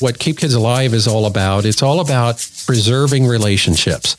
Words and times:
what 0.00 0.18
Keep 0.18 0.38
Kids 0.38 0.54
Alive 0.54 0.92
is 0.94 1.06
all 1.06 1.26
about. 1.26 1.64
It's 1.64 1.82
all 1.82 2.00
about 2.00 2.46
preserving 2.66 3.26
relationships. 3.26 4.16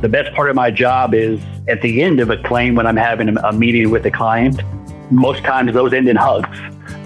The 0.00 0.08
best 0.08 0.34
part 0.34 0.48
of 0.48 0.56
my 0.56 0.70
job 0.70 1.12
is 1.12 1.40
at 1.66 1.82
the 1.82 2.02
end 2.02 2.20
of 2.20 2.30
a 2.30 2.36
claim 2.36 2.74
when 2.74 2.86
I'm 2.86 2.96
having 2.96 3.36
a 3.36 3.52
meeting 3.52 3.90
with 3.90 4.06
a 4.06 4.10
client. 4.10 4.62
Most 5.10 5.42
times 5.42 5.72
those 5.72 5.92
end 5.92 6.08
in 6.08 6.16
hugs, 6.16 6.56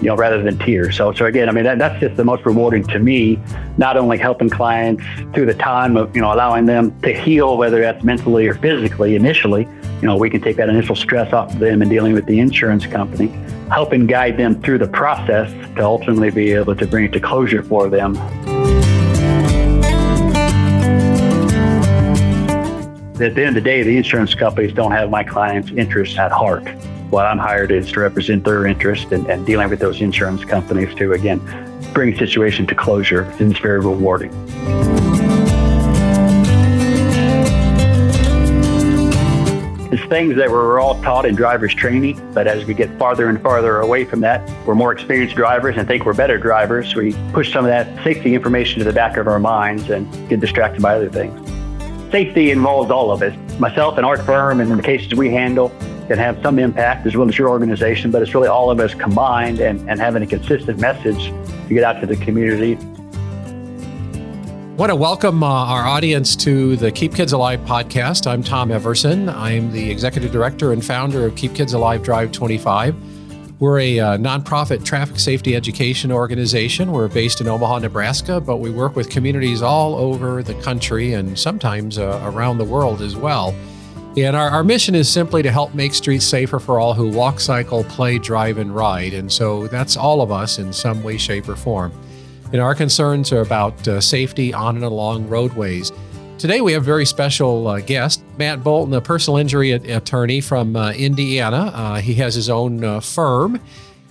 you 0.01 0.09
know, 0.09 0.15
rather 0.15 0.41
than 0.41 0.57
tears. 0.59 0.97
So, 0.97 1.11
so 1.13 1.25
again, 1.25 1.49
I 1.49 1.53
mean, 1.53 1.63
that, 1.63 1.79
that's 1.79 1.99
just 1.99 2.17
the 2.17 2.23
most 2.23 2.45
rewarding 2.45 2.83
to 2.87 2.99
me. 2.99 3.39
Not 3.77 3.97
only 3.97 4.17
helping 4.17 4.49
clients 4.49 5.03
through 5.33 5.47
the 5.47 5.53
time 5.53 5.97
of, 5.97 6.15
you 6.15 6.21
know, 6.21 6.33
allowing 6.33 6.65
them 6.65 6.97
to 7.01 7.13
heal, 7.13 7.57
whether 7.57 7.81
that's 7.81 8.03
mentally 8.03 8.47
or 8.47 8.55
physically 8.55 9.15
initially, 9.15 9.67
you 10.03 10.07
know, 10.07 10.17
we 10.17 10.29
can 10.29 10.41
take 10.41 10.57
that 10.57 10.67
initial 10.67 10.97
stress 10.97 11.31
off 11.31 11.53
of 11.53 11.59
them 11.59 11.81
in 11.81 11.87
dealing 11.87 12.11
with 12.11 12.25
the 12.25 12.37
insurance 12.37 12.85
company, 12.85 13.27
helping 13.69 14.05
guide 14.05 14.35
them 14.35 14.61
through 14.61 14.77
the 14.77 14.87
process 14.87 15.49
to 15.77 15.81
ultimately 15.81 16.29
be 16.29 16.51
able 16.51 16.75
to 16.75 16.85
bring 16.85 17.05
it 17.05 17.13
to 17.13 17.21
closure 17.21 17.63
for 17.63 17.87
them. 17.87 18.17
At 23.21 23.33
the 23.33 23.45
end 23.45 23.47
of 23.47 23.53
the 23.53 23.61
day, 23.61 23.81
the 23.81 23.95
insurance 23.95 24.35
companies 24.35 24.73
don't 24.73 24.91
have 24.91 25.09
my 25.09 25.23
clients' 25.23 25.71
interests 25.71 26.17
at 26.19 26.33
heart. 26.33 26.67
What 27.09 27.25
I'm 27.25 27.37
hired 27.37 27.71
is 27.71 27.89
to 27.93 28.01
represent 28.01 28.43
their 28.43 28.67
interest 28.67 29.13
and, 29.13 29.25
and 29.27 29.45
dealing 29.45 29.69
with 29.69 29.79
those 29.79 30.01
insurance 30.01 30.43
companies 30.43 30.93
to, 30.95 31.13
again, 31.13 31.39
bring 31.93 32.13
a 32.13 32.17
situation 32.17 32.67
to 32.67 32.75
closure. 32.75 33.21
And 33.39 33.51
it's 33.53 33.61
very 33.61 33.79
rewarding. 33.79 34.33
It's 39.93 40.03
things 40.05 40.35
that 40.37 40.49
we're 40.49 40.79
all 40.79 40.99
taught 41.03 41.23
in 41.23 41.35
driver's 41.35 41.75
training, 41.75 42.19
but 42.33 42.47
as 42.47 42.65
we 42.65 42.73
get 42.73 42.89
farther 42.97 43.29
and 43.29 43.39
farther 43.39 43.79
away 43.79 44.05
from 44.05 44.21
that, 44.21 44.41
we're 44.65 44.73
more 44.73 44.91
experienced 44.91 45.35
drivers 45.35 45.77
and 45.77 45.87
think 45.87 46.03
we're 46.03 46.15
better 46.15 46.39
drivers. 46.39 46.95
We 46.95 47.13
push 47.31 47.53
some 47.53 47.63
of 47.63 47.69
that 47.69 48.03
safety 48.03 48.33
information 48.33 48.79
to 48.79 48.85
the 48.85 48.91
back 48.91 49.17
of 49.17 49.27
our 49.27 49.37
minds 49.37 49.91
and 49.91 50.11
get 50.27 50.39
distracted 50.39 50.81
by 50.81 50.95
other 50.95 51.11
things. 51.11 51.39
Safety 52.11 52.49
involves 52.49 52.89
all 52.89 53.11
of 53.11 53.21
us. 53.21 53.37
Myself 53.59 53.97
and 53.97 54.03
our 54.03 54.17
firm, 54.17 54.61
and 54.61 54.71
in 54.71 54.77
the 54.77 54.83
cases 54.83 55.13
we 55.13 55.29
handle, 55.29 55.69
can 56.07 56.17
have 56.17 56.41
some 56.41 56.57
impact 56.57 57.05
as 57.05 57.15
well 57.15 57.29
as 57.29 57.37
your 57.37 57.49
organization, 57.49 58.09
but 58.09 58.23
it's 58.23 58.33
really 58.33 58.47
all 58.47 58.71
of 58.71 58.79
us 58.79 58.95
combined 58.95 59.59
and, 59.59 59.87
and 59.87 59.99
having 59.99 60.23
a 60.23 60.27
consistent 60.27 60.79
message 60.79 61.27
to 61.67 61.69
get 61.69 61.83
out 61.83 62.01
to 62.01 62.07
the 62.07 62.15
community 62.15 62.79
want 64.77 64.89
to 64.89 64.95
welcome 64.95 65.43
uh, 65.43 65.47
our 65.47 65.85
audience 65.85 66.35
to 66.35 66.75
the 66.77 66.91
Keep 66.91 67.13
Kids 67.13 67.31
Alive 67.31 67.59
podcast. 67.59 68.25
I'm 68.25 68.41
Tom 68.41 68.71
Everson. 68.71 69.29
I'm 69.29 69.71
the 69.71 69.91
executive 69.91 70.31
director 70.31 70.73
and 70.73 70.83
founder 70.83 71.27
of 71.27 71.35
Keep 71.35 71.53
Kids 71.53 71.73
Alive 71.73 72.01
Drive 72.01 72.31
25. 72.31 72.95
We're 73.61 73.79
a 73.79 73.99
uh, 73.99 74.17
nonprofit 74.17 74.83
traffic 74.83 75.19
safety 75.19 75.55
education 75.55 76.11
organization. 76.11 76.91
We're 76.91 77.07
based 77.07 77.39
in 77.39 77.47
Omaha, 77.47 77.79
Nebraska, 77.79 78.41
but 78.41 78.57
we 78.57 78.71
work 78.71 78.95
with 78.95 79.11
communities 79.11 79.61
all 79.61 79.93
over 79.93 80.41
the 80.41 80.55
country 80.55 81.13
and 81.13 81.37
sometimes 81.37 81.99
uh, 81.99 82.19
around 82.23 82.57
the 82.57 82.65
world 82.65 83.03
as 83.03 83.15
well. 83.15 83.53
And 84.17 84.35
our, 84.35 84.49
our 84.49 84.63
mission 84.63 84.95
is 84.95 85.07
simply 85.07 85.43
to 85.43 85.51
help 85.51 85.75
make 85.75 85.93
streets 85.93 86.25
safer 86.25 86.57
for 86.57 86.79
all 86.79 86.95
who 86.95 87.11
walk, 87.11 87.39
cycle, 87.39 87.83
play, 87.83 88.17
drive, 88.17 88.57
and 88.57 88.75
ride. 88.75 89.13
And 89.13 89.31
so 89.31 89.67
that's 89.67 89.95
all 89.95 90.23
of 90.23 90.31
us 90.31 90.57
in 90.57 90.73
some 90.73 91.03
way, 91.03 91.17
shape, 91.17 91.47
or 91.47 91.55
form. 91.55 91.91
And 92.53 92.61
our 92.61 92.75
concerns 92.75 93.31
are 93.31 93.41
about 93.41 93.87
uh, 93.87 93.99
safety 93.99 94.53
on 94.53 94.75
and 94.75 94.85
along 94.85 95.27
roadways. 95.27 95.91
Today 96.37 96.61
we 96.61 96.71
have 96.73 96.83
a 96.83 96.85
very 96.85 97.03
special 97.03 97.67
uh, 97.67 97.79
guest, 97.79 98.23
Matt 98.37 98.63
Bolton, 98.63 98.93
a 98.93 99.01
personal 99.01 99.37
injury 99.37 99.71
attorney 99.71 100.39
from 100.39 100.75
uh, 100.75 100.91
Indiana. 100.91 101.71
Uh, 101.73 101.95
he 101.95 102.13
has 102.15 102.35
his 102.35 102.51
own 102.51 102.83
uh, 102.83 102.99
firm. 102.99 103.59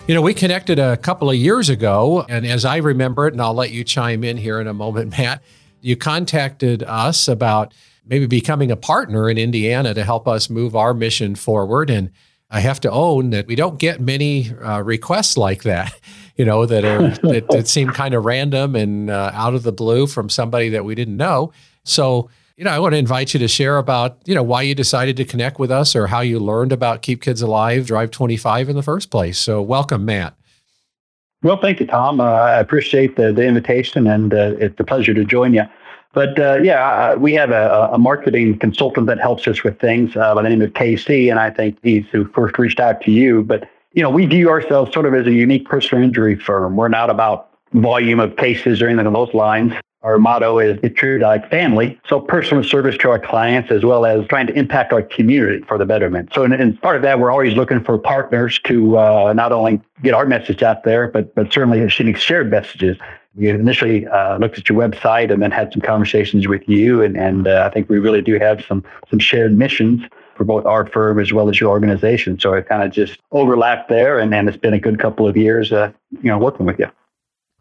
You 0.09 0.17
know, 0.17 0.23
we 0.23 0.35
connected 0.35 0.81
a 0.81 0.97
couple 0.97 1.31
of 1.31 1.37
years 1.37 1.69
ago, 1.69 2.27
and 2.29 2.45
as 2.45 2.65
I 2.65 2.79
remember 2.79 3.29
it, 3.29 3.35
and 3.35 3.41
I'll 3.41 3.55
let 3.55 3.71
you 3.71 3.85
chime 3.85 4.25
in 4.25 4.37
here 4.37 4.61
in 4.61 4.67
a 4.67 4.75
moment, 4.75 5.13
Matt, 5.19 5.41
you 5.81 5.95
contacted 5.95 6.83
us 6.83 7.29
about 7.29 7.73
maybe 8.05 8.27
becoming 8.27 8.73
a 8.73 8.77
partner 8.77 9.31
in 9.31 9.39
Indiana 9.39 9.95
to 9.95 10.03
help 10.03 10.27
us 10.27 10.51
move 10.51 10.75
our 10.75 10.95
mission 10.95 11.37
forward. 11.37 11.91
And 11.91 12.11
I 12.51 12.59
have 12.59 12.81
to 12.81 12.91
own 12.91 13.31
that 13.31 13.47
we 13.47 13.55
don't 13.55 13.79
get 13.79 14.01
many 14.01 14.51
uh, 14.51 14.83
requests 14.83 15.37
like 15.37 15.63
that 15.63 15.95
you 16.43 16.47
know, 16.47 16.67
that 16.67 16.85
are 16.85 17.09
that, 17.33 17.47
that 17.51 17.69
seem 17.69 17.91
kind 17.91 18.15
of 18.15 18.25
random 18.25 18.75
and 18.75 19.11
uh, 19.11 19.31
out 19.33 19.55
of 19.55 19.63
the 19.63 19.71
blue 19.71 20.09
from 20.09 20.29
somebody 20.29 20.71
that 20.71 20.85
we 20.85 20.97
didn't 20.97 21.17
know. 21.17 21.53
So, 21.85 22.31
you 22.57 22.65
know, 22.65 22.73
I 22.73 22.81
want 22.81 22.95
to 22.95 22.99
invite 22.99 23.33
you 23.33 23.39
to 23.39 23.47
share 23.47 23.79
about, 23.79 24.19
you 24.25 24.35
know, 24.35 24.43
why 24.43 24.63
you 24.63 24.75
decided 24.75 25.17
to 25.19 25.25
connect 25.25 25.61
with 25.61 25.71
us 25.71 25.95
or 25.95 26.09
how 26.09 26.19
you 26.19 26.41
learned 26.41 26.73
about 26.73 27.03
Keep 27.03 27.23
Kids 27.23 27.43
Alive 27.43 27.87
Drive 27.87 28.11
25 28.11 28.71
in 28.71 28.75
the 28.75 28.83
first 28.83 29.09
place. 29.09 29.39
So, 29.39 29.63
welcome, 29.63 30.05
Matt. 30.05 30.35
Well, 31.45 31.59
thank 31.61 31.79
you, 31.79 31.87
Tom. 31.87 32.21
Uh, 32.21 32.25
I 32.25 32.59
appreciate 32.59 33.15
the, 33.15 33.33
the 33.33 33.45
invitation 33.45 34.09
and 34.09 34.35
uh, 34.35 34.55
it's 34.59 34.81
a 34.81 34.85
pleasure 34.85 35.15
to 35.15 35.25
join 35.25 35.55
you. 35.55 35.63
But 36.13 36.41
uh, 36.41 36.59
yeah, 36.61 37.15
we 37.15 37.35
have 37.35 37.53
a, 37.53 37.91
a, 37.93 37.99
marketing 37.99 38.59
consultant 38.59 39.07
that 39.07 39.19
helps 39.21 39.47
us 39.47 39.63
with 39.63 39.79
things 39.79 40.17
uh, 40.17 40.35
by 40.35 40.43
the 40.43 40.49
name 40.51 40.61
of 40.61 40.71
KC, 40.73 41.31
and 41.31 41.39
I 41.41 41.49
think 41.51 41.79
he's 41.83 42.05
who 42.13 42.27
first 42.33 42.59
reached 42.59 42.81
out 42.81 43.01
to 43.03 43.11
you. 43.11 43.43
But 43.45 43.67
you 43.95 44.03
know, 44.03 44.11
we 44.11 44.27
view 44.27 44.49
ourselves 44.49 44.93
sort 44.93 45.07
of 45.07 45.15
as 45.15 45.27
a 45.27 45.33
unique 45.33 45.67
personal 45.67 46.03
injury 46.03 46.37
firm. 46.37 46.77
We're 46.77 46.89
not 46.89 47.11
about 47.11 47.51
volume 47.73 48.21
of 48.21 48.37
cases 48.37 48.83
or 48.83 48.89
anything 48.89 49.07
along 49.07 49.27
those 49.27 49.35
lines. 49.35 49.73
Our 50.03 50.19
motto 50.19 50.59
is 50.59 50.81
get 50.81 50.97
true 50.97 51.21
like 51.21 51.49
family. 51.49 52.01
So 52.09 52.19
personal 52.19 52.65
service 52.65 52.97
to 52.99 53.11
our 53.11 53.21
clients 53.21 53.71
as 53.71 53.85
well 53.85 54.05
as 54.05 54.27
trying 54.27 54.49
to 54.49 54.53
impact 54.55 54.93
our 54.93 55.03
community 55.03 55.65
for 55.69 55.79
the 55.79 55.87
betterment. 55.87 56.31
So 56.35 56.43
in, 56.43 56.53
in 56.53 56.77
part 56.79 56.97
of 56.97 57.03
that, 57.03 57.21
we're 57.21 57.31
always 57.31 57.55
looking 57.55 57.85
for 57.85 57.99
partners 57.99 58.59
to 58.65 58.99
uh, 58.99 59.33
not 59.33 59.53
only 59.53 59.81
get 60.03 60.13
our 60.13 60.27
message 60.27 60.63
out 60.63 60.83
there, 60.83 61.07
but 61.09 61.35
but 61.37 61.53
certainly 61.53 61.89
shared 61.89 62.51
messages. 62.51 62.99
We 63.37 63.49
initially 63.49 64.07
uh, 64.09 64.39
looked 64.39 64.59
at 64.59 64.69
your 64.69 64.77
website 64.77 65.33
and 65.33 65.41
then 65.41 65.53
had 65.53 65.73
some 65.73 65.81
conversations 65.81 66.49
with 66.49 66.69
you, 66.69 67.01
and 67.01 67.17
and 67.17 67.47
uh, 67.47 67.65
I 67.65 67.73
think 67.73 67.89
we 67.89 68.01
really 68.01 68.23
do 68.23 68.41
have 68.41 68.65
some 68.67 68.83
some 69.09 69.21
shared 69.21 69.57
missions 69.57 70.03
for 70.37 70.45
both 70.45 70.65
our 70.67 70.87
firm 70.87 71.19
as 71.19 71.33
well 71.33 71.49
as 71.49 71.61
your 71.61 71.71
organization. 71.71 72.39
So 72.39 72.53
it 72.55 72.69
kind 72.69 72.83
of 72.83 72.91
just 72.91 73.19
overlapped 73.33 73.89
there, 73.89 74.19
and, 74.19 74.35
and 74.35 74.49
it's 74.49 74.57
been 74.57 74.75
a 74.75 74.81
good 74.81 74.99
couple 74.99 75.27
of 75.29 75.37
years, 75.37 75.73
uh, 75.73 75.93
you 76.11 76.31
know, 76.31 76.39
working 76.39 76.67
with 76.67 76.79
you. 76.79 76.91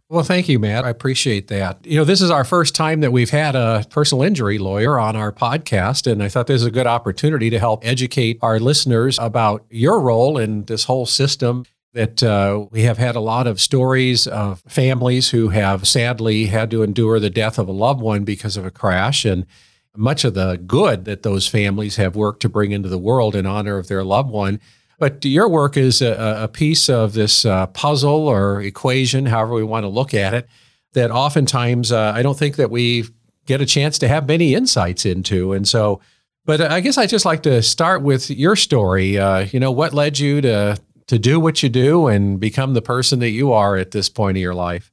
Well, 0.09 0.23
thank 0.23 0.49
you, 0.49 0.59
Matt. 0.59 0.83
I 0.83 0.89
appreciate 0.89 1.47
that. 1.47 1.85
You 1.85 1.95
know, 1.95 2.03
this 2.03 2.21
is 2.21 2.29
our 2.29 2.43
first 2.43 2.75
time 2.75 2.99
that 2.99 3.13
we've 3.13 3.29
had 3.29 3.55
a 3.55 3.85
personal 3.89 4.23
injury 4.23 4.57
lawyer 4.57 4.99
on 4.99 5.15
our 5.15 5.31
podcast, 5.31 6.11
and 6.11 6.21
I 6.21 6.27
thought 6.27 6.47
this 6.47 6.59
is 6.59 6.67
a 6.67 6.71
good 6.71 6.85
opportunity 6.85 7.49
to 7.49 7.57
help 7.57 7.85
educate 7.85 8.37
our 8.41 8.59
listeners 8.59 9.17
about 9.19 9.63
your 9.69 10.01
role 10.01 10.37
in 10.37 10.65
this 10.65 10.83
whole 10.83 11.05
system. 11.05 11.63
That 11.93 12.21
uh, 12.23 12.67
we 12.71 12.83
have 12.83 12.97
had 12.97 13.15
a 13.15 13.21
lot 13.21 13.47
of 13.47 13.61
stories 13.61 14.27
of 14.27 14.61
families 14.67 15.29
who 15.29 15.49
have 15.49 15.87
sadly 15.87 16.47
had 16.47 16.71
to 16.71 16.83
endure 16.83 17.19
the 17.19 17.29
death 17.29 17.57
of 17.57 17.69
a 17.69 17.73
loved 17.73 18.01
one 18.01 18.25
because 18.25 18.57
of 18.57 18.65
a 18.65 18.71
crash, 18.71 19.23
and 19.23 19.45
much 19.95 20.23
of 20.23 20.33
the 20.33 20.57
good 20.65 21.05
that 21.05 21.23
those 21.23 21.47
families 21.47 21.97
have 21.97 22.15
worked 22.15 22.41
to 22.41 22.49
bring 22.49 22.71
into 22.71 22.89
the 22.89 22.97
world 22.97 23.35
in 23.35 23.45
honor 23.45 23.77
of 23.77 23.87
their 23.87 24.03
loved 24.03 24.29
one. 24.29 24.59
But 24.99 25.25
your 25.25 25.49
work 25.49 25.77
is 25.77 26.01
a, 26.01 26.43
a 26.43 26.47
piece 26.47 26.87
of 26.87 27.13
this 27.13 27.43
uh, 27.43 27.67
puzzle 27.67 28.27
or 28.27 28.61
equation, 28.61 29.25
however 29.25 29.53
we 29.53 29.63
want 29.63 29.83
to 29.83 29.89
look 29.89 30.13
at 30.13 30.33
it, 30.33 30.47
that 30.93 31.11
oftentimes 31.11 31.91
uh, 31.91 32.13
I 32.15 32.21
don't 32.21 32.37
think 32.37 32.55
that 32.57 32.69
we 32.69 33.05
get 33.45 33.61
a 33.61 33.65
chance 33.65 33.97
to 33.99 34.07
have 34.07 34.27
many 34.27 34.53
insights 34.53 35.05
into. 35.05 35.53
And 35.53 35.67
so, 35.67 36.01
but 36.45 36.61
I 36.61 36.79
guess 36.79 36.97
I'd 36.97 37.09
just 37.09 37.25
like 37.25 37.43
to 37.43 37.61
start 37.61 38.01
with 38.01 38.29
your 38.29 38.55
story. 38.55 39.17
Uh, 39.17 39.47
you 39.51 39.59
know, 39.59 39.71
what 39.71 39.93
led 39.93 40.19
you 40.19 40.41
to 40.41 40.77
to 41.07 41.19
do 41.19 41.39
what 41.39 41.61
you 41.61 41.67
do 41.67 42.07
and 42.07 42.39
become 42.39 42.73
the 42.73 42.81
person 42.81 43.19
that 43.19 43.31
you 43.31 43.51
are 43.51 43.75
at 43.75 43.91
this 43.91 44.07
point 44.07 44.37
of 44.37 44.41
your 44.41 44.53
life? 44.53 44.91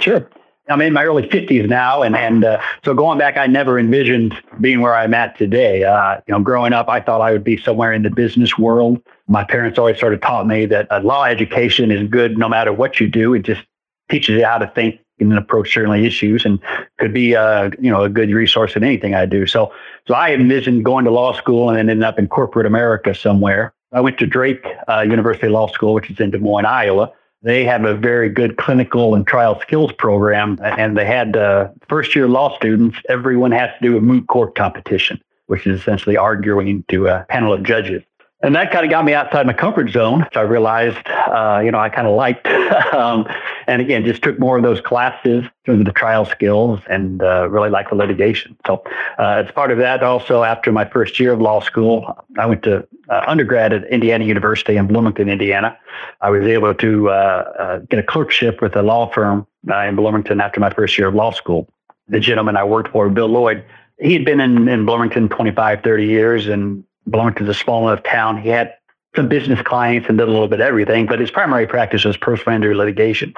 Sure. 0.00 0.28
I'm 0.68 0.80
in 0.80 0.92
my 0.92 1.04
early 1.04 1.24
50s 1.24 1.68
now, 1.68 2.02
and 2.02 2.14
and 2.14 2.44
uh, 2.44 2.60
so 2.84 2.94
going 2.94 3.18
back, 3.18 3.36
I 3.36 3.46
never 3.46 3.78
envisioned 3.78 4.40
being 4.60 4.80
where 4.80 4.94
I'm 4.94 5.12
at 5.12 5.36
today. 5.36 5.82
Uh, 5.82 6.20
you 6.26 6.32
know, 6.32 6.40
growing 6.40 6.72
up, 6.72 6.88
I 6.88 7.00
thought 7.00 7.20
I 7.20 7.32
would 7.32 7.42
be 7.42 7.56
somewhere 7.56 7.92
in 7.92 8.02
the 8.02 8.10
business 8.10 8.56
world. 8.56 9.02
My 9.26 9.42
parents 9.42 9.78
always 9.78 9.98
sort 9.98 10.14
of 10.14 10.20
taught 10.20 10.46
me 10.46 10.66
that 10.66 10.86
a 10.90 11.00
law 11.00 11.24
education 11.24 11.90
is 11.90 12.08
good 12.08 12.38
no 12.38 12.48
matter 12.48 12.72
what 12.72 13.00
you 13.00 13.08
do. 13.08 13.34
It 13.34 13.42
just 13.42 13.62
teaches 14.08 14.36
you 14.36 14.44
how 14.44 14.58
to 14.58 14.68
think 14.68 15.00
and 15.18 15.36
approach 15.36 15.72
certainly 15.72 16.06
issues, 16.06 16.44
and 16.44 16.60
could 16.98 17.12
be 17.12 17.32
a 17.32 17.42
uh, 17.42 17.70
you 17.80 17.90
know 17.90 18.02
a 18.02 18.08
good 18.08 18.30
resource 18.30 18.76
in 18.76 18.84
anything 18.84 19.14
I 19.14 19.26
do. 19.26 19.46
So 19.46 19.72
so 20.06 20.14
I 20.14 20.32
envisioned 20.32 20.84
going 20.84 21.04
to 21.06 21.10
law 21.10 21.32
school 21.32 21.70
and 21.70 21.76
then 21.76 21.90
ending 21.90 22.04
up 22.04 22.20
in 22.20 22.28
corporate 22.28 22.66
America 22.66 23.14
somewhere. 23.14 23.74
I 23.92 24.00
went 24.00 24.18
to 24.18 24.26
Drake 24.26 24.64
uh, 24.88 25.00
University 25.00 25.48
Law 25.48 25.66
School, 25.66 25.92
which 25.94 26.08
is 26.08 26.20
in 26.20 26.30
Des 26.30 26.38
Moines, 26.38 26.66
Iowa 26.66 27.12
they 27.42 27.64
have 27.64 27.84
a 27.84 27.94
very 27.94 28.28
good 28.28 28.56
clinical 28.56 29.14
and 29.14 29.26
trial 29.26 29.60
skills 29.60 29.92
program, 29.92 30.58
and 30.62 30.96
they 30.96 31.04
had 31.04 31.36
uh, 31.36 31.68
first 31.88 32.14
year 32.14 32.28
law 32.28 32.56
students. 32.56 32.98
Everyone 33.08 33.50
has 33.50 33.70
to 33.80 33.88
do 33.88 33.96
a 33.96 34.00
moot 34.00 34.28
court 34.28 34.54
competition, 34.54 35.20
which 35.46 35.66
is 35.66 35.80
essentially 35.80 36.16
arguing 36.16 36.84
to 36.88 37.08
a 37.08 37.26
panel 37.28 37.52
of 37.52 37.64
judges. 37.64 38.02
And 38.42 38.56
that 38.56 38.72
kind 38.72 38.84
of 38.84 38.90
got 38.90 39.04
me 39.04 39.14
outside 39.14 39.46
my 39.46 39.52
comfort 39.52 39.90
zone. 39.90 40.26
So 40.32 40.40
I 40.40 40.42
realized, 40.42 41.06
uh, 41.06 41.60
you 41.64 41.70
know, 41.70 41.78
I 41.78 41.88
kind 41.88 42.08
of 42.08 42.16
liked, 42.16 42.46
um, 42.92 43.24
and 43.68 43.80
again, 43.80 44.04
just 44.04 44.20
took 44.22 44.38
more 44.40 44.56
of 44.56 44.64
those 44.64 44.80
classes 44.80 45.44
of 45.68 45.84
the 45.84 45.92
trial 45.92 46.24
skills 46.24 46.80
and 46.88 47.22
uh, 47.22 47.48
really 47.48 47.70
liked 47.70 47.90
the 47.90 47.94
litigation. 47.96 48.56
So 48.66 48.82
uh, 49.18 49.44
as 49.44 49.50
part 49.52 49.70
of 49.70 49.78
that, 49.78 50.02
also 50.02 50.42
after 50.42 50.72
my 50.72 50.84
first 50.84 51.20
year 51.20 51.32
of 51.32 51.40
law 51.40 51.60
school, 51.60 52.26
I 52.36 52.46
went 52.46 52.64
to 52.64 52.86
uh, 53.08 53.22
undergrad 53.28 53.72
at 53.72 53.84
Indiana 53.88 54.24
University 54.24 54.76
in 54.76 54.88
Bloomington, 54.88 55.28
Indiana. 55.28 55.78
I 56.20 56.30
was 56.30 56.44
able 56.44 56.74
to 56.74 57.10
uh, 57.10 57.12
uh, 57.12 57.78
get 57.90 58.00
a 58.00 58.02
clerkship 58.02 58.60
with 58.60 58.74
a 58.74 58.82
law 58.82 59.08
firm 59.12 59.46
in 59.68 59.94
Bloomington 59.94 60.40
after 60.40 60.58
my 60.58 60.70
first 60.70 60.98
year 60.98 61.06
of 61.06 61.14
law 61.14 61.30
school. 61.30 61.68
The 62.08 62.18
gentleman 62.18 62.56
I 62.56 62.64
worked 62.64 62.90
for, 62.90 63.08
Bill 63.08 63.28
Lloyd, 63.28 63.64
he 64.00 64.14
had 64.14 64.24
been 64.24 64.40
in, 64.40 64.66
in 64.68 64.84
Bloomington 64.84 65.28
25, 65.28 65.82
30 65.84 66.06
years, 66.06 66.48
and 66.48 66.82
Bloomington's 67.06 67.48
a 67.48 67.54
small 67.54 67.88
enough 67.88 68.04
town. 68.04 68.40
He 68.40 68.48
had 68.48 68.74
some 69.16 69.28
business 69.28 69.60
clients 69.62 70.08
and 70.08 70.18
did 70.18 70.28
a 70.28 70.30
little 70.30 70.48
bit 70.48 70.60
of 70.60 70.66
everything, 70.66 71.06
but 71.06 71.20
his 71.20 71.30
primary 71.30 71.66
practice 71.66 72.04
was 72.04 72.16
personal 72.16 72.56
injury 72.56 72.74
litigation. 72.74 73.34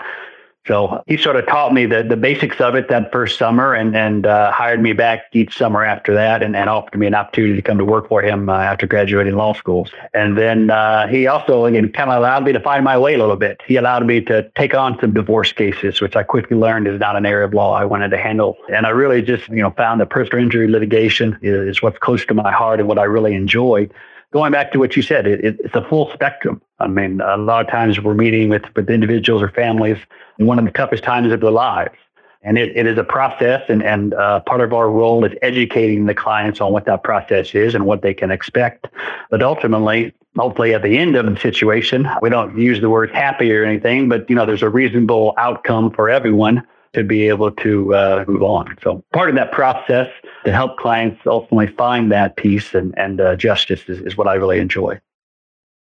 So 0.66 1.04
he 1.06 1.18
sort 1.18 1.36
of 1.36 1.46
taught 1.46 1.74
me 1.74 1.84
the, 1.84 2.02
the 2.02 2.16
basics 2.16 2.58
of 2.58 2.74
it 2.74 2.88
that 2.88 3.12
first 3.12 3.38
summer 3.38 3.74
and, 3.74 3.94
and 3.94 4.26
uh, 4.26 4.50
hired 4.50 4.80
me 4.80 4.94
back 4.94 5.24
each 5.32 5.58
summer 5.58 5.84
after 5.84 6.14
that 6.14 6.42
and, 6.42 6.56
and 6.56 6.70
offered 6.70 6.98
me 6.98 7.06
an 7.06 7.14
opportunity 7.14 7.54
to 7.56 7.62
come 7.62 7.76
to 7.76 7.84
work 7.84 8.08
for 8.08 8.22
him 8.22 8.48
uh, 8.48 8.56
after 8.56 8.86
graduating 8.86 9.36
law 9.36 9.52
school. 9.52 9.86
And 10.14 10.38
then 10.38 10.70
uh, 10.70 11.06
he 11.06 11.26
also 11.26 11.66
again, 11.66 11.92
kind 11.92 12.10
of 12.10 12.16
allowed 12.16 12.44
me 12.44 12.52
to 12.52 12.60
find 12.60 12.82
my 12.82 12.96
way 12.96 13.14
a 13.14 13.18
little 13.18 13.36
bit. 13.36 13.60
He 13.66 13.76
allowed 13.76 14.06
me 14.06 14.22
to 14.22 14.50
take 14.56 14.74
on 14.74 14.98
some 15.00 15.12
divorce 15.12 15.52
cases, 15.52 16.00
which 16.00 16.16
I 16.16 16.22
quickly 16.22 16.56
learned 16.56 16.88
is 16.88 16.98
not 16.98 17.14
an 17.14 17.26
area 17.26 17.46
of 17.46 17.52
law 17.52 17.74
I 17.74 17.84
wanted 17.84 18.08
to 18.10 18.18
handle. 18.18 18.56
And 18.72 18.86
I 18.86 18.90
really 18.90 19.20
just, 19.20 19.48
you 19.48 19.60
know, 19.62 19.70
found 19.72 20.00
that 20.00 20.08
personal 20.08 20.42
injury 20.42 20.68
litigation 20.68 21.38
is, 21.42 21.76
is 21.76 21.82
what's 21.82 21.98
close 21.98 22.24
to 22.26 22.34
my 22.34 22.50
heart 22.50 22.80
and 22.80 22.88
what 22.88 22.98
I 22.98 23.04
really 23.04 23.34
enjoy 23.34 23.90
going 24.34 24.50
back 24.50 24.72
to 24.72 24.80
what 24.80 24.96
you 24.96 25.02
said, 25.02 25.28
it, 25.28 25.44
it, 25.44 25.60
it's 25.60 25.76
a 25.76 25.88
full 25.88 26.10
spectrum. 26.12 26.60
I 26.80 26.88
mean, 26.88 27.20
a 27.20 27.36
lot 27.36 27.64
of 27.64 27.70
times 27.70 28.00
we're 28.00 28.14
meeting 28.14 28.48
with, 28.48 28.64
with 28.74 28.90
individuals 28.90 29.40
or 29.40 29.48
families 29.48 29.96
in 30.38 30.46
one 30.46 30.58
of 30.58 30.64
the 30.64 30.72
toughest 30.72 31.04
times 31.04 31.32
of 31.32 31.40
their 31.40 31.52
lives. 31.52 31.94
And 32.42 32.58
it, 32.58 32.76
it 32.76 32.86
is 32.86 32.98
a 32.98 33.04
process, 33.04 33.62
and, 33.68 33.82
and 33.82 34.12
uh, 34.12 34.40
part 34.40 34.60
of 34.60 34.74
our 34.74 34.90
role 34.90 35.24
is 35.24 35.32
educating 35.40 36.04
the 36.04 36.14
clients 36.14 36.60
on 36.60 36.72
what 36.72 36.84
that 36.84 37.02
process 37.04 37.54
is 37.54 37.74
and 37.74 37.86
what 37.86 38.02
they 38.02 38.12
can 38.12 38.30
expect. 38.30 38.88
But 39.30 39.40
ultimately, 39.40 40.12
hopefully 40.36 40.74
at 40.74 40.82
the 40.82 40.98
end 40.98 41.14
of 41.16 41.24
the 41.24 41.40
situation, 41.40 42.06
we 42.20 42.28
don't 42.28 42.58
use 42.58 42.80
the 42.80 42.90
word 42.90 43.12
happy 43.12 43.50
or 43.52 43.64
anything, 43.64 44.08
but 44.08 44.28
you 44.28 44.36
know, 44.36 44.44
there's 44.44 44.62
a 44.62 44.68
reasonable 44.68 45.32
outcome 45.38 45.92
for 45.92 46.10
everyone 46.10 46.66
to 46.94 47.04
be 47.04 47.28
able 47.28 47.50
to 47.50 47.94
uh, 47.94 48.24
move 48.26 48.42
on. 48.42 48.76
So 48.82 49.04
part 49.12 49.28
of 49.28 49.36
that 49.36 49.52
process 49.52 50.08
to 50.44 50.52
help 50.52 50.78
clients 50.78 51.20
ultimately 51.26 51.74
find 51.76 52.10
that 52.12 52.36
peace 52.36 52.74
and, 52.74 52.96
and 52.96 53.20
uh, 53.20 53.36
justice 53.36 53.82
is, 53.88 54.00
is 54.00 54.16
what 54.16 54.26
I 54.26 54.34
really 54.34 54.58
enjoy. 54.58 55.00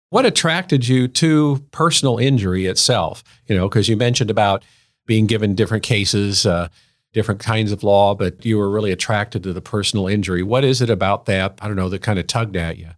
What 0.10 0.26
attracted 0.26 0.88
you 0.88 1.08
to 1.10 1.64
personal 1.72 2.18
injury 2.18 2.68
itself? 2.68 3.24
You 3.48 3.56
know, 3.56 3.68
because 3.68 3.90
you 3.90 3.98
mentioned 3.98 4.30
about 4.30 4.64
being 5.06 5.26
given 5.26 5.56
different 5.56 5.84
cases, 5.84 6.46
uh, 6.46 6.70
different 7.14 7.40
kinds 7.40 7.72
of 7.72 7.84
law, 7.84 8.14
but 8.16 8.46
you 8.46 8.58
were 8.58 8.70
really 8.70 8.92
attracted 8.92 9.44
to 9.44 9.54
the 9.54 9.62
personal 9.62 10.08
injury. 10.08 10.44
What 10.44 10.64
is 10.64 10.82
it 10.82 10.90
about 10.90 11.26
that? 11.26 11.58
I 11.62 11.68
don't 11.68 11.78
know, 11.78 11.90
that 11.90 12.02
kind 12.02 12.20
of 12.20 12.28
tugged 12.28 12.56
at 12.56 12.78
you? 12.78 12.90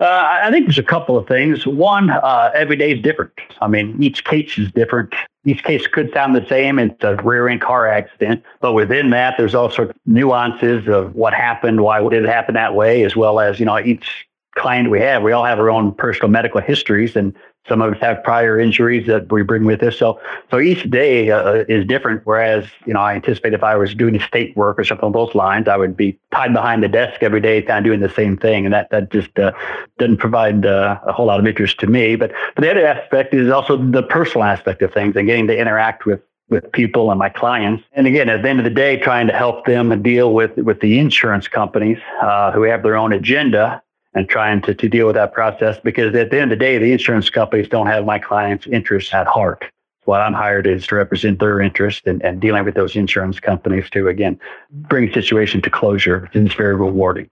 Uh, 0.00 0.40
I 0.44 0.50
think 0.50 0.64
there's 0.64 0.78
a 0.78 0.82
couple 0.82 1.18
of 1.18 1.28
things. 1.28 1.66
One, 1.66 2.08
uh, 2.08 2.50
every 2.54 2.76
day 2.76 2.92
is 2.92 3.02
different. 3.02 3.32
I 3.60 3.68
mean, 3.68 4.02
each 4.02 4.24
case 4.24 4.56
is 4.56 4.72
different. 4.72 5.14
Each 5.44 5.62
case 5.62 5.86
could 5.86 6.10
sound 6.14 6.34
the 6.34 6.46
same. 6.48 6.78
It's 6.78 7.04
a 7.04 7.16
rear 7.16 7.48
end 7.48 7.60
car 7.60 7.86
accident, 7.86 8.42
but 8.60 8.72
within 8.72 9.10
that, 9.10 9.34
there's 9.36 9.54
all 9.54 9.70
sorts 9.70 9.90
of 9.90 9.96
nuances 10.06 10.88
of 10.88 11.14
what 11.14 11.34
happened, 11.34 11.82
why 11.82 12.00
did 12.08 12.24
it 12.24 12.28
happen 12.28 12.54
that 12.54 12.74
way, 12.74 13.04
as 13.04 13.14
well 13.14 13.40
as, 13.40 13.60
you 13.60 13.66
know, 13.66 13.78
each 13.78 14.26
client 14.56 14.90
we 14.90 15.00
have, 15.00 15.22
we 15.22 15.32
all 15.32 15.44
have 15.44 15.58
our 15.58 15.70
own 15.70 15.92
personal 15.92 16.28
medical 16.28 16.60
histories, 16.62 17.14
and 17.14 17.34
some 17.68 17.82
of 17.82 17.92
us 17.94 18.00
have 18.00 18.22
prior 18.24 18.58
injuries 18.58 19.06
that 19.06 19.30
we 19.30 19.42
bring 19.42 19.64
with 19.64 19.82
us. 19.82 19.96
So, 19.96 20.20
so 20.50 20.58
each 20.58 20.90
day 20.90 21.30
uh, 21.30 21.64
is 21.68 21.86
different. 21.86 22.22
Whereas, 22.24 22.64
you 22.86 22.94
know, 22.94 23.00
I 23.00 23.14
anticipate 23.14 23.52
if 23.52 23.62
I 23.62 23.76
was 23.76 23.94
doing 23.94 24.18
state 24.20 24.56
work 24.56 24.78
or 24.78 24.84
something 24.84 25.04
on 25.04 25.12
those 25.12 25.34
lines, 25.34 25.68
I 25.68 25.76
would 25.76 25.96
be 25.96 26.18
tied 26.32 26.52
behind 26.52 26.82
the 26.82 26.88
desk 26.88 27.22
every 27.22 27.40
day, 27.40 27.62
kind 27.62 27.78
of 27.78 27.88
doing 27.88 28.00
the 28.00 28.14
same 28.14 28.36
thing, 28.36 28.64
and 28.64 28.72
that 28.74 28.90
that 28.90 29.10
just 29.10 29.38
uh, 29.38 29.52
doesn't 29.98 30.16
provide 30.16 30.66
uh, 30.66 30.98
a 31.06 31.12
whole 31.12 31.26
lot 31.26 31.38
of 31.38 31.46
interest 31.46 31.78
to 31.80 31.86
me. 31.86 32.16
But, 32.16 32.32
but 32.54 32.62
the 32.62 32.70
other 32.70 32.86
aspect 32.86 33.34
is 33.34 33.50
also 33.50 33.76
the 33.76 34.02
personal 34.02 34.44
aspect 34.44 34.82
of 34.82 34.92
things 34.92 35.14
and 35.16 35.26
getting 35.26 35.46
to 35.46 35.56
interact 35.56 36.06
with 36.06 36.20
with 36.48 36.70
people 36.72 37.10
and 37.10 37.18
my 37.18 37.28
clients. 37.28 37.84
And 37.92 38.08
again, 38.08 38.28
at 38.28 38.42
the 38.42 38.48
end 38.48 38.58
of 38.58 38.64
the 38.64 38.70
day, 38.70 38.96
trying 38.96 39.28
to 39.28 39.32
help 39.32 39.66
them 39.66 40.02
deal 40.02 40.34
with 40.34 40.56
with 40.56 40.80
the 40.80 40.98
insurance 40.98 41.46
companies 41.46 41.98
uh, 42.20 42.50
who 42.52 42.62
have 42.62 42.82
their 42.82 42.96
own 42.96 43.12
agenda 43.12 43.82
and 44.14 44.28
trying 44.28 44.60
to, 44.62 44.74
to 44.74 44.88
deal 44.88 45.06
with 45.06 45.14
that 45.14 45.32
process 45.32 45.78
because 45.82 46.14
at 46.14 46.30
the 46.30 46.40
end 46.40 46.52
of 46.52 46.58
the 46.58 46.64
day, 46.64 46.78
the 46.78 46.92
insurance 46.92 47.30
companies 47.30 47.68
don't 47.68 47.86
have 47.86 48.04
my 48.04 48.18
clients' 48.18 48.66
interests 48.66 49.12
at 49.14 49.26
heart. 49.26 49.64
What 50.04 50.20
I'm 50.20 50.32
hired 50.32 50.66
is 50.66 50.86
to 50.88 50.96
represent 50.96 51.38
their 51.38 51.60
interest 51.60 52.06
and, 52.06 52.22
and 52.22 52.40
dealing 52.40 52.64
with 52.64 52.74
those 52.74 52.96
insurance 52.96 53.38
companies 53.38 53.88
to, 53.90 54.08
again, 54.08 54.40
bring 54.70 55.12
situation 55.12 55.62
to 55.62 55.70
closure. 55.70 56.28
And 56.34 56.46
It's 56.46 56.56
very 56.56 56.74
rewarding. 56.74 57.28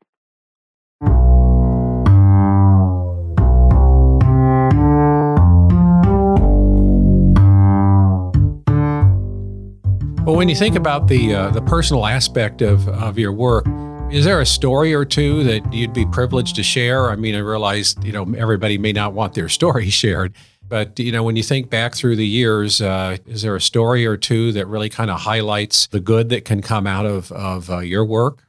Well, 10.25 10.37
when 10.37 10.51
you 10.51 10.55
think 10.55 10.77
about 10.77 11.09
the 11.09 11.35
uh, 11.35 11.51
the 11.53 11.63
personal 11.63 12.05
aspect 12.05 12.61
of, 12.61 12.87
of 12.87 13.19
your 13.19 13.33
work, 13.33 13.65
is 14.11 14.25
there 14.25 14.41
a 14.41 14.47
story 14.47 14.95
or 14.95 15.05
two 15.05 15.45
that 15.45 15.73
you'd 15.73 15.93
be 15.93 16.07
privileged 16.07 16.57
to 16.57 16.63
share? 16.63 17.11
I 17.11 17.17
mean, 17.17 17.35
I 17.35 17.39
realize, 17.39 17.95
you 18.03 18.13
know, 18.13 18.35
everybody 18.37 18.79
may 18.79 18.93
not 18.93 19.13
want 19.13 19.35
their 19.35 19.49
story 19.49 19.91
shared, 19.91 20.35
but, 20.67 20.99
you 20.99 21.13
know, 21.13 21.23
when 21.23 21.37
you 21.37 21.43
think 21.43 21.71
back 21.71 21.95
through 21.95 22.17
the 22.17 22.27
years, 22.27 22.81
uh, 22.81 23.19
is 23.27 23.43
there 23.43 23.57
a 23.57 23.61
story 23.61 24.07
or 24.07 24.17
two 24.17 24.53
that 24.53 24.67
really 24.67 24.89
kind 24.89 25.11
of 25.11 25.21
highlights 25.21 25.87
the 25.89 26.01
good 26.01 26.29
that 26.31 26.45
can 26.45 26.63
come 26.63 26.87
out 26.87 27.07
of, 27.07 27.33
of 27.33 27.71
uh, 27.71 27.79
your 27.79 28.05
work? 28.05 28.45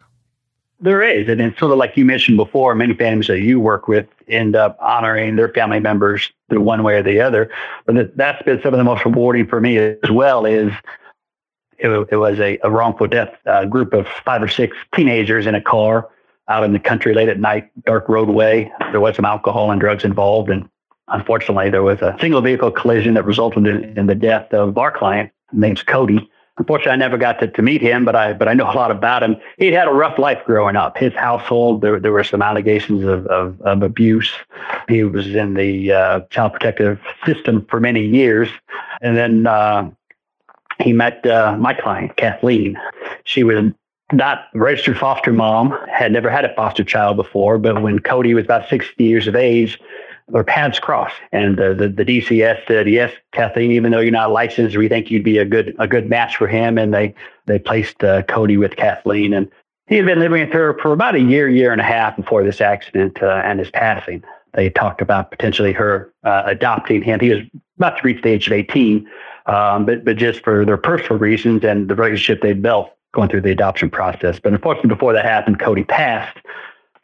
There 0.82 1.02
is. 1.02 1.28
And 1.28 1.42
it's 1.42 1.60
sort 1.60 1.74
of 1.74 1.78
like 1.78 1.98
you 1.98 2.06
mentioned 2.06 2.38
before, 2.38 2.74
many 2.74 2.94
families 2.94 3.28
that 3.28 3.42
you 3.42 3.60
work 3.60 3.90
with 3.90 4.08
end 4.30 4.56
up 4.56 4.78
honoring 4.82 5.36
their 5.36 5.50
family 5.50 5.80
members 5.80 6.32
through 6.50 6.62
one 6.62 6.84
way 6.84 6.96
or 6.96 7.04
the 7.04 7.20
other. 7.20 7.52
But 7.86 8.16
that's 8.16 8.42
been 8.44 8.62
some 8.62 8.74
of 8.74 8.78
the 8.78 8.86
most 8.86 9.04
rewarding 9.04 9.46
for 9.46 9.60
me 9.60 9.78
as 9.78 10.10
well 10.10 10.46
is 10.46 10.72
it, 11.80 12.08
it 12.12 12.18
was 12.18 12.40
a, 12.40 12.60
a, 12.64 12.70
wrongful 12.70 13.08
death 13.08 13.36
uh, 13.46 13.66
group 13.66 13.94
of 13.94 14.08
five 14.26 14.44
or 14.44 14.48
six 14.48 14.76
teenagers 14.94 15.46
in 15.46 15.56
a 15.56 15.62
car 15.62 16.10
out 16.50 16.64
in 16.64 16.74
the 16.74 16.80
country 16.80 17.14
late 17.14 17.30
at 17.30 17.40
night, 17.40 17.70
dark 17.86 18.10
roadway. 18.10 18.72
There 18.92 19.00
was 19.00 19.16
some 19.16 19.26
alcohol 19.26 19.72
and 19.72 19.80
drugs 19.80 20.04
involved. 20.04 20.50
And 20.50 20.68
unfortunately, 21.08 21.70
there 21.70 21.84
was 21.84 22.02
a 22.02 22.18
single 22.20 22.42
vehicle 22.42 22.72
collision 22.72 23.14
that 23.14 23.24
resulted 23.24 23.68
in, 23.68 23.98
in 23.98 24.08
the 24.08 24.16
death 24.16 24.52
of 24.54 24.78
our 24.78 24.92
client, 24.92 25.32
named 25.54 25.86
Cody. 25.86 26.30
Unfortunately, 26.58 26.92
I 26.92 26.98
never 26.98 27.18
got 27.18 27.40
to, 27.40 27.48
to 27.48 27.62
meet 27.62 27.82
him, 27.82 28.04
but 28.04 28.18
I 28.18 28.34
but 28.34 28.50
I 28.50 28.54
know 28.54 28.66
a 28.70 28.76
lot 28.76 28.92
about 28.92 29.24
him. 29.24 29.38
He 29.58 29.68
had 29.72 29.88
a 29.88 29.92
rough 29.92 30.20
life 30.20 30.40
growing 30.46 30.76
up. 30.76 30.98
His 30.98 31.14
household, 31.14 31.80
there 31.80 32.02
there 32.02 32.12
were 32.12 32.24
some 32.26 32.42
allegations 32.42 33.06
of 33.06 33.26
of, 33.28 33.62
of 33.62 33.82
abuse. 33.82 34.34
He 34.90 35.06
was 35.06 35.34
in 35.34 35.54
the 35.54 35.94
uh, 35.94 36.20
child 36.32 36.52
protective 36.52 37.00
system 37.26 37.66
for 37.70 37.80
many 37.80 38.06
years, 38.06 38.50
and 39.02 39.16
then 39.16 39.48
uh, 39.48 39.90
he 40.80 40.94
met 40.94 41.26
uh, 41.26 41.56
my 41.60 41.74
client, 41.74 42.16
Kathleen. 42.16 42.78
She 43.26 43.44
was 43.44 43.72
not 44.12 44.46
registered 44.54 44.98
foster 44.98 45.32
mom, 45.32 45.78
had 45.92 46.12
never 46.12 46.30
had 46.30 46.46
a 46.46 46.54
foster 46.56 46.84
child 46.84 47.18
before, 47.18 47.58
but 47.60 47.82
when 47.82 48.00
Cody 48.00 48.34
was 48.34 48.46
about 48.46 48.68
60 48.70 49.04
years 49.04 49.28
of 49.28 49.36
age, 49.36 49.80
their 50.30 50.44
paths 50.44 50.80
crossed. 50.80 51.16
And 51.32 51.60
uh, 51.60 51.74
the, 51.74 51.90
the 51.90 52.06
DCS 52.06 52.68
said, 52.68 52.88
yes, 52.90 53.12
Kathleen, 53.34 53.72
even 53.72 53.92
though 53.92 54.00
you're 54.00 54.12
not 54.12 54.32
licensed, 54.32 54.78
we 54.78 54.88
think 54.88 55.12
you'd 55.12 55.24
be 55.24 55.38
a 55.38 55.46
good, 55.46 55.76
a 55.80 55.88
good 55.88 56.10
match 56.10 56.38
for 56.38 56.48
him. 56.48 56.78
And 56.78 56.94
they, 56.94 57.14
they 57.46 57.60
placed 57.60 58.04
uh, 58.04 58.24
Cody 58.24 58.58
with 58.58 58.76
Kathleen. 58.76 59.34
And 59.34 59.50
he 59.88 59.96
had 59.96 60.06
been 60.06 60.20
living 60.20 60.42
with 60.42 60.54
her 60.54 60.78
for 60.80 60.94
about 60.94 61.16
a 61.16 61.20
year, 61.20 61.50
year 61.50 61.72
and 61.72 61.82
a 61.82 61.86
half 61.86 62.16
before 62.16 62.44
this 62.44 62.62
accident 62.62 63.22
uh, 63.22 63.42
and 63.44 63.60
his 63.60 63.72
passing. 63.72 64.24
They 64.54 64.70
talked 64.70 65.02
about 65.02 65.32
potentially 65.32 65.74
her 65.74 66.12
uh, 66.24 66.44
adopting 66.46 67.02
him. 67.02 67.20
He 67.20 67.30
was 67.30 67.40
about 67.78 67.98
to 67.98 68.04
reach 68.04 68.22
the 68.22 68.30
age 68.30 68.48
of 68.48 68.54
18 68.54 69.08
um, 69.50 69.86
but 69.86 70.06
but 70.06 70.16
just 70.16 70.44
for 70.44 70.64
their 70.66 70.78
personal 70.78 71.18
reasons 71.18 71.64
and 71.64 71.90
the 71.90 71.96
relationship 71.96 72.42
they 72.42 72.54
built 72.54 72.92
going 73.14 73.30
through 73.30 73.42
the 73.42 73.52
adoption 73.52 73.90
process. 73.90 74.40
But 74.40 74.54
unfortunately, 74.54 74.90
before 74.90 75.14
that 75.14 75.26
happened, 75.26 75.60
Cody 75.60 75.84
passed. 75.84 76.38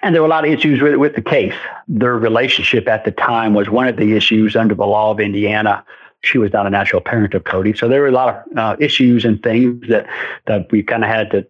And 0.01 0.13
there 0.13 0.21
were 0.21 0.27
a 0.27 0.29
lot 0.29 0.45
of 0.45 0.51
issues 0.51 0.81
with, 0.81 0.95
with 0.97 1.15
the 1.15 1.21
case. 1.21 1.55
Their 1.87 2.15
relationship 2.15 2.87
at 2.87 3.05
the 3.05 3.11
time 3.11 3.55
was 3.55 3.69
one 3.69 3.87
of 3.87 3.97
the 3.97 4.13
issues 4.13 4.55
under 4.55 4.75
the 4.75 4.85
law 4.85 5.09
of 5.09 5.19
Indiana. 5.19 5.83
She 6.23 6.37
was 6.37 6.53
not 6.53 6.67
a 6.67 6.69
natural 6.69 7.01
parent 7.01 7.33
of 7.33 7.45
Cody. 7.45 7.73
So 7.73 7.87
there 7.87 8.01
were 8.01 8.09
a 8.09 8.11
lot 8.11 8.29
of 8.29 8.57
uh, 8.57 8.75
issues 8.79 9.25
and 9.25 9.41
things 9.41 9.87
that, 9.89 10.05
that 10.45 10.71
we 10.71 10.83
kind 10.83 11.03
of 11.03 11.09
had 11.09 11.31
to, 11.31 11.47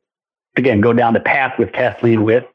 again, 0.56 0.80
go 0.80 0.94
down 0.94 1.14
the 1.14 1.20
path 1.20 1.60
with 1.60 1.74
Kathleen 1.74 2.24
with. 2.24 2.46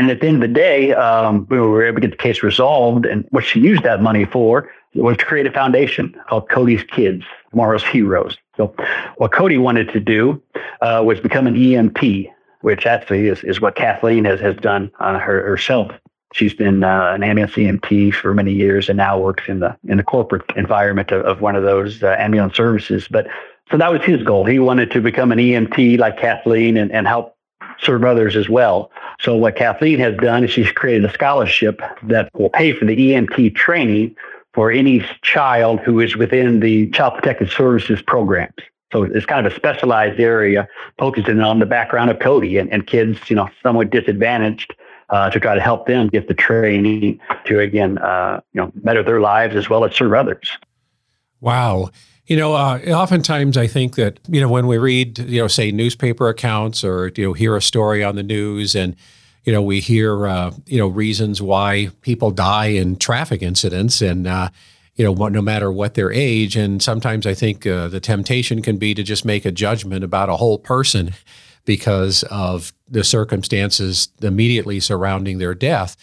And 0.00 0.10
at 0.10 0.22
the 0.22 0.28
end 0.28 0.42
of 0.42 0.48
the 0.48 0.54
day, 0.54 0.94
um, 0.94 1.46
we 1.50 1.60
were 1.60 1.84
able 1.84 1.96
to 1.96 2.00
get 2.00 2.12
the 2.12 2.16
case 2.16 2.42
resolved. 2.42 3.04
And 3.04 3.26
what 3.32 3.44
she 3.44 3.60
used 3.60 3.82
that 3.82 4.00
money 4.00 4.24
for 4.24 4.72
was 4.94 5.18
to 5.18 5.26
create 5.26 5.46
a 5.46 5.52
foundation 5.52 6.18
called 6.26 6.48
Cody's 6.48 6.82
Kids, 6.84 7.22
Tomorrow's 7.50 7.84
Heroes. 7.84 8.38
So, 8.56 8.74
what 9.18 9.30
Cody 9.30 9.58
wanted 9.58 9.90
to 9.90 10.00
do 10.00 10.42
uh, 10.80 11.02
was 11.04 11.20
become 11.20 11.46
an 11.46 11.54
EMT, 11.54 12.30
which 12.62 12.86
actually 12.86 13.28
is, 13.28 13.44
is 13.44 13.60
what 13.60 13.76
Kathleen 13.76 14.24
has, 14.24 14.40
has 14.40 14.56
done 14.56 14.90
uh, 15.00 15.18
her, 15.18 15.46
herself. 15.46 15.92
She's 16.32 16.54
been 16.54 16.82
uh, 16.82 17.12
an 17.14 17.22
ambulance 17.22 17.52
EMT 17.52 18.14
for 18.14 18.32
many 18.32 18.54
years 18.54 18.88
and 18.88 18.96
now 18.96 19.18
works 19.18 19.44
in 19.48 19.60
the 19.60 19.76
in 19.86 19.98
the 19.98 20.02
corporate 20.02 20.50
environment 20.56 21.12
of, 21.12 21.26
of 21.26 21.42
one 21.42 21.56
of 21.56 21.62
those 21.62 22.02
uh, 22.02 22.16
ambulance 22.18 22.56
services. 22.56 23.06
But 23.06 23.26
so 23.70 23.76
that 23.76 23.92
was 23.92 24.00
his 24.00 24.22
goal. 24.22 24.46
He 24.46 24.60
wanted 24.60 24.92
to 24.92 25.02
become 25.02 25.30
an 25.30 25.38
EMT 25.38 25.98
like 25.98 26.18
Kathleen 26.18 26.78
and, 26.78 26.90
and 26.90 27.06
help 27.06 27.36
serve 27.82 28.04
others 28.04 28.36
as 28.36 28.48
well. 28.48 28.90
So 29.20 29.36
what 29.36 29.56
Kathleen 29.56 29.98
has 29.98 30.16
done 30.16 30.44
is 30.44 30.50
she's 30.50 30.72
created 30.72 31.04
a 31.04 31.12
scholarship 31.12 31.80
that 32.04 32.30
will 32.34 32.50
pay 32.50 32.72
for 32.72 32.84
the 32.84 32.96
EMT 32.96 33.54
training 33.54 34.16
for 34.54 34.70
any 34.70 35.04
child 35.22 35.80
who 35.80 36.00
is 36.00 36.16
within 36.16 36.60
the 36.60 36.90
Child 36.90 37.14
Protective 37.14 37.50
Services 37.50 38.02
programs. 38.02 38.54
So 38.92 39.04
it's 39.04 39.26
kind 39.26 39.46
of 39.46 39.52
a 39.52 39.56
specialized 39.56 40.18
area 40.18 40.68
focusing 40.98 41.40
on 41.40 41.60
the 41.60 41.66
background 41.66 42.10
of 42.10 42.18
Cody 42.18 42.58
and, 42.58 42.72
and 42.72 42.86
kids, 42.86 43.18
you 43.28 43.36
know, 43.36 43.48
somewhat 43.62 43.90
disadvantaged 43.90 44.74
uh, 45.10 45.30
to 45.30 45.38
try 45.38 45.54
to 45.54 45.60
help 45.60 45.86
them 45.86 46.08
get 46.08 46.26
the 46.26 46.34
training 46.34 47.20
to, 47.44 47.60
again, 47.60 47.98
uh, 47.98 48.40
you 48.52 48.60
know, 48.60 48.72
better 48.76 49.02
their 49.02 49.20
lives 49.20 49.54
as 49.54 49.68
well 49.68 49.84
as 49.84 49.94
serve 49.94 50.12
others. 50.12 50.58
Wow. 51.40 51.90
You 52.30 52.36
know, 52.36 52.54
uh, 52.54 52.78
oftentimes 52.86 53.56
I 53.56 53.66
think 53.66 53.96
that, 53.96 54.20
you 54.28 54.40
know, 54.40 54.48
when 54.48 54.68
we 54.68 54.78
read, 54.78 55.18
you 55.18 55.40
know, 55.40 55.48
say 55.48 55.72
newspaper 55.72 56.28
accounts 56.28 56.84
or, 56.84 57.10
you 57.16 57.24
know, 57.24 57.32
hear 57.32 57.56
a 57.56 57.60
story 57.60 58.04
on 58.04 58.14
the 58.14 58.22
news 58.22 58.76
and, 58.76 58.94
you 59.42 59.52
know, 59.52 59.60
we 59.60 59.80
hear, 59.80 60.28
uh, 60.28 60.52
you 60.64 60.78
know, 60.78 60.86
reasons 60.86 61.42
why 61.42 61.90
people 62.02 62.30
die 62.30 62.66
in 62.66 62.94
traffic 62.94 63.42
incidents 63.42 64.00
and, 64.00 64.28
uh, 64.28 64.48
you 64.94 65.04
know, 65.04 65.12
no 65.26 65.42
matter 65.42 65.72
what 65.72 65.94
their 65.94 66.12
age. 66.12 66.54
And 66.54 66.80
sometimes 66.80 67.26
I 67.26 67.34
think 67.34 67.66
uh, 67.66 67.88
the 67.88 67.98
temptation 67.98 68.62
can 68.62 68.76
be 68.76 68.94
to 68.94 69.02
just 69.02 69.24
make 69.24 69.44
a 69.44 69.50
judgment 69.50 70.04
about 70.04 70.28
a 70.28 70.36
whole 70.36 70.60
person 70.60 71.14
because 71.64 72.22
of 72.30 72.72
the 72.88 73.02
circumstances 73.02 74.08
immediately 74.22 74.78
surrounding 74.78 75.38
their 75.38 75.56
death. 75.56 75.96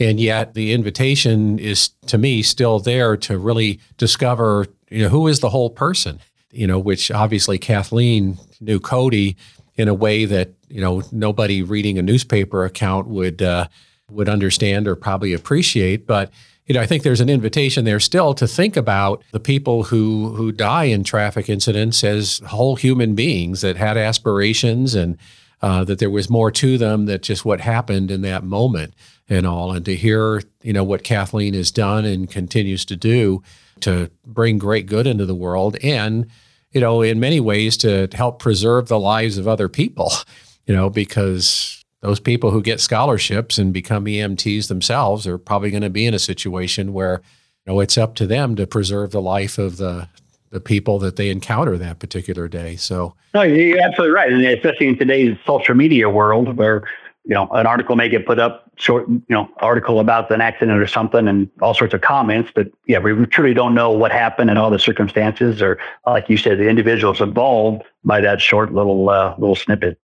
And 0.00 0.18
yet 0.18 0.54
the 0.54 0.72
invitation 0.72 1.58
is 1.58 1.90
to 2.06 2.16
me 2.16 2.40
still 2.40 2.78
there 2.80 3.18
to 3.18 3.36
really 3.36 3.80
discover 3.98 4.66
you 4.94 5.02
know, 5.02 5.08
who 5.08 5.26
is 5.26 5.40
the 5.40 5.50
whole 5.50 5.70
person? 5.70 6.20
You 6.52 6.68
know, 6.68 6.78
which 6.78 7.10
obviously 7.10 7.58
Kathleen 7.58 8.38
knew 8.60 8.78
Cody 8.78 9.36
in 9.74 9.88
a 9.88 9.94
way 9.94 10.24
that 10.24 10.50
you 10.68 10.80
know 10.80 11.02
nobody 11.10 11.62
reading 11.62 11.98
a 11.98 12.02
newspaper 12.02 12.64
account 12.64 13.08
would 13.08 13.42
uh, 13.42 13.66
would 14.08 14.28
understand 14.28 14.86
or 14.86 14.94
probably 14.94 15.32
appreciate. 15.32 16.06
But 16.06 16.30
you 16.66 16.74
know, 16.74 16.80
I 16.80 16.86
think 16.86 17.02
there's 17.02 17.20
an 17.20 17.28
invitation 17.28 17.84
there 17.84 17.98
still 17.98 18.34
to 18.34 18.46
think 18.46 18.76
about 18.76 19.24
the 19.32 19.40
people 19.40 19.82
who 19.84 20.32
who 20.36 20.52
die 20.52 20.84
in 20.84 21.02
traffic 21.02 21.48
incidents 21.48 22.04
as 22.04 22.38
whole 22.46 22.76
human 22.76 23.16
beings 23.16 23.62
that 23.62 23.76
had 23.76 23.96
aspirations 23.96 24.94
and 24.94 25.18
uh, 25.60 25.82
that 25.82 25.98
there 25.98 26.10
was 26.10 26.30
more 26.30 26.52
to 26.52 26.78
them 26.78 27.06
than 27.06 27.20
just 27.20 27.44
what 27.44 27.60
happened 27.60 28.12
in 28.12 28.20
that 28.20 28.44
moment 28.44 28.94
and 29.28 29.44
all. 29.44 29.72
And 29.72 29.84
to 29.86 29.96
hear 29.96 30.40
you 30.62 30.72
know 30.72 30.84
what 30.84 31.02
Kathleen 31.02 31.54
has 31.54 31.72
done 31.72 32.04
and 32.04 32.30
continues 32.30 32.84
to 32.84 32.94
do 32.94 33.42
to 33.84 34.10
bring 34.26 34.58
great 34.58 34.86
good 34.86 35.06
into 35.06 35.26
the 35.26 35.34
world 35.34 35.76
and 35.82 36.26
you 36.72 36.80
know 36.80 37.02
in 37.02 37.20
many 37.20 37.40
ways 37.40 37.76
to 37.76 38.08
help 38.12 38.38
preserve 38.38 38.88
the 38.88 38.98
lives 38.98 39.38
of 39.38 39.46
other 39.46 39.68
people 39.68 40.10
you 40.66 40.74
know 40.74 40.90
because 40.90 41.84
those 42.00 42.20
people 42.20 42.50
who 42.50 42.60
get 42.60 42.80
scholarships 42.80 43.56
and 43.56 43.72
become 43.72 44.04
EMTs 44.04 44.68
themselves 44.68 45.26
are 45.26 45.38
probably 45.38 45.70
going 45.70 45.82
to 45.82 45.88
be 45.88 46.04
in 46.04 46.12
a 46.12 46.18
situation 46.18 46.92
where 46.92 47.22
you 47.66 47.72
know 47.72 47.80
it's 47.80 47.96
up 47.96 48.14
to 48.16 48.26
them 48.26 48.56
to 48.56 48.66
preserve 48.66 49.10
the 49.10 49.22
life 49.22 49.58
of 49.58 49.78
the 49.78 50.08
the 50.50 50.60
people 50.60 51.00
that 51.00 51.16
they 51.16 51.30
encounter 51.30 51.76
that 51.76 51.98
particular 51.98 52.46
day. 52.46 52.76
So 52.76 53.14
no, 53.34 53.42
you're 53.42 53.80
absolutely 53.80 54.14
right, 54.14 54.32
and 54.32 54.44
especially 54.44 54.86
in 54.86 54.96
today's 54.96 55.36
social 55.44 55.74
media 55.74 56.08
world 56.08 56.56
where 56.56 56.84
you 57.24 57.34
know, 57.34 57.48
an 57.52 57.66
article 57.66 57.96
may 57.96 58.08
get 58.08 58.26
put 58.26 58.38
up, 58.38 58.70
short, 58.76 59.08
you 59.08 59.22
know, 59.30 59.48
article 59.58 59.98
about 59.98 60.30
an 60.30 60.42
accident 60.42 60.78
or 60.78 60.86
something, 60.86 61.26
and 61.26 61.48
all 61.62 61.72
sorts 61.72 61.94
of 61.94 62.02
comments. 62.02 62.50
But 62.54 62.68
yeah, 62.86 62.98
we 62.98 63.12
truly 63.26 63.54
don't 63.54 63.74
know 63.74 63.90
what 63.90 64.12
happened 64.12 64.50
and 64.50 64.58
all 64.58 64.70
the 64.70 64.78
circumstances, 64.78 65.62
or 65.62 65.78
like 66.06 66.28
you 66.28 66.36
said, 66.36 66.58
the 66.58 66.68
individuals 66.68 67.20
involved 67.20 67.82
by 68.04 68.20
that 68.20 68.40
short 68.40 68.74
little 68.74 69.08
uh, 69.08 69.34
little 69.38 69.56
snippet. 69.56 69.98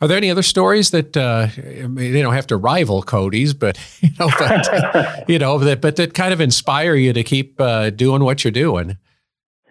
Are 0.00 0.08
there 0.08 0.16
any 0.16 0.30
other 0.30 0.42
stories 0.42 0.90
that 0.90 1.16
uh, 1.16 1.46
they 1.54 2.22
don't 2.22 2.34
have 2.34 2.48
to 2.48 2.56
rival 2.56 3.02
Cody's, 3.02 3.54
but 3.54 3.78
you 4.00 4.10
know, 4.18 4.30
but, 4.38 5.24
you 5.28 5.38
know, 5.38 5.58
that 5.58 5.82
but 5.82 5.96
that 5.96 6.14
kind 6.14 6.32
of 6.32 6.40
inspire 6.40 6.94
you 6.94 7.12
to 7.12 7.22
keep 7.22 7.60
uh, 7.60 7.90
doing 7.90 8.24
what 8.24 8.42
you're 8.42 8.52
doing? 8.52 8.96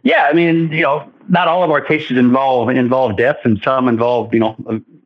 Yeah, 0.03 0.27
I 0.29 0.33
mean, 0.33 0.71
you 0.71 0.81
know, 0.81 1.11
not 1.27 1.47
all 1.47 1.63
of 1.63 1.71
our 1.71 1.81
cases 1.81 2.17
involve 2.17 2.69
involve 2.69 3.17
death, 3.17 3.37
and 3.43 3.59
some 3.63 3.87
involve, 3.87 4.31
you 4.33 4.39
know, 4.39 4.55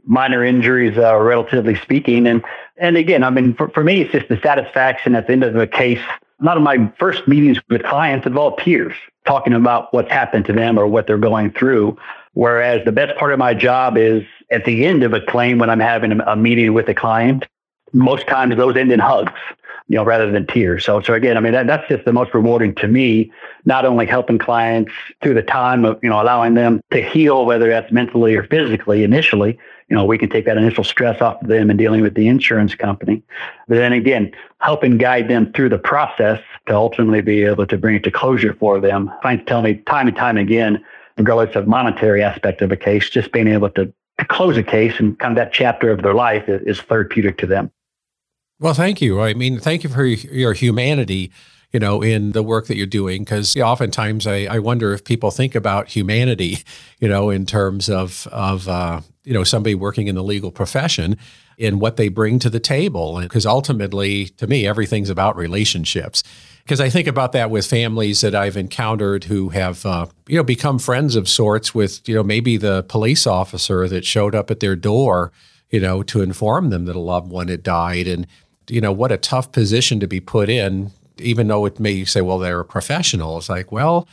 minor 0.06 0.44
injuries, 0.44 0.98
uh, 0.98 1.16
relatively 1.18 1.76
speaking. 1.76 2.28
And 2.28 2.44
and 2.78 2.98
again, 2.98 3.24
I 3.24 3.30
mean, 3.30 3.54
for, 3.54 3.70
for 3.70 3.84
me, 3.84 4.02
it's 4.02 4.12
just 4.12 4.28
the 4.28 4.40
satisfaction 4.42 5.16
at 5.16 5.28
the 5.28 5.34
end 5.34 5.44
of 5.44 5.54
the 5.54 5.68
case. 5.68 6.02
A 6.42 6.44
lot 6.44 6.58
of 6.58 6.64
my 6.64 6.92
first 7.00 7.28
meetings 7.28 7.60
with 7.70 7.84
clients 7.84 8.26
involve 8.26 8.58
peers 8.58 8.94
talking 9.26 9.54
about 9.54 9.94
what's 9.94 10.12
happened 10.12 10.46
to 10.46 10.54
them 10.54 10.78
or 10.78 10.86
what 10.86 11.08
they're 11.08 11.18
going 11.18 11.52
through. 11.52 11.98
Whereas 12.34 12.84
the 12.84 12.92
best 12.92 13.18
part 13.18 13.32
of 13.32 13.40
my 13.40 13.54
job 13.54 13.98
is 13.98 14.24
at 14.52 14.66
the 14.66 14.86
end 14.86 15.04
of 15.04 15.14
a 15.14 15.22
claim 15.22 15.58
when 15.58 15.70
I'm 15.70 15.80
having 15.80 16.12
a, 16.12 16.24
a 16.26 16.36
meeting 16.36 16.74
with 16.74 16.90
a 16.90 16.94
client. 16.94 17.46
Most 17.94 18.28
times 18.28 18.58
those 18.58 18.76
end 18.76 18.92
in 18.92 19.00
hugs 19.00 19.32
you 19.88 19.96
know, 19.98 20.04
rather 20.04 20.32
than 20.32 20.48
tears. 20.48 20.84
So, 20.84 21.02
so 21.02 21.14
again, 21.14 21.38
I 21.38 21.40
mean, 21.40 21.54
that, 21.54 21.68
that's 21.68 21.88
just 21.88 22.06
the 22.06 22.14
most 22.14 22.34
rewarding 22.34 22.74
to 22.76 22.88
me, 22.88 23.32
not 23.66 23.86
only 23.86 24.06
helping 24.06 24.40
clients 24.40 24.92
through 25.22 25.36
the 25.36 25.44
time 25.44 25.86
of, 25.86 26.00
you 26.02 26.10
know, 26.10 26.22
allowing 26.22 26.56
them 26.56 26.82
to 26.92 27.02
heal, 27.02 27.46
whether 27.46 27.70
that's 27.70 27.92
mentally 27.92 28.36
or 28.36 28.44
physically 28.48 29.04
initially, 29.04 29.60
you 29.88 29.96
know, 29.96 30.04
we 30.04 30.18
can 30.18 30.30
take 30.30 30.46
that 30.46 30.58
initial 30.58 30.84
stress 30.84 31.22
off 31.22 31.42
of 31.42 31.48
them 31.48 31.70
and 31.70 31.78
dealing 31.78 32.02
with 32.02 32.16
the 32.16 32.28
insurance 32.28 32.74
company. 32.74 33.22
But 33.68 33.76
then 33.76 33.94
again, 33.94 34.32
helping 34.60 34.98
guide 34.98 35.28
them 35.28 35.52
through 35.54 35.70
the 35.70 35.78
process 35.78 36.42
to 36.68 36.76
ultimately 36.76 37.22
be 37.22 37.44
able 37.44 37.68
to 37.68 37.78
bring 37.78 37.96
it 37.96 38.04
to 38.06 38.12
closure 38.12 38.54
for 38.54 38.80
them. 38.80 39.12
Clients 39.22 39.44
tell 39.48 39.62
me 39.62 39.76
time 39.88 40.08
and 40.08 40.18
time 40.18 40.38
again, 40.38 40.84
regardless 41.18 41.56
of 41.56 41.68
monetary 41.68 42.24
aspect 42.24 42.62
of 42.62 42.72
a 42.72 42.78
case, 42.78 43.10
just 43.10 43.32
being 43.32 43.48
able 43.48 43.70
to, 43.72 43.86
to 44.18 44.26
close 44.26 44.58
a 44.58 44.64
case 44.64 45.00
and 45.00 45.20
kind 45.20 45.32
of 45.34 45.36
that 45.36 45.54
chapter 45.54 45.92
of 45.92 46.02
their 46.02 46.16
life 46.16 46.50
is, 46.50 46.62
is 46.66 46.82
therapeutic 46.82 47.38
to 47.38 47.46
them. 47.46 47.72
Well, 48.60 48.74
thank 48.74 49.02
you. 49.02 49.22
I 49.22 49.34
mean, 49.34 49.60
thank 49.60 49.84
you 49.84 49.90
for 49.90 50.06
your 50.06 50.54
humanity, 50.54 51.32
you 51.76 51.80
know, 51.80 52.02
in 52.02 52.32
the 52.32 52.42
work 52.42 52.68
that 52.68 52.78
you're 52.78 52.88
doing. 52.88 53.26
Because 53.26 53.54
oftentimes 53.58 54.26
I, 54.26 54.46
I 54.46 54.60
wonder 54.60 54.94
if 54.94 55.04
people 55.04 55.30
think 55.30 55.56
about 55.56 55.90
humanity, 55.90 56.60
you 57.02 57.10
know, 57.10 57.30
in 57.30 57.46
terms 57.46 57.90
of 57.90 58.28
of 58.32 58.70
uh, 58.70 59.02
you 59.26 59.34
know 59.34 59.44
somebody 59.44 59.76
working 59.76 60.08
in 60.08 60.16
the 60.16 60.24
legal 60.24 60.52
profession 60.54 61.18
and 61.60 61.82
what 61.82 61.98
they 61.98 62.08
bring 62.08 62.40
to 62.40 62.50
the 62.50 62.62
table. 62.62 63.20
Because 63.20 63.46
ultimately, 63.46 64.28
to 64.38 64.48
me, 64.48 64.66
everything's 64.66 65.10
about 65.10 65.36
relationships. 65.36 66.24
Because 66.64 66.80
I 66.80 66.90
think 66.90 67.08
about 67.08 67.34
that 67.34 67.52
with 67.52 67.68
families 67.68 68.22
that 68.22 68.34
I've 68.34 68.56
encountered 68.56 69.26
who 69.26 69.50
have, 69.50 69.86
uh, 69.86 70.06
you 70.30 70.38
know, 70.38 70.44
become 70.44 70.80
friends 70.80 71.18
of 71.18 71.28
sorts 71.28 71.76
with, 71.76 72.08
you 72.08 72.16
know, 72.16 72.24
maybe 72.24 72.56
the 72.56 72.84
police 72.84 73.28
officer 73.28 73.90
that 73.90 74.06
showed 74.06 74.34
up 74.34 74.50
at 74.50 74.62
their 74.62 74.78
door, 74.78 75.34
you 75.72 75.82
know, 75.82 76.04
to 76.04 76.22
inform 76.22 76.70
them 76.70 76.86
that 76.86 76.96
a 76.96 77.00
loved 77.00 77.30
one 77.30 77.50
had 77.50 77.64
died, 77.64 78.08
and 78.08 78.28
you 78.70 78.80
know, 78.80 78.94
what 78.94 79.12
a 79.12 79.18
tough 79.18 79.52
position 79.52 80.00
to 80.00 80.08
be 80.08 80.22
put 80.22 80.50
in, 80.50 80.92
even 81.20 81.48
though 81.48 81.66
it 81.66 81.80
may 81.80 82.06
say, 82.06 82.22
well, 82.22 82.40
they're 82.40 82.60
a 82.60 82.66
professional. 82.66 83.38
It's 83.38 83.50
like, 83.50 83.72
well, 83.72 84.08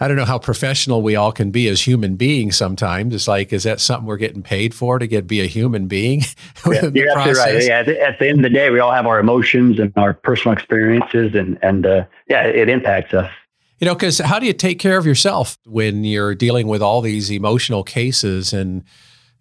I 0.00 0.08
don't 0.08 0.16
know 0.16 0.24
how 0.24 0.38
professional 0.38 1.02
we 1.02 1.14
all 1.16 1.32
can 1.32 1.50
be 1.50 1.68
as 1.68 1.82
human 1.82 2.16
beings 2.16 2.56
sometimes. 2.56 3.14
It's 3.14 3.28
like, 3.28 3.52
is 3.52 3.62
that 3.62 3.80
something 3.80 4.06
we're 4.06 4.16
getting 4.16 4.42
paid 4.42 4.74
for 4.74 4.98
to 4.98 5.06
get 5.06 5.26
be 5.26 5.40
a 5.40 5.46
human 5.46 5.86
being? 5.86 6.20
yeah, 6.66 6.90
you're 6.92 7.16
absolutely 7.16 7.68
right. 7.68 7.88
Yeah, 7.88 8.06
at 8.06 8.18
the 8.18 8.28
end 8.28 8.38
of 8.38 8.42
the 8.42 8.50
day, 8.50 8.70
we 8.70 8.80
all 8.80 8.92
have 8.92 9.06
our 9.06 9.20
emotions 9.20 9.78
and 9.78 9.92
our 9.96 10.12
personal 10.12 10.56
experiences, 10.56 11.34
and 11.34 11.58
and 11.62 11.86
uh, 11.86 12.04
yeah, 12.28 12.44
it 12.44 12.68
impacts 12.68 13.14
us. 13.14 13.30
You 13.78 13.86
know, 13.86 13.94
because 13.94 14.18
how 14.18 14.38
do 14.38 14.46
you 14.46 14.52
take 14.52 14.78
care 14.78 14.98
of 14.98 15.06
yourself 15.06 15.58
when 15.64 16.04
you're 16.04 16.34
dealing 16.34 16.66
with 16.66 16.82
all 16.82 17.00
these 17.00 17.30
emotional 17.30 17.84
cases 17.84 18.52
and 18.52 18.84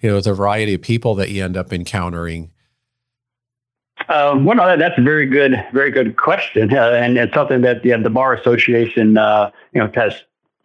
you 0.01 0.10
know 0.10 0.22
the 0.22 0.33
variety 0.33 0.75
of 0.75 0.81
people 0.81 1.15
that 1.15 1.29
you 1.29 1.43
end 1.43 1.57
up 1.57 1.74
encountering? 1.74 2.52
Um, 4.13 4.46
well, 4.46 4.55
no, 4.55 4.77
that's 4.77 4.98
a 4.98 5.01
very 5.01 5.25
good, 5.25 5.55
very 5.74 5.89
good 5.89 6.17
question, 6.17 6.72
uh, 6.72 6.91
and 6.91 7.17
it's 7.17 7.34
something 7.34 7.62
that 7.62 7.84
yeah, 7.84 7.98
the 7.98 8.12
Bar 8.12 8.36
Association, 8.36 9.17
uh, 9.17 9.50
you 9.74 9.82
know, 9.82 9.89
has 9.96 10.13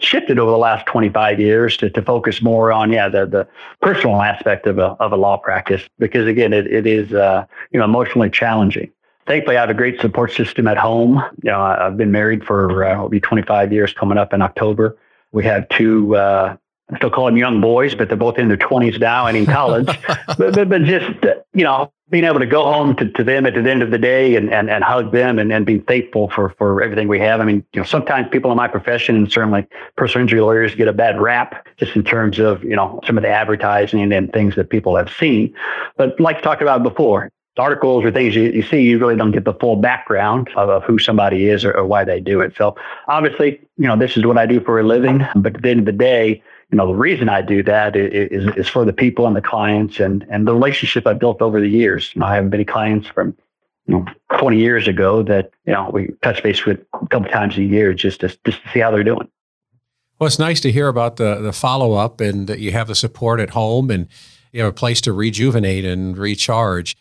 shifted 0.01 0.39
over 0.39 0.51
the 0.51 0.59
last 0.59 0.85
25 0.85 1.41
years 1.41 1.77
to, 1.79 1.89
to 1.89 2.03
focus 2.03 2.43
more 2.43 2.71
on 2.71 2.93
yeah 2.93 3.09
the, 3.09 3.27
the 3.27 3.49
personal 3.81 4.23
aspect 4.23 4.67
of 4.67 4.79
a, 4.79 4.97
of 5.01 5.13
a 5.13 5.17
law 5.17 5.37
practice 5.37 5.83
because 5.99 6.29
again 6.29 6.53
it, 6.53 6.67
it 6.69 6.87
is 6.87 7.13
uh, 7.15 7.45
you 7.73 7.79
know 7.79 7.85
emotionally 7.85 8.31
challenging. 8.31 8.93
Thankfully 9.27 9.57
i 9.57 9.61
have 9.61 9.71
a 9.71 9.75
great 9.75 10.01
support 10.01 10.31
system 10.33 10.69
at 10.69 10.77
home. 10.77 11.17
You 11.43 11.51
know 11.51 11.61
i've 11.61 11.97
been 11.97 12.13
married 12.13 12.45
for 12.45 12.85
uh, 12.85 13.01
will 13.01 13.09
be 13.09 13.19
25 13.19 13.73
years 13.73 13.95
coming 13.95 14.19
up 14.19 14.35
in 14.35 14.43
october. 14.43 14.97
We 15.33 15.45
have 15.45 15.69
two 15.71 16.17
uh, 16.17 16.57
I 16.91 16.97
still 16.97 17.11
call 17.11 17.27
them 17.27 17.37
young 17.37 17.61
boys, 17.61 17.95
but 17.95 18.09
they're 18.09 18.17
both 18.17 18.39
in 18.39 18.49
their 18.49 18.57
20s 18.57 18.99
now 18.99 19.27
and 19.27 19.37
in 19.37 19.47
college. 19.47 19.87
but, 20.39 20.55
but, 20.55 20.69
but 20.69 20.85
just, 20.85 21.23
you 21.55 21.65
know, 21.65 21.93
being 22.11 22.25
able 22.25 22.39
to 22.39 22.47
go 22.47 22.65
home 22.65 22.97
to, 22.97 23.11
to 23.13 23.25
them 23.25 23.45
at 23.45 23.55
the 23.55 23.71
end 23.71 23.83
of 23.83 23.91
the 23.91 23.99
day 23.99 24.37
and, 24.37 24.53
and, 24.53 24.71
and 24.71 24.83
hug 24.83 25.13
them 25.13 25.39
and, 25.39 25.53
and 25.53 25.67
be 25.67 25.79
thankful 25.79 26.31
for, 26.31 26.51
for 26.57 26.83
everything 26.83 27.07
we 27.07 27.19
have. 27.19 27.41
I 27.41 27.45
mean, 27.45 27.65
you 27.73 27.81
know, 27.81 27.87
sometimes 27.87 28.29
people 28.31 28.51
in 28.51 28.57
my 28.57 28.69
profession 28.69 29.17
and 29.17 29.31
certainly 29.31 29.67
personal 29.97 30.23
injury 30.23 30.41
lawyers 30.41 30.75
get 30.75 30.89
a 30.89 30.93
bad 30.93 31.21
rap 31.21 31.67
just 31.77 31.97
in 31.97 32.05
terms 32.05 32.39
of, 32.39 32.65
you 32.65 32.77
know, 32.77 33.01
some 33.07 33.19
of 33.19 33.23
the 33.23 33.29
advertising 33.29 34.13
and 34.13 34.33
things 34.33 34.57
that 34.57 34.71
people 34.71 34.97
have 34.97 35.13
seen. 35.13 35.55
But 35.97 36.19
like 36.19 36.41
talked 36.43 36.63
about 36.63 36.83
before, 36.83 37.31
articles 37.59 38.05
or 38.05 38.13
things 38.13 38.35
you, 38.35 38.45
you 38.45 38.63
see, 38.63 38.83
you 38.83 38.99
really 38.99 39.17
don't 39.17 39.33
get 39.33 39.45
the 39.45 39.55
full 39.55 39.77
background 39.77 40.49
of, 40.57 40.69
of 40.69 40.85
who 40.85 40.99
somebody 40.99 41.49
is 41.49 41.65
or, 41.65 41.73
or 41.77 41.85
why 41.85 42.05
they 42.05 42.21
do 42.21 42.41
it. 42.41 42.55
So 42.57 42.77
obviously, 43.09 43.61
you 43.77 43.87
know, 43.87 43.97
this 43.97 44.17
is 44.17 44.25
what 44.25 44.39
I 44.39 44.47
do 44.47 44.61
for 44.61 44.79
a 44.79 44.83
living. 44.83 45.27
But 45.35 45.57
at 45.57 45.63
the 45.63 45.71
end 45.71 45.81
of 45.81 45.87
the 45.87 45.93
day, 45.93 46.43
you 46.71 46.77
know, 46.77 46.87
the 46.87 46.95
reason 46.95 47.29
I 47.29 47.41
do 47.41 47.63
that 47.63 47.97
is, 47.97 48.55
is 48.57 48.69
for 48.69 48.85
the 48.85 48.93
people 48.93 49.27
and 49.27 49.35
the 49.35 49.41
clients 49.41 50.01
and, 50.01 50.27
and 50.31 50.47
the 50.47 50.53
relationship 50.53 51.07
I 51.07 51.15
built 51.15 51.41
over 51.41 51.61
the 51.61 51.69
years. 51.69 52.11
You 52.15 52.21
know, 52.21 52.27
I 52.27 52.35
have 52.35 52.51
many 52.51 52.65
clients 52.65 53.09
from, 53.09 53.35
you 53.87 53.95
know, 53.99 54.07
20 54.39 54.59
years 54.59 54.87
ago 54.87 55.23
that, 55.23 55.51
you 55.65 55.73
know, 55.73 55.89
we 55.91 56.09
touch 56.23 56.43
base 56.43 56.67
with 56.67 56.81
a 56.93 57.07
couple 57.07 57.31
times 57.31 57.57
a 57.57 57.63
year 57.63 57.95
just 57.95 58.21
to, 58.21 58.29
just 58.29 58.63
to 58.63 58.71
see 58.73 58.81
how 58.81 58.91
they're 58.91 59.03
doing. 59.03 59.29
Well, 60.19 60.27
it's 60.27 60.39
nice 60.39 60.61
to 60.61 60.73
hear 60.73 60.89
about 60.89 61.17
the, 61.17 61.37
the 61.37 61.53
follow 61.53 61.95
up 61.95 62.21
and 62.21 62.49
that 62.49 62.59
you 62.59 62.73
have 62.73 62.89
the 62.89 62.95
support 62.95 63.41
at 63.41 63.51
home 63.51 63.91
and 63.91 64.09
you 64.53 64.63
have 64.63 64.71
a 64.71 64.75
place 64.75 65.01
to 65.03 65.13
rejuvenate 65.13 65.87
and 65.87 66.19
recharge. 66.19 66.97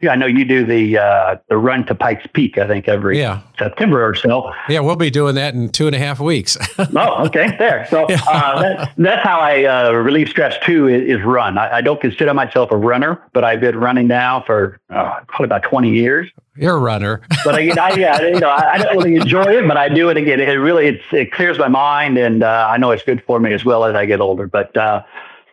Yeah, 0.00 0.12
I 0.12 0.16
know 0.16 0.26
you 0.26 0.46
do 0.46 0.64
the 0.64 0.96
uh, 0.96 1.36
the 1.48 1.58
run 1.58 1.84
to 1.86 1.94
Pikes 1.94 2.26
Peak. 2.32 2.56
I 2.56 2.66
think 2.66 2.88
every 2.88 3.18
yeah. 3.18 3.42
September 3.58 4.02
or 4.02 4.14
so. 4.14 4.50
Yeah, 4.66 4.80
we'll 4.80 4.96
be 4.96 5.10
doing 5.10 5.34
that 5.34 5.52
in 5.52 5.68
two 5.68 5.86
and 5.86 5.94
a 5.94 5.98
half 5.98 6.20
weeks. 6.20 6.56
oh, 6.78 7.26
okay, 7.26 7.54
there. 7.58 7.86
So 7.90 8.06
uh, 8.06 8.62
that, 8.62 8.92
that's 8.96 9.22
how 9.22 9.40
I 9.40 9.64
uh, 9.64 9.92
relieve 9.92 10.30
stress 10.30 10.56
too. 10.64 10.88
Is, 10.88 11.18
is 11.18 11.22
run. 11.22 11.58
I, 11.58 11.76
I, 11.76 11.80
don't 11.82 12.00
consider 12.00 12.32
myself 12.32 12.70
a 12.70 12.78
runner, 12.78 13.20
but 13.34 13.44
I've 13.44 13.60
been 13.60 13.76
running 13.76 14.06
now 14.06 14.42
for 14.46 14.80
uh, 14.88 15.20
probably 15.28 15.44
about 15.44 15.64
twenty 15.64 15.90
years. 15.90 16.30
You're 16.56 16.76
a 16.76 16.80
runner. 16.80 17.20
but 17.44 17.54
I, 17.54 17.70
I, 17.78 17.94
yeah, 17.94 18.22
you 18.22 18.40
know, 18.40 18.48
I, 18.48 18.72
I, 18.72 18.78
don't 18.78 18.96
really 18.96 19.16
enjoy 19.16 19.58
it, 19.58 19.68
but 19.68 19.76
I 19.76 19.90
do 19.90 20.08
it 20.08 20.16
again. 20.16 20.40
It 20.40 20.52
really 20.54 20.98
it 21.12 21.30
clears 21.32 21.58
my 21.58 21.68
mind, 21.68 22.16
and 22.16 22.42
uh, 22.42 22.68
I 22.70 22.78
know 22.78 22.90
it's 22.90 23.02
good 23.02 23.22
for 23.26 23.38
me 23.38 23.52
as 23.52 23.66
well 23.66 23.84
as 23.84 23.94
I 23.94 24.06
get 24.06 24.22
older. 24.22 24.46
But 24.46 24.74
uh, 24.78 25.02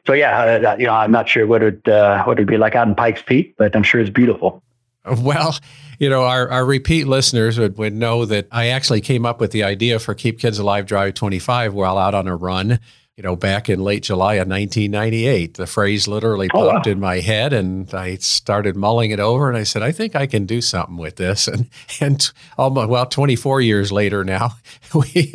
so 0.07 0.13
yeah, 0.13 0.39
uh, 0.63 0.77
you 0.79 0.85
know, 0.85 0.93
I'm 0.93 1.11
not 1.11 1.27
sure 1.27 1.45
what 1.45 1.61
it 1.61 1.85
uh, 1.87 2.23
what 2.23 2.37
it'd 2.37 2.47
be 2.47 2.57
like 2.57 2.75
out 2.75 2.87
in 2.87 2.95
Pikes 2.95 3.21
Peak, 3.21 3.55
but 3.57 3.75
I'm 3.75 3.83
sure 3.83 3.99
it's 3.99 4.09
beautiful. 4.09 4.63
Well, 5.05 5.57
you 5.99 6.09
know, 6.09 6.23
our, 6.23 6.49
our 6.49 6.65
repeat 6.65 7.07
listeners 7.07 7.59
would, 7.59 7.77
would 7.77 7.93
know 7.93 8.25
that 8.25 8.47
I 8.51 8.67
actually 8.67 9.01
came 9.01 9.25
up 9.25 9.39
with 9.39 9.51
the 9.51 9.63
idea 9.63 9.99
for 9.99 10.13
Keep 10.13 10.39
Kids 10.39 10.59
Alive 10.59 10.85
Drive 10.85 11.13
25 11.15 11.73
while 11.73 11.97
out 11.97 12.13
on 12.13 12.27
a 12.27 12.35
run, 12.35 12.79
you 13.15 13.23
know, 13.23 13.35
back 13.35 13.69
in 13.69 13.79
late 13.79 14.03
July 14.03 14.35
of 14.35 14.47
1998. 14.47 15.55
The 15.55 15.65
phrase 15.65 16.07
literally 16.07 16.49
oh, 16.53 16.71
popped 16.71 16.85
wow. 16.85 16.91
in 16.91 16.99
my 16.99 17.19
head 17.19 17.53
and 17.53 17.91
I 17.93 18.15
started 18.15 18.75
mulling 18.75 19.11
it 19.11 19.19
over 19.19 19.49
and 19.49 19.57
I 19.57 19.63
said, 19.63 19.81
I 19.81 19.91
think 19.91 20.15
I 20.15 20.27
can 20.27 20.45
do 20.45 20.61
something 20.61 20.97
with 20.97 21.15
this. 21.15 21.47
And, 21.57 21.69
and 21.99 22.31
almost, 22.57 22.89
well, 22.89 23.05
24 23.05 23.61
years 23.61 23.91
later 23.91 24.23
now, 24.23 24.51
we, 24.93 25.33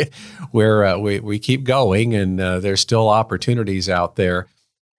we're, 0.53 0.85
uh, 0.85 0.99
we, 0.99 1.19
we 1.19 1.39
keep 1.39 1.65
going 1.65 2.15
and 2.15 2.41
uh, 2.41 2.61
there's 2.61 2.81
still 2.81 3.09
opportunities 3.09 3.89
out 3.89 4.17
there. 4.17 4.49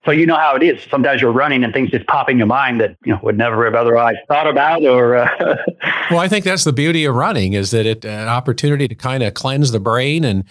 So 0.05 0.11
you 0.11 0.25
know 0.25 0.35
how 0.35 0.55
it 0.55 0.63
is. 0.63 0.81
Sometimes 0.89 1.21
you're 1.21 1.31
running 1.31 1.63
and 1.63 1.73
things 1.73 1.89
just 1.91 2.05
pop 2.07 2.29
in 2.29 2.37
your 2.37 2.47
mind 2.47 2.81
that 2.81 2.97
you 3.05 3.13
know 3.13 3.19
would 3.23 3.37
never 3.37 3.63
have 3.65 3.75
otherwise 3.75 4.15
thought 4.27 4.47
about. 4.47 4.83
Or 4.83 5.15
uh, 5.15 5.29
well, 6.11 6.19
I 6.19 6.27
think 6.27 6.43
that's 6.43 6.65
the 6.65 6.73
beauty 6.73 7.05
of 7.05 7.15
running 7.15 7.53
is 7.53 7.71
that 7.71 7.85
it 7.85 8.03
an 8.03 8.27
opportunity 8.27 8.87
to 8.87 8.95
kind 8.95 9.23
of 9.23 9.33
cleanse 9.33 9.71
the 9.71 9.79
brain 9.79 10.25
and 10.25 10.43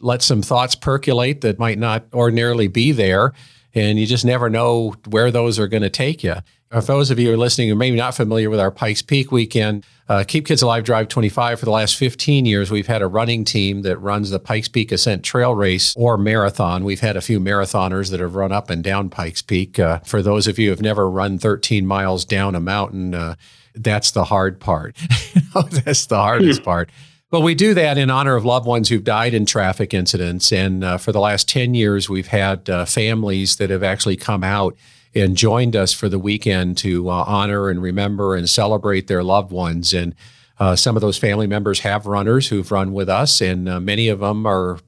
let 0.00 0.22
some 0.22 0.42
thoughts 0.42 0.74
percolate 0.74 1.42
that 1.42 1.58
might 1.58 1.78
not 1.78 2.04
ordinarily 2.14 2.68
be 2.68 2.92
there, 2.92 3.32
and 3.74 3.98
you 3.98 4.06
just 4.06 4.24
never 4.24 4.48
know 4.48 4.94
where 5.08 5.30
those 5.30 5.58
are 5.58 5.68
going 5.68 5.82
to 5.82 5.90
take 5.90 6.24
you. 6.24 6.36
For 6.74 6.80
those 6.80 7.12
of 7.12 7.20
you 7.20 7.28
who 7.28 7.34
are 7.34 7.36
listening 7.36 7.68
who 7.68 7.76
may 7.76 7.92
be 7.92 7.96
not 7.96 8.16
familiar 8.16 8.50
with 8.50 8.58
our 8.58 8.72
Pikes 8.72 9.00
Peak 9.00 9.30
weekend, 9.30 9.86
uh, 10.08 10.24
Keep 10.26 10.46
Kids 10.46 10.60
Alive 10.60 10.82
Drive 10.82 11.06
25, 11.06 11.60
for 11.60 11.64
the 11.64 11.70
last 11.70 11.96
15 11.96 12.46
years, 12.46 12.68
we've 12.68 12.88
had 12.88 13.00
a 13.00 13.06
running 13.06 13.44
team 13.44 13.82
that 13.82 13.96
runs 13.98 14.30
the 14.30 14.40
Pikes 14.40 14.66
Peak 14.66 14.90
Ascent 14.90 15.22
Trail 15.22 15.54
Race 15.54 15.94
or 15.96 16.18
marathon. 16.18 16.82
We've 16.82 16.98
had 16.98 17.16
a 17.16 17.20
few 17.20 17.38
marathoners 17.38 18.10
that 18.10 18.18
have 18.18 18.34
run 18.34 18.50
up 18.50 18.70
and 18.70 18.82
down 18.82 19.08
Pikes 19.08 19.40
Peak. 19.40 19.78
Uh, 19.78 20.00
for 20.00 20.20
those 20.20 20.48
of 20.48 20.58
you 20.58 20.66
who 20.66 20.70
have 20.70 20.82
never 20.82 21.08
run 21.08 21.38
13 21.38 21.86
miles 21.86 22.24
down 22.24 22.56
a 22.56 22.60
mountain, 22.60 23.14
uh, 23.14 23.36
that's 23.76 24.10
the 24.10 24.24
hard 24.24 24.58
part. 24.58 24.96
that's 25.84 26.06
the 26.06 26.18
hardest 26.18 26.60
hmm. 26.60 26.64
part. 26.64 26.90
But 27.30 27.42
we 27.42 27.54
do 27.54 27.74
that 27.74 27.98
in 27.98 28.10
honor 28.10 28.34
of 28.34 28.44
loved 28.44 28.66
ones 28.66 28.88
who've 28.88 29.02
died 29.02 29.32
in 29.32 29.46
traffic 29.46 29.94
incidents. 29.94 30.52
And 30.52 30.82
uh, 30.82 30.98
for 30.98 31.12
the 31.12 31.20
last 31.20 31.48
10 31.48 31.74
years, 31.74 32.08
we've 32.08 32.26
had 32.26 32.68
uh, 32.68 32.84
families 32.84 33.56
that 33.56 33.70
have 33.70 33.84
actually 33.84 34.16
come 34.16 34.42
out 34.42 34.76
and 35.14 35.36
joined 35.36 35.76
us 35.76 35.92
for 35.92 36.08
the 36.08 36.18
weekend 36.18 36.76
to 36.78 37.08
uh, 37.08 37.24
honor 37.26 37.68
and 37.68 37.80
remember 37.80 38.34
and 38.34 38.48
celebrate 38.48 39.06
their 39.06 39.22
loved 39.22 39.52
ones. 39.52 39.92
And 39.92 40.14
uh, 40.58 40.76
some 40.76 40.96
of 40.96 41.02
those 41.02 41.18
family 41.18 41.46
members 41.46 41.80
have 41.80 42.06
runners 42.06 42.48
who've 42.48 42.70
run 42.70 42.92
with 42.92 43.08
us, 43.08 43.40
and 43.40 43.68
uh, 43.68 43.80
many 43.80 44.08
of 44.08 44.20
them 44.20 44.46
are 44.46 44.78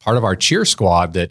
part 0.00 0.16
of 0.16 0.24
our 0.24 0.36
cheer 0.36 0.64
squad 0.64 1.12
that 1.14 1.30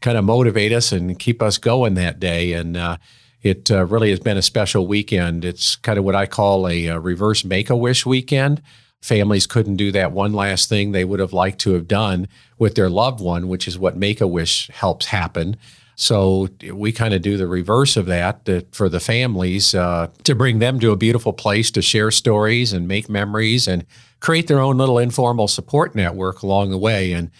kind 0.00 0.16
of 0.16 0.24
motivate 0.24 0.72
us 0.72 0.92
and 0.92 1.18
keep 1.18 1.42
us 1.42 1.58
going 1.58 1.94
that 1.94 2.20
day. 2.20 2.52
And 2.52 2.76
uh, 2.76 2.98
it 3.42 3.70
uh, 3.70 3.84
really 3.86 4.10
has 4.10 4.20
been 4.20 4.36
a 4.36 4.42
special 4.42 4.86
weekend. 4.86 5.44
It's 5.44 5.76
kind 5.76 5.98
of 5.98 6.04
what 6.04 6.14
I 6.14 6.26
call 6.26 6.68
a, 6.68 6.86
a 6.86 7.00
reverse 7.00 7.44
make 7.44 7.70
a 7.70 7.76
wish 7.76 8.04
weekend. 8.04 8.62
Families 9.00 9.46
couldn't 9.46 9.76
do 9.76 9.92
that 9.92 10.10
one 10.10 10.32
last 10.32 10.68
thing 10.68 10.90
they 10.90 11.04
would 11.04 11.20
have 11.20 11.32
liked 11.32 11.60
to 11.60 11.74
have 11.74 11.86
done 11.86 12.26
with 12.58 12.74
their 12.74 12.90
loved 12.90 13.20
one, 13.20 13.46
which 13.46 13.68
is 13.68 13.78
what 13.78 13.96
Make 13.96 14.20
a 14.20 14.26
Wish 14.26 14.68
helps 14.68 15.06
happen. 15.06 15.56
So 16.00 16.48
we 16.72 16.92
kind 16.92 17.12
of 17.12 17.22
do 17.22 17.36
the 17.36 17.48
reverse 17.48 17.96
of 17.96 18.06
that 18.06 18.44
to, 18.44 18.64
for 18.70 18.88
the 18.88 19.00
families 19.00 19.74
uh, 19.74 20.06
to 20.22 20.36
bring 20.36 20.60
them 20.60 20.78
to 20.78 20.92
a 20.92 20.96
beautiful 20.96 21.32
place 21.32 21.72
to 21.72 21.82
share 21.82 22.12
stories 22.12 22.72
and 22.72 22.86
make 22.86 23.08
memories 23.08 23.66
and 23.66 23.84
create 24.20 24.46
their 24.46 24.60
own 24.60 24.78
little 24.78 24.98
informal 24.98 25.48
support 25.48 25.96
network 25.96 26.42
along 26.42 26.70
the 26.70 26.78
way. 26.78 27.12
And 27.12 27.32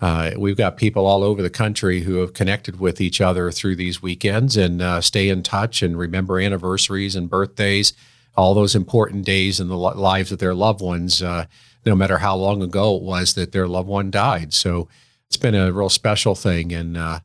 uh, 0.00 0.30
we've 0.38 0.56
got 0.56 0.78
people 0.78 1.04
all 1.04 1.22
over 1.22 1.42
the 1.42 1.50
country 1.50 2.00
who 2.00 2.14
have 2.14 2.32
connected 2.32 2.80
with 2.80 3.02
each 3.02 3.20
other 3.20 3.52
through 3.52 3.76
these 3.76 4.00
weekends 4.00 4.56
and 4.56 4.80
uh, 4.80 5.02
stay 5.02 5.28
in 5.28 5.42
touch 5.42 5.82
and 5.82 5.98
remember 5.98 6.40
anniversaries 6.40 7.16
and 7.16 7.28
birthdays, 7.28 7.92
all 8.34 8.54
those 8.54 8.74
important 8.74 9.26
days 9.26 9.60
in 9.60 9.68
the 9.68 9.76
lives 9.76 10.32
of 10.32 10.38
their 10.38 10.54
loved 10.54 10.80
ones, 10.80 11.22
uh, 11.22 11.44
no 11.84 11.94
matter 11.94 12.16
how 12.16 12.34
long 12.34 12.62
ago 12.62 12.96
it 12.96 13.02
was 13.02 13.34
that 13.34 13.52
their 13.52 13.68
loved 13.68 13.88
one 13.88 14.10
died. 14.10 14.54
So 14.54 14.88
it's 15.28 15.36
been 15.36 15.54
a 15.54 15.70
real 15.70 15.90
special 15.90 16.34
thing. 16.34 16.72
And 16.72 16.96
uh, 16.96 17.20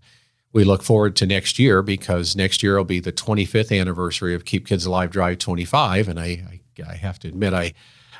we 0.53 0.63
look 0.63 0.83
forward 0.83 1.15
to 1.17 1.25
next 1.25 1.59
year 1.59 1.81
because 1.81 2.35
next 2.35 2.61
year 2.61 2.77
will 2.77 2.83
be 2.83 2.99
the 2.99 3.13
25th 3.13 3.77
anniversary 3.77 4.35
of 4.35 4.45
Keep 4.45 4.67
Kids 4.67 4.85
Alive 4.85 5.11
Drive 5.11 5.37
25. 5.37 6.09
And 6.09 6.19
I, 6.19 6.25
I, 6.25 6.61
I 6.89 6.95
have 6.95 7.19
to 7.19 7.27
admit, 7.27 7.53
I, 7.53 7.73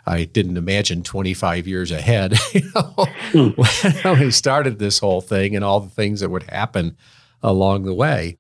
I 0.06 0.24
didn't 0.24 0.58
imagine 0.58 1.04
25 1.04 1.68
years 1.68 1.92
ahead 1.92 2.34
you 2.54 2.62
know, 2.74 2.94
mm. 3.32 4.04
when 4.04 4.20
we 4.20 4.32
started 4.32 4.80
this 4.80 5.00
whole 5.00 5.22
thing 5.22 5.56
and 5.56 5.66
all 5.66 5.80
the 5.80 5.90
things 5.90 6.22
that 6.22 6.30
would 6.30 6.44
happen 6.44 6.98
along 7.44 7.84
the 7.84 7.94
way. 7.94 8.38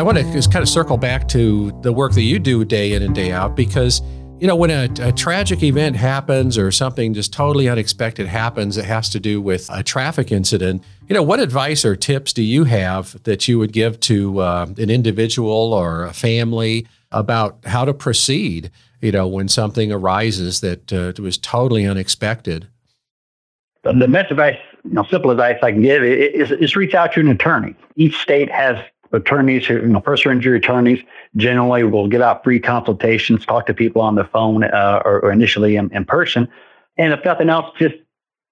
I 0.00 0.02
want 0.02 0.16
to 0.16 0.24
just 0.32 0.50
kind 0.50 0.62
of 0.62 0.68
circle 0.70 0.96
back 0.96 1.28
to 1.28 1.78
the 1.82 1.92
work 1.92 2.12
that 2.12 2.22
you 2.22 2.38
do 2.38 2.64
day 2.64 2.94
in 2.94 3.02
and 3.02 3.14
day 3.14 3.32
out 3.32 3.54
because, 3.54 4.00
you 4.38 4.46
know, 4.46 4.56
when 4.56 4.70
a, 4.70 4.88
a, 5.06 5.12
tragic 5.12 5.62
event 5.62 5.94
happens 5.94 6.56
or 6.56 6.72
something 6.72 7.12
just 7.12 7.34
totally 7.34 7.68
unexpected 7.68 8.26
happens 8.26 8.76
that 8.76 8.86
has 8.86 9.10
to 9.10 9.20
do 9.20 9.42
with 9.42 9.68
a 9.70 9.82
traffic 9.82 10.32
incident, 10.32 10.82
you 11.06 11.12
know, 11.12 11.22
what 11.22 11.38
advice 11.38 11.84
or 11.84 11.96
tips 11.96 12.32
do 12.32 12.42
you 12.42 12.64
have 12.64 13.22
that 13.24 13.46
you 13.46 13.58
would 13.58 13.74
give 13.74 14.00
to 14.00 14.38
uh, 14.38 14.68
an 14.78 14.88
individual 14.88 15.74
or 15.74 16.06
a 16.06 16.14
family 16.14 16.86
about 17.12 17.58
how 17.66 17.84
to 17.84 17.92
proceed, 17.92 18.70
you 19.02 19.12
know, 19.12 19.28
when 19.28 19.48
something 19.48 19.92
arises 19.92 20.62
that 20.62 20.90
uh, 20.94 21.12
was 21.22 21.36
totally 21.36 21.84
unexpected? 21.84 22.68
The 23.82 24.08
best 24.08 24.30
advice, 24.30 24.56
you 24.82 24.94
know, 24.94 25.04
simple 25.10 25.30
advice 25.30 25.58
I 25.62 25.72
can 25.72 25.82
give 25.82 26.02
is, 26.02 26.52
is 26.52 26.74
reach 26.74 26.94
out 26.94 27.12
to 27.12 27.20
an 27.20 27.28
attorney. 27.28 27.74
Each 27.96 28.16
state 28.16 28.50
has 28.50 28.78
attorneys, 29.12 29.68
you 29.68 29.80
know, 29.80 30.00
personal 30.00 30.36
injury 30.36 30.58
attorneys 30.58 31.02
generally 31.36 31.84
will 31.84 32.08
give 32.08 32.22
out 32.22 32.44
free 32.44 32.60
consultations, 32.60 33.44
talk 33.44 33.66
to 33.66 33.74
people 33.74 34.02
on 34.02 34.14
the 34.14 34.24
phone 34.24 34.64
uh, 34.64 35.02
or, 35.04 35.20
or, 35.20 35.32
initially 35.32 35.76
in, 35.76 35.92
in, 35.92 36.04
person. 36.04 36.48
And 36.96 37.12
if 37.12 37.24
nothing 37.24 37.48
else, 37.48 37.74
just 37.78 37.94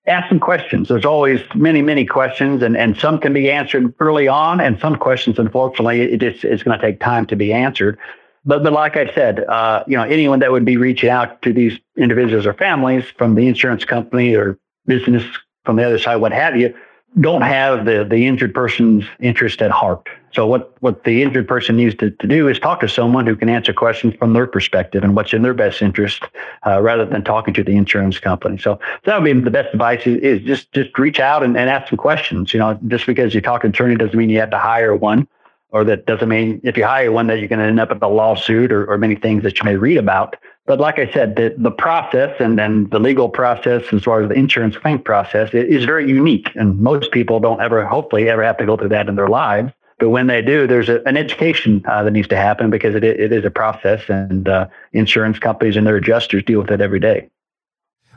ask 0.07 0.29
some 0.29 0.41
questions. 0.41 0.89
There's 0.89 1.05
always 1.05 1.41
many, 1.55 1.83
many 1.83 2.05
questions, 2.05 2.63
and, 2.63 2.77
and 2.77 2.97
some 2.97 3.19
can 3.19 3.33
be 3.33 3.51
answered 3.51 3.95
early 4.01 4.27
on, 4.27 4.61
and 4.61 4.79
some 4.81 4.97
questions, 4.97 5.39
unfortunately, 5.39 6.01
it 6.01 6.23
is, 6.23 6.43
it's 6.45 6.63
going 6.63 6.79
to 6.79 6.85
take 6.85 7.01
time 7.01 7.27
to 7.27 7.37
be 7.37 7.53
answered. 7.53 7.99
But, 8.45 8.63
but 8.63 8.73
like 8.73 8.97
I 8.97 9.13
said, 9.15 9.41
uh, 9.41 9.85
you 9.87 9.97
know, 9.97 10.05
anyone 10.05 10.39
that 10.39 10.51
would 10.51 10.65
be 10.65 10.77
reaching 10.77 11.11
out 11.11 11.43
to 11.43 11.53
these 11.53 11.79
individuals 11.97 12.47
or 12.47 12.55
families 12.55 13.05
from 13.17 13.35
the 13.35 13.47
insurance 13.47 13.85
company 13.85 14.35
or 14.35 14.59
business 14.87 15.25
from 15.65 15.77
the 15.77 15.85
other 15.85 15.99
side, 15.99 16.17
what 16.17 16.33
have 16.33 16.57
you, 16.57 16.75
don't 17.21 17.43
have 17.43 17.85
the, 17.85 18.07
the 18.09 18.27
injured 18.27 18.55
person's 18.55 19.05
interest 19.21 19.61
at 19.61 19.71
heart. 19.71 20.09
So 20.33 20.47
what, 20.47 20.75
what 20.83 21.05
the 21.05 21.23
injured 21.23 21.49
person 21.49 21.77
needs 21.77 21.95
to, 21.97 22.11
to 22.11 22.27
do 22.27 22.49
is 22.49 22.59
talk 22.59 22.81
to 22.81 22.89
someone 22.89 23.27
who 23.27 23.35
can 23.35 23.49
answer 23.49 23.73
questions 23.73 24.15
from 24.19 24.35
their 24.35 24.47
perspective 24.47 25.03
and 25.03 25.17
what's 25.17 25.33
in 25.33 25.43
their 25.43 25.55
best 25.55 25.81
interest, 25.81 26.23
uh, 26.67 26.81
rather 26.83 27.07
than 27.07 27.25
talking 27.25 27.55
to 27.55 27.65
the 27.65 27.77
insurance 27.77 28.19
company. 28.19 28.59
So 28.59 28.79
that 29.05 29.21
would 29.21 29.25
be 29.25 29.41
the 29.41 29.51
best 29.51 29.73
advice 29.73 30.07
is, 30.07 30.19
is 30.19 30.41
just 30.47 30.73
just 30.73 30.97
reach 30.99 31.19
out 31.19 31.43
and, 31.43 31.57
and 31.57 31.71
ask 31.71 31.89
some 31.89 31.99
questions. 31.99 32.53
You 32.53 32.61
know, 32.61 32.79
just 32.89 33.07
because 33.07 33.35
you 33.35 33.41
talk 33.41 33.63
to 33.63 33.67
an 33.67 33.73
attorney 33.73 33.97
doesn't 33.97 34.17
mean 34.17 34.31
you 34.31 34.41
have 34.41 34.51
to 34.51 34.59
hire 34.59 34.95
one, 34.95 35.27
or 35.71 35.85
that 35.85 36.07
doesn't 36.07 36.29
mean 36.29 36.61
if 36.63 36.77
you 36.77 36.85
hire 36.85 37.11
one 37.11 37.27
that 37.29 37.39
you're 37.39 37.49
going 37.49 37.61
to 37.61 37.65
end 37.65 37.81
up 37.81 37.91
in 37.91 37.99
a 38.03 38.09
lawsuit 38.09 38.71
or, 38.71 38.85
or 38.91 38.99
many 38.99 39.17
things 39.17 39.43
that 39.43 39.59
you 39.59 39.65
may 39.65 39.77
read 39.77 39.97
about. 39.97 40.37
But 40.67 40.81
like 40.81 40.99
I 40.99 41.11
said, 41.11 41.37
the, 41.37 41.55
the 41.57 41.71
process 41.71 42.37
and 42.39 42.59
then 42.59 42.91
the 42.91 42.99
legal 42.99 43.31
process 43.31 43.83
as 43.91 44.03
far 44.03 44.23
as 44.23 44.29
the 44.29 44.35
insurance 44.35 44.77
claim 44.77 44.99
process 44.99 45.49
is 45.55 45.87
very 45.87 46.07
unique. 46.07 46.51
And 46.57 46.79
most 46.79 47.11
people 47.11 47.41
don't 47.41 47.63
ever, 47.63 47.87
hopefully, 47.87 48.29
ever 48.29 48.45
have 48.45 48.59
to 48.59 48.67
go 48.67 48.77
through 48.77 48.91
that 48.91 49.09
in 49.09 49.17
their 49.17 49.29
lives. 49.29 49.73
But 49.99 50.11
when 50.11 50.29
they 50.29 50.43
do, 50.43 50.67
there's 50.67 50.89
a, 50.89 51.03
an 51.07 51.17
education 51.17 51.85
uh, 51.89 52.05
that 52.05 52.13
needs 52.13 52.29
to 52.29 52.37
happen 52.37 52.71
because 52.71 52.95
it, 52.95 53.03
it 53.03 53.33
is 53.33 53.45
a 53.45 53.51
process, 53.51 54.03
and 54.09 54.49
uh, 54.49 54.69
insurance 54.93 55.39
companies 55.39 55.77
and 55.77 55.87
their 55.87 55.97
adjusters 55.97 56.45
deal 56.45 56.61
with 56.61 56.71
it 56.71 56.81
every 56.81 57.01
day. 57.01 57.29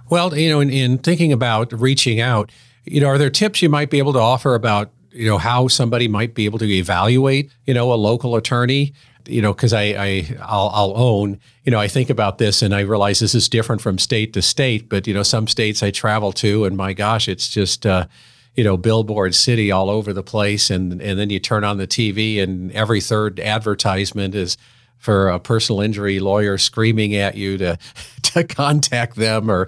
Well, 0.10 0.38
you 0.38 0.50
know, 0.50 0.60
in, 0.60 0.70
in 0.70 0.98
thinking 1.00 1.32
about 1.32 1.72
reaching 1.74 2.20
out, 2.20 2.52
you 2.86 3.02
know, 3.02 3.08
are 3.08 3.18
there 3.18 3.30
tips 3.30 3.62
you 3.62 3.70
might 3.70 3.90
be 3.90 3.98
able 3.98 4.14
to 4.14 4.20
offer 4.20 4.56
about 4.56 4.92
you 5.12 5.28
know 5.28 5.38
how 5.38 5.68
somebody 5.68 6.08
might 6.08 6.34
be 6.34 6.46
able 6.46 6.60
to 6.60 6.70
evaluate 6.70 7.52
you 7.66 7.74
know 7.74 7.92
a 7.94 7.96
local 7.96 8.36
attorney 8.36 8.94
you 9.28 9.42
know 9.42 9.54
because 9.54 9.74
I, 9.74 9.82
I 9.82 10.38
I'll, 10.42 10.70
I'll 10.74 10.94
own 10.96 11.40
you 11.64 11.72
know 11.72 11.80
I 11.80 11.88
think 11.88 12.10
about 12.10 12.38
this 12.38 12.62
and 12.62 12.74
I 12.74 12.82
realize 12.82 13.20
this 13.20 13.36
is 13.36 13.50
different 13.50 13.82
from 13.82 13.98
state 13.98 14.34
to 14.34 14.42
state 14.42 14.90
but 14.90 15.08
you 15.08 15.14
know 15.14 15.24
some 15.24 15.48
states 15.48 15.84
I 15.84 15.92
travel 15.92 16.32
to 16.34 16.66
and 16.66 16.78
my 16.78 16.94
gosh 16.94 17.28
it's 17.28 17.50
just 17.50 17.86
uh, 17.86 18.08
you 18.56 18.64
know 18.64 18.78
billboard 18.78 19.34
city 19.34 19.72
all 19.72 19.90
over 19.90 20.14
the 20.14 20.24
place 20.24 20.70
and 20.70 21.02
and 21.02 21.20
then 21.20 21.30
you 21.30 21.40
turn 21.40 21.64
on 21.64 21.78
the 21.78 21.88
TV 21.88 22.42
and 22.42 22.72
every 22.72 23.02
third 23.02 23.40
advertisement 23.40 24.36
is 24.36 24.58
for 24.98 25.30
a 25.30 25.40
personal 25.40 25.82
injury 25.82 26.20
lawyer 26.20 26.58
screaming 26.58 27.16
at 27.16 27.36
you 27.36 27.58
to 27.58 27.78
to 28.22 28.44
contact 28.44 29.16
them 29.16 29.50
or 29.50 29.68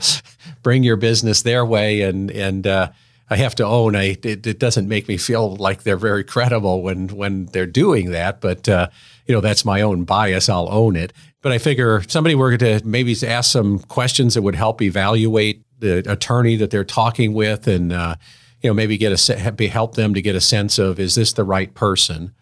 bring 0.61 0.83
your 0.83 0.97
business 0.97 1.41
their 1.41 1.65
way 1.65 2.01
and 2.01 2.29
and 2.31 2.67
uh, 2.67 2.89
I 3.29 3.37
have 3.37 3.55
to 3.55 3.65
own 3.65 3.95
I 3.95 4.17
it, 4.23 4.45
it, 4.45 4.59
doesn't 4.59 4.87
make 4.87 5.07
me 5.07 5.17
feel 5.17 5.55
like 5.55 5.83
they're 5.83 5.97
very 5.97 6.23
credible 6.23 6.81
when 6.81 7.07
when 7.09 7.45
they're 7.47 7.65
doing 7.65 8.11
that 8.11 8.41
but 8.41 8.67
uh, 8.67 8.89
you 9.25 9.33
know 9.33 9.41
that's 9.41 9.65
my 9.65 9.81
own 9.81 10.03
bias 10.03 10.49
I'll 10.49 10.69
own 10.69 10.95
it. 10.95 11.13
But 11.41 11.51
I 11.51 11.57
figure 11.57 12.01
somebody 12.07 12.35
were 12.35 12.57
to 12.57 12.81
maybe 12.85 13.15
ask 13.25 13.51
some 13.51 13.79
questions 13.79 14.33
that 14.33 14.41
would 14.41 14.55
help 14.55 14.81
evaluate 14.81 15.63
the 15.79 16.09
attorney 16.09 16.55
that 16.57 16.71
they're 16.71 16.85
talking 16.85 17.33
with 17.33 17.67
and 17.67 17.91
uh, 17.91 18.15
you 18.63 18.69
know 18.69 18.73
maybe 18.73 18.97
get 18.97 19.11
a 19.29 19.67
help 19.67 19.95
them 19.95 20.13
to 20.13 20.21
get 20.21 20.35
a 20.35 20.41
sense 20.41 20.79
of 20.79 20.99
is 20.99 21.15
this 21.15 21.33
the 21.33 21.43
right 21.43 21.73
person 21.75 22.33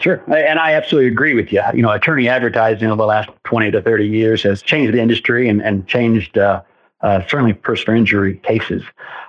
Sure. 0.00 0.20
And 0.34 0.58
I 0.58 0.72
absolutely 0.72 1.12
agree 1.12 1.34
with 1.34 1.52
you. 1.52 1.62
You 1.72 1.82
know, 1.82 1.90
attorney 1.92 2.28
advertising 2.28 2.88
over 2.88 2.96
the 2.96 3.06
last 3.06 3.30
20 3.44 3.70
to 3.70 3.80
30 3.80 4.08
years 4.08 4.42
has 4.42 4.60
changed 4.60 4.92
the 4.92 5.00
industry 5.00 5.48
and, 5.48 5.62
and 5.62 5.86
changed 5.86 6.36
uh, 6.36 6.62
uh, 7.02 7.20
certainly 7.28 7.52
personal 7.52 7.98
injury 7.98 8.38
cases. 8.38 8.82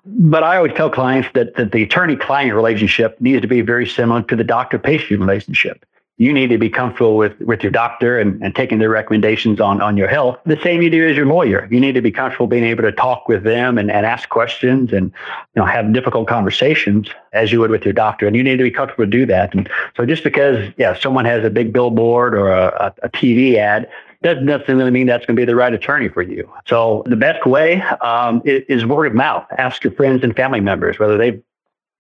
But 0.06 0.42
I 0.42 0.58
always 0.58 0.74
tell 0.74 0.90
clients 0.90 1.30
that, 1.36 1.56
that 1.58 1.74
the 1.74 1.84
attorney 1.84 2.16
client 2.16 2.56
relationship 2.56 3.22
needs 3.22 3.42
to 3.42 3.48
be 3.48 3.62
very 3.62 3.88
similar 3.88 4.24
to 4.24 4.36
the 4.36 4.44
doctor 4.44 4.80
patient 4.80 5.20
relationship 5.20 5.86
you 6.18 6.32
need 6.32 6.48
to 6.48 6.60
be 6.60 6.70
comfortable 6.70 7.18
with, 7.18 7.40
with 7.42 7.64
your 7.64 7.72
doctor 7.72 8.20
and, 8.20 8.42
and 8.44 8.56
taking 8.56 8.78
their 8.78 8.90
recommendations 8.90 9.60
on, 9.60 9.82
on 9.82 9.98
your 9.98 10.08
health. 10.08 10.38
The 10.46 10.60
same 10.62 10.84
you 10.84 10.90
do 10.92 11.10
as 11.10 11.18
your 11.18 11.26
lawyer. 11.26 11.68
You 11.72 11.80
need 11.80 11.94
to 11.94 12.02
be 12.02 12.12
comfortable 12.12 12.46
being 12.46 12.66
able 12.66 12.84
to 12.84 12.92
talk 12.92 13.28
with 13.28 13.44
them 13.44 13.80
and, 13.80 13.90
and 13.90 14.06
ask 14.06 14.30
questions 14.30 14.94
and 14.94 15.12
you 15.56 15.62
know 15.62 15.66
have 15.66 15.92
difficult 15.92 16.28
conversations 16.28 17.10
as 17.34 17.52
you 17.52 17.60
would 17.60 17.72
with 17.72 17.84
your 17.84 17.94
doctor. 17.94 18.28
And 18.28 18.36
you 18.36 18.44
need 18.44 18.58
to 18.58 18.64
be 18.64 18.72
comfortable 18.72 19.06
to 19.06 19.10
do 19.10 19.26
that. 19.26 19.56
And 19.56 19.68
so 19.98 20.06
just 20.06 20.24
because 20.24 20.72
yeah, 20.78 20.94
someone 20.98 21.26
has 21.26 21.44
a 21.44 21.50
big 21.50 21.74
billboard 21.74 22.36
or 22.36 22.52
a, 22.52 22.94
a, 23.02 23.08
a 23.08 23.10
TV 23.10 23.58
ad 23.58 23.90
doesn't 24.22 24.46
necessarily 24.46 24.92
mean 24.92 25.08
that's 25.08 25.26
going 25.26 25.36
to 25.36 25.42
be 25.42 25.46
the 25.46 25.56
right 25.56 25.74
attorney 25.74 26.10
for 26.10 26.22
you. 26.22 26.50
So 26.68 27.04
the 27.08 27.18
best 27.18 27.46
way 27.46 27.82
um, 27.82 28.42
is, 28.46 28.86
word 28.86 29.08
of 29.08 29.14
mouth. 29.14 29.46
Ask 29.58 29.84
your 29.84 29.94
friends 29.94 30.24
and 30.24 30.34
family 30.36 30.62
members 30.62 31.00
whether 31.00 31.18
they've 31.18 31.42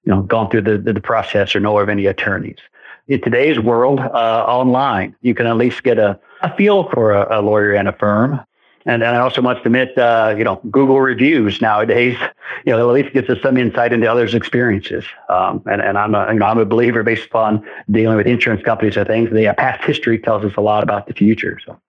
you 0.06 0.14
know 0.14 0.22
gone 0.22 0.52
through 0.52 0.62
the, 0.62 0.78
the, 0.78 0.94
the 0.94 1.02
process 1.02 1.56
or 1.56 1.60
know 1.60 1.80
of 1.80 1.90
any 1.90 2.06
attorneys 2.06 2.60
in 3.08 3.22
today's 3.22 3.60
world 3.60 4.00
uh, 4.00 4.46
online. 4.48 5.16
You 5.22 5.36
can 5.36 5.46
at 5.46 5.58
least 5.58 5.84
get 5.84 5.98
a, 5.98 6.20
a 6.42 6.56
feel 6.56 6.90
for 6.92 7.12
a, 7.12 7.40
a 7.40 7.42
lawyer 7.42 7.74
and 7.74 7.88
a 7.88 7.94
firm. 7.94 8.40
And, 8.86 9.02
and 9.02 9.16
I 9.16 9.20
also 9.20 9.42
must 9.42 9.66
admit, 9.66 9.98
uh, 9.98 10.36
you 10.38 10.44
know, 10.44 10.60
Google 10.70 11.00
reviews 11.00 11.62
nowadays, 11.62 12.18
you 12.66 12.74
know, 12.74 12.90
at 12.90 12.94
least 12.94 13.14
gives 13.14 13.30
us 13.30 13.42
some 13.42 13.58
insight 13.58 13.94
into 13.94 14.12
others' 14.12 14.34
experiences. 14.34 15.06
Um, 15.30 15.64
and, 15.66 15.82
and 15.82 15.98
I'm 15.98 16.14
a, 16.16 16.34
you 16.34 16.40
know, 16.40 16.46
I'm 16.46 16.60
a 16.60 16.66
believer 16.66 17.04
based 17.04 17.26
upon 17.28 17.66
dealing 17.90 18.18
with 18.18 18.28
insurance 18.28 18.64
companies 18.64 18.98
and 18.98 19.08
things. 19.08 19.30
The 19.32 19.54
past 19.58 19.84
history 19.86 20.20
tells 20.20 20.44
us 20.44 20.54
a 20.58 20.62
lot 20.62 20.84
about 20.84 21.08
the 21.08 21.14
future. 21.14 21.60
So 21.66 21.80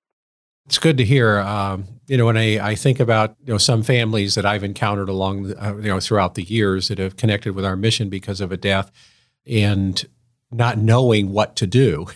it's 0.66 0.78
good 0.78 0.96
to 0.98 1.04
hear. 1.04 1.40
Um, 1.40 1.86
you 2.06 2.16
know, 2.16 2.26
when 2.26 2.36
I, 2.36 2.70
I 2.70 2.74
think 2.74 3.00
about 3.00 3.36
you 3.44 3.52
know 3.52 3.58
some 3.58 3.82
families 3.82 4.34
that 4.34 4.46
I've 4.46 4.64
encountered 4.64 5.08
along 5.08 5.52
uh, 5.54 5.76
you 5.76 5.88
know 5.88 6.00
throughout 6.00 6.34
the 6.34 6.42
years 6.42 6.88
that 6.88 6.98
have 6.98 7.16
connected 7.16 7.54
with 7.54 7.64
our 7.64 7.76
mission 7.76 8.08
because 8.08 8.40
of 8.40 8.52
a 8.52 8.56
death, 8.56 8.90
and 9.46 10.04
not 10.54 10.78
knowing 10.78 11.32
what 11.32 11.56
to 11.56 11.66
do. 11.66 12.06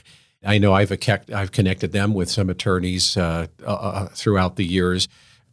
I 0.44 0.58
know 0.58 0.72
I've 0.72 0.92
I've 1.34 1.52
connected 1.52 1.92
them 1.92 2.14
with 2.14 2.30
some 2.30 2.48
attorneys 2.48 3.16
uh, 3.16 3.48
uh, 3.66 3.74
uh, 3.74 4.08
throughout 4.08 4.56
the 4.56 4.64
years, 4.64 5.08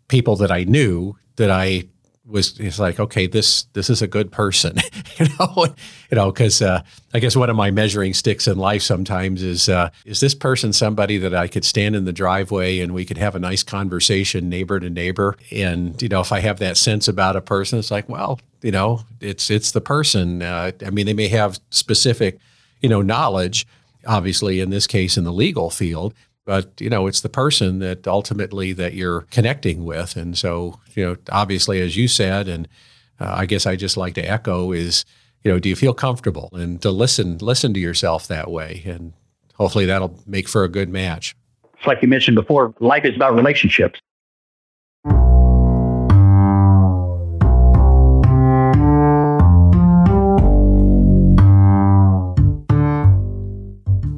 people 0.07 0.35
that 0.37 0.51
I 0.51 0.63
knew 0.63 1.15
that 1.37 1.49
I 1.49 1.85
was 2.27 2.59
it's 2.59 2.79
like 2.79 2.99
okay 2.99 3.27
this 3.27 3.65
this 3.73 3.87
is 3.87 4.01
a 4.01 4.07
good 4.07 4.31
person 4.31 4.77
you 5.17 5.27
know 5.37 5.67
you 6.11 6.15
know 6.15 6.31
because 6.31 6.59
uh, 6.59 6.81
I 7.13 7.19
guess 7.19 7.35
one 7.35 7.51
of 7.51 7.55
my 7.55 7.69
measuring 7.69 8.15
sticks 8.15 8.47
in 8.47 8.57
life 8.57 8.81
sometimes 8.81 9.43
is 9.43 9.69
uh, 9.69 9.91
is 10.05 10.21
this 10.21 10.33
person 10.33 10.73
somebody 10.73 11.19
that 11.19 11.35
I 11.35 11.47
could 11.47 11.63
stand 11.63 11.95
in 11.95 12.05
the 12.05 12.13
driveway 12.13 12.79
and 12.79 12.95
we 12.95 13.05
could 13.05 13.19
have 13.19 13.35
a 13.35 13.39
nice 13.39 13.61
conversation 13.61 14.49
neighbor 14.49 14.79
to 14.79 14.89
neighbor 14.89 15.37
and 15.51 16.01
you 16.01 16.09
know 16.09 16.21
if 16.21 16.31
I 16.31 16.39
have 16.39 16.57
that 16.59 16.77
sense 16.77 17.07
about 17.07 17.35
a 17.35 17.41
person 17.41 17.77
it's 17.77 17.91
like 17.91 18.09
well 18.09 18.39
you 18.63 18.71
know 18.71 19.01
it's 19.21 19.51
it's 19.51 19.71
the 19.71 19.81
person 19.81 20.41
uh, 20.41 20.71
I 20.83 20.89
mean 20.89 21.05
they 21.05 21.13
may 21.13 21.27
have 21.27 21.59
specific 21.69 22.39
you 22.85 22.89
know, 22.89 23.01
knowledge, 23.01 23.65
obviously 24.05 24.59
in 24.59 24.69
this 24.69 24.85
case 24.85 25.17
in 25.17 25.23
the 25.23 25.33
legal 25.33 25.71
field, 25.71 26.13
but 26.45 26.79
you 26.79 26.87
know, 26.87 27.07
it's 27.07 27.21
the 27.21 27.29
person 27.29 27.79
that 27.79 28.07
ultimately 28.07 28.73
that 28.73 28.93
you're 28.93 29.21
connecting 29.31 29.85
with. 29.85 30.15
And 30.15 30.37
so, 30.37 30.79
you 30.93 31.03
know, 31.03 31.15
obviously 31.31 31.81
as 31.81 31.97
you 31.97 32.07
said, 32.07 32.47
and 32.47 32.67
uh, 33.19 33.33
I 33.37 33.47
guess 33.47 33.65
I 33.65 33.75
just 33.75 33.97
like 33.97 34.13
to 34.13 34.21
echo 34.21 34.71
is, 34.71 35.03
you 35.43 35.51
know, 35.51 35.57
do 35.57 35.67
you 35.67 35.75
feel 35.75 35.95
comfortable 35.95 36.49
and 36.53 36.79
to 36.83 36.91
listen, 36.91 37.39
listen 37.39 37.73
to 37.73 37.79
yourself 37.79 38.27
that 38.27 38.51
way. 38.51 38.83
And 38.85 39.13
hopefully 39.55 39.87
that'll 39.87 40.19
make 40.27 40.47
for 40.47 40.63
a 40.63 40.69
good 40.69 40.89
match. 40.89 41.35
It's 41.73 41.87
like 41.87 42.03
you 42.03 42.07
mentioned 42.07 42.35
before, 42.35 42.75
life 42.79 43.03
is 43.03 43.15
about 43.15 43.33
relationships. 43.33 43.99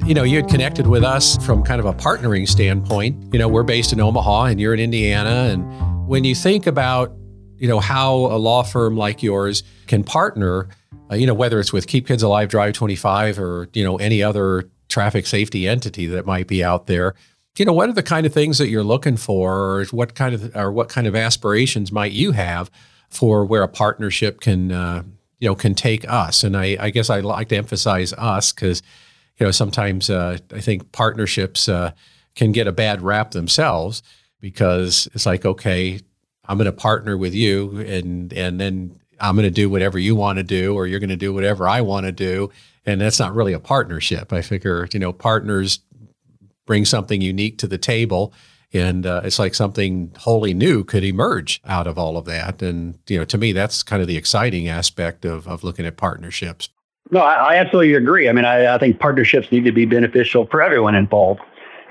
You 0.07 0.13
know, 0.13 0.23
you 0.23 0.37
had 0.37 0.47
connected 0.47 0.87
with 0.87 1.03
us 1.03 1.35
from 1.45 1.61
kind 1.63 1.81
of 1.81 1.85
a 1.85 1.91
partnering 1.91 2.47
standpoint. 2.47 3.33
You 3.33 3.39
know, 3.39 3.49
we're 3.49 3.63
based 3.63 3.91
in 3.91 3.99
Omaha 3.99 4.45
and 4.45 4.57
you're 4.57 4.73
in 4.73 4.79
Indiana. 4.79 5.49
And 5.51 6.07
when 6.07 6.23
you 6.23 6.33
think 6.33 6.65
about, 6.65 7.13
you 7.57 7.67
know, 7.67 7.81
how 7.81 8.13
a 8.13 8.39
law 8.39 8.63
firm 8.63 8.95
like 8.95 9.21
yours 9.21 9.63
can 9.85 10.05
partner, 10.05 10.69
uh, 11.11 11.15
you 11.15 11.27
know, 11.27 11.33
whether 11.33 11.59
it's 11.59 11.73
with 11.73 11.87
Keep 11.87 12.07
Kids 12.07 12.23
Alive 12.23 12.47
Drive 12.47 12.71
25 12.71 13.37
or, 13.37 13.67
you 13.73 13.83
know, 13.83 13.97
any 13.97 14.23
other 14.23 14.69
traffic 14.87 15.27
safety 15.27 15.67
entity 15.67 16.07
that 16.07 16.25
might 16.25 16.47
be 16.47 16.63
out 16.63 16.87
there, 16.87 17.13
you 17.57 17.65
know, 17.65 17.73
what 17.73 17.89
are 17.89 17.93
the 17.93 18.01
kind 18.01 18.25
of 18.25 18.33
things 18.33 18.59
that 18.59 18.69
you're 18.69 18.85
looking 18.85 19.17
for 19.17 19.55
or 19.55 19.85
what 19.87 20.15
kind 20.15 20.33
of, 20.33 20.55
or 20.55 20.71
what 20.71 20.87
kind 20.87 21.07
of 21.07 21.17
aspirations 21.17 21.91
might 21.91 22.13
you 22.13 22.31
have 22.31 22.71
for 23.09 23.43
where 23.43 23.61
a 23.61 23.67
partnership 23.67 24.39
can, 24.39 24.71
uh, 24.71 25.03
you 25.39 25.49
know, 25.49 25.55
can 25.55 25.75
take 25.75 26.09
us? 26.09 26.45
And 26.45 26.55
I, 26.55 26.77
I 26.79 26.91
guess 26.91 27.09
I 27.09 27.19
like 27.19 27.49
to 27.49 27.57
emphasize 27.57 28.13
us 28.13 28.53
because, 28.53 28.81
you 29.37 29.45
know, 29.45 29.51
sometimes 29.51 30.09
uh, 30.09 30.37
I 30.51 30.61
think 30.61 30.91
partnerships 30.91 31.69
uh, 31.69 31.91
can 32.35 32.51
get 32.51 32.67
a 32.67 32.71
bad 32.71 33.01
rap 33.01 33.31
themselves 33.31 34.01
because 34.39 35.07
it's 35.13 35.25
like, 35.25 35.45
okay, 35.45 35.99
I'm 36.45 36.57
going 36.57 36.65
to 36.65 36.71
partner 36.71 37.17
with 37.17 37.33
you, 37.33 37.79
and 37.79 38.31
and 38.33 38.59
then 38.59 38.99
I'm 39.19 39.35
going 39.35 39.47
to 39.47 39.51
do 39.51 39.69
whatever 39.69 39.99
you 39.99 40.15
want 40.15 40.37
to 40.37 40.43
do, 40.43 40.73
or 40.75 40.87
you're 40.87 40.99
going 40.99 41.09
to 41.09 41.15
do 41.15 41.33
whatever 41.33 41.67
I 41.67 41.81
want 41.81 42.05
to 42.05 42.11
do, 42.11 42.51
and 42.85 43.01
that's 43.01 43.19
not 43.19 43.35
really 43.35 43.53
a 43.53 43.59
partnership. 43.59 44.31
I 44.31 44.41
figure, 44.41 44.87
you 44.91 44.99
know, 44.99 45.13
partners 45.13 45.79
bring 46.65 46.85
something 46.85 47.21
unique 47.21 47.57
to 47.59 47.67
the 47.67 47.77
table, 47.77 48.33
and 48.73 49.05
uh, 49.05 49.21
it's 49.23 49.39
like 49.39 49.55
something 49.55 50.13
wholly 50.17 50.53
new 50.53 50.83
could 50.83 51.03
emerge 51.03 51.61
out 51.65 51.87
of 51.87 51.97
all 51.97 52.17
of 52.17 52.25
that. 52.25 52.61
And 52.61 52.97
you 53.07 53.17
know, 53.19 53.25
to 53.25 53.37
me, 53.37 53.51
that's 53.51 53.83
kind 53.83 54.01
of 54.01 54.07
the 54.07 54.17
exciting 54.17 54.67
aspect 54.67 55.25
of 55.25 55.47
of 55.47 55.63
looking 55.63 55.85
at 55.85 55.97
partnerships. 55.97 56.69
No, 57.11 57.21
I, 57.21 57.53
I 57.53 57.55
absolutely 57.55 57.93
agree. 57.93 58.27
I 58.29 58.33
mean, 58.33 58.45
I, 58.45 58.75
I, 58.75 58.77
think 58.77 58.99
partnerships 58.99 59.51
need 59.51 59.63
to 59.65 59.71
be 59.71 59.85
beneficial 59.85 60.45
for 60.47 60.61
everyone 60.61 60.95
involved. 60.95 61.41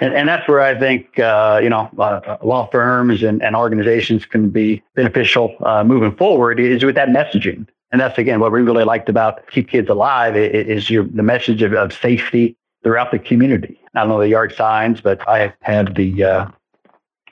And, 0.01 0.15
and 0.15 0.29
that's 0.29 0.47
where 0.47 0.61
I 0.61 0.79
think, 0.79 1.19
uh, 1.19 1.59
you 1.63 1.71
know, 1.71 1.89
uh, 1.99 2.37
law 2.43 2.69
firms 2.71 3.23
and, 3.23 3.43
and 3.43 3.57
organizations 3.57 4.27
can 4.27 4.51
be 4.51 4.83
beneficial 4.95 5.57
uh, 5.65 5.85
moving 5.85 6.15
forward 6.17 6.61
is 6.61 6.85
with 6.85 6.97
that 6.97 7.09
messaging. 7.09 7.67
And 7.93 8.01
that's, 8.01 8.19
again, 8.19 8.41
what 8.41 8.53
we 8.53 8.61
really 8.61 8.85
liked 8.85 9.09
about 9.09 9.49
Keep 9.51 9.71
Kids 9.71 9.89
Alive 9.89 10.37
is 10.37 10.91
your, 10.91 11.05
the 11.05 11.23
message 11.23 11.63
of, 11.63 11.73
of 11.73 11.93
safety 11.93 12.57
throughout 12.83 13.11
the 13.11 13.19
community. 13.19 13.81
Not 13.95 14.09
only 14.09 14.27
the 14.27 14.31
yard 14.31 14.55
signs, 14.55 15.01
but 15.01 15.27
I 15.27 15.55
have 15.63 15.95
the 15.95 16.25
uh, 16.25 16.47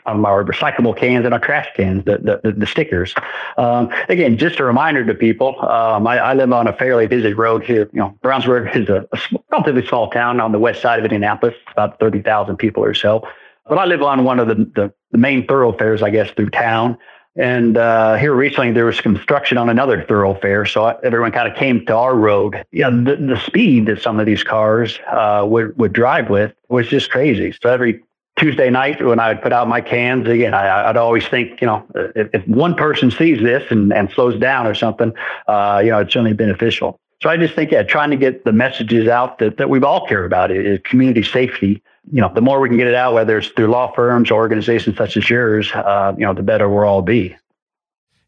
on 0.06 0.24
our 0.24 0.44
recyclable 0.44 0.96
cans 0.96 1.24
and 1.24 1.32
our 1.32 1.40
trash 1.40 1.68
cans, 1.76 2.04
the, 2.04 2.40
the, 2.42 2.52
the 2.52 2.66
stickers. 2.66 3.14
Um, 3.56 3.90
again, 4.08 4.36
just 4.36 4.60
a 4.60 4.64
reminder 4.64 5.04
to 5.04 5.14
people, 5.14 5.60
um, 5.62 6.06
I, 6.06 6.18
I, 6.18 6.34
live 6.34 6.52
on 6.52 6.66
a 6.66 6.72
fairly 6.72 7.06
busy 7.06 7.32
road 7.32 7.64
here. 7.64 7.88
You 7.92 8.00
know, 8.00 8.18
Brownsburg 8.22 8.74
is 8.76 8.88
a, 8.88 9.08
a 9.12 9.18
relatively 9.50 9.86
small 9.86 10.10
town 10.10 10.40
on 10.40 10.52
the 10.52 10.58
west 10.58 10.82
side 10.82 10.98
of 10.98 11.04
Indianapolis, 11.04 11.54
about 11.72 11.98
30,000 11.98 12.56
people 12.56 12.84
or 12.84 12.94
so. 12.94 13.26
But 13.66 13.78
I 13.78 13.86
live 13.86 14.02
on 14.02 14.24
one 14.24 14.38
of 14.38 14.48
the, 14.48 14.56
the, 14.56 14.92
the 15.10 15.18
main 15.18 15.46
thoroughfares, 15.46 16.02
I 16.02 16.10
guess, 16.10 16.30
through 16.32 16.50
town. 16.50 16.98
And 17.36 17.76
uh, 17.76 18.14
here 18.14 18.32
recently, 18.32 18.72
there 18.72 18.84
was 18.84 19.00
construction 19.00 19.58
on 19.58 19.68
another 19.68 20.04
thoroughfare, 20.04 20.66
so 20.66 20.86
everyone 20.86 21.32
kind 21.32 21.50
of 21.50 21.56
came 21.56 21.84
to 21.86 21.96
our 21.96 22.14
road. 22.14 22.64
Yeah, 22.70 22.90
the, 22.90 23.16
the 23.16 23.40
speed 23.44 23.86
that 23.86 24.00
some 24.00 24.20
of 24.20 24.26
these 24.26 24.44
cars 24.44 25.00
uh, 25.10 25.44
would 25.44 25.76
would 25.76 25.92
drive 25.92 26.30
with 26.30 26.52
was 26.68 26.86
just 26.86 27.10
crazy. 27.10 27.52
So 27.60 27.70
every 27.70 28.04
Tuesday 28.36 28.68
night 28.68 29.04
when 29.04 29.20
I 29.20 29.28
would 29.28 29.42
put 29.42 29.52
out 29.52 29.68
my 29.68 29.80
cans 29.80 30.28
again, 30.28 30.54
I, 30.54 30.88
would 30.88 30.96
always 30.96 31.26
think, 31.26 31.60
you 31.60 31.68
know, 31.68 31.86
if, 31.94 32.28
if, 32.32 32.48
one 32.48 32.74
person 32.74 33.10
sees 33.10 33.40
this 33.40 33.62
and, 33.70 33.92
and 33.92 34.10
slows 34.10 34.38
down 34.40 34.66
or 34.66 34.74
something, 34.74 35.12
uh, 35.46 35.80
you 35.84 35.90
know, 35.90 36.00
it's 36.00 36.12
certainly 36.12 36.32
beneficial. 36.32 36.98
So 37.22 37.30
I 37.30 37.36
just 37.36 37.54
think, 37.54 37.70
yeah, 37.70 37.84
trying 37.84 38.10
to 38.10 38.16
get 38.16 38.44
the 38.44 38.52
messages 38.52 39.08
out 39.08 39.38
that, 39.38 39.56
that 39.56 39.70
we've 39.70 39.84
all 39.84 40.06
care 40.06 40.24
about 40.24 40.50
is 40.50 40.80
community 40.84 41.22
safety. 41.22 41.80
You 42.10 42.20
know, 42.20 42.30
the 42.34 42.40
more 42.40 42.60
we 42.60 42.68
can 42.68 42.76
get 42.76 42.88
it 42.88 42.94
out, 42.94 43.14
whether 43.14 43.38
it's 43.38 43.48
through 43.48 43.68
law 43.68 43.92
firms 43.94 44.30
or 44.30 44.34
organizations 44.34 44.96
such 44.96 45.16
as 45.16 45.30
yours, 45.30 45.70
uh, 45.72 46.12
you 46.18 46.26
know, 46.26 46.34
the 46.34 46.42
better 46.42 46.68
we'll 46.68 46.84
all 46.84 47.02
be. 47.02 47.36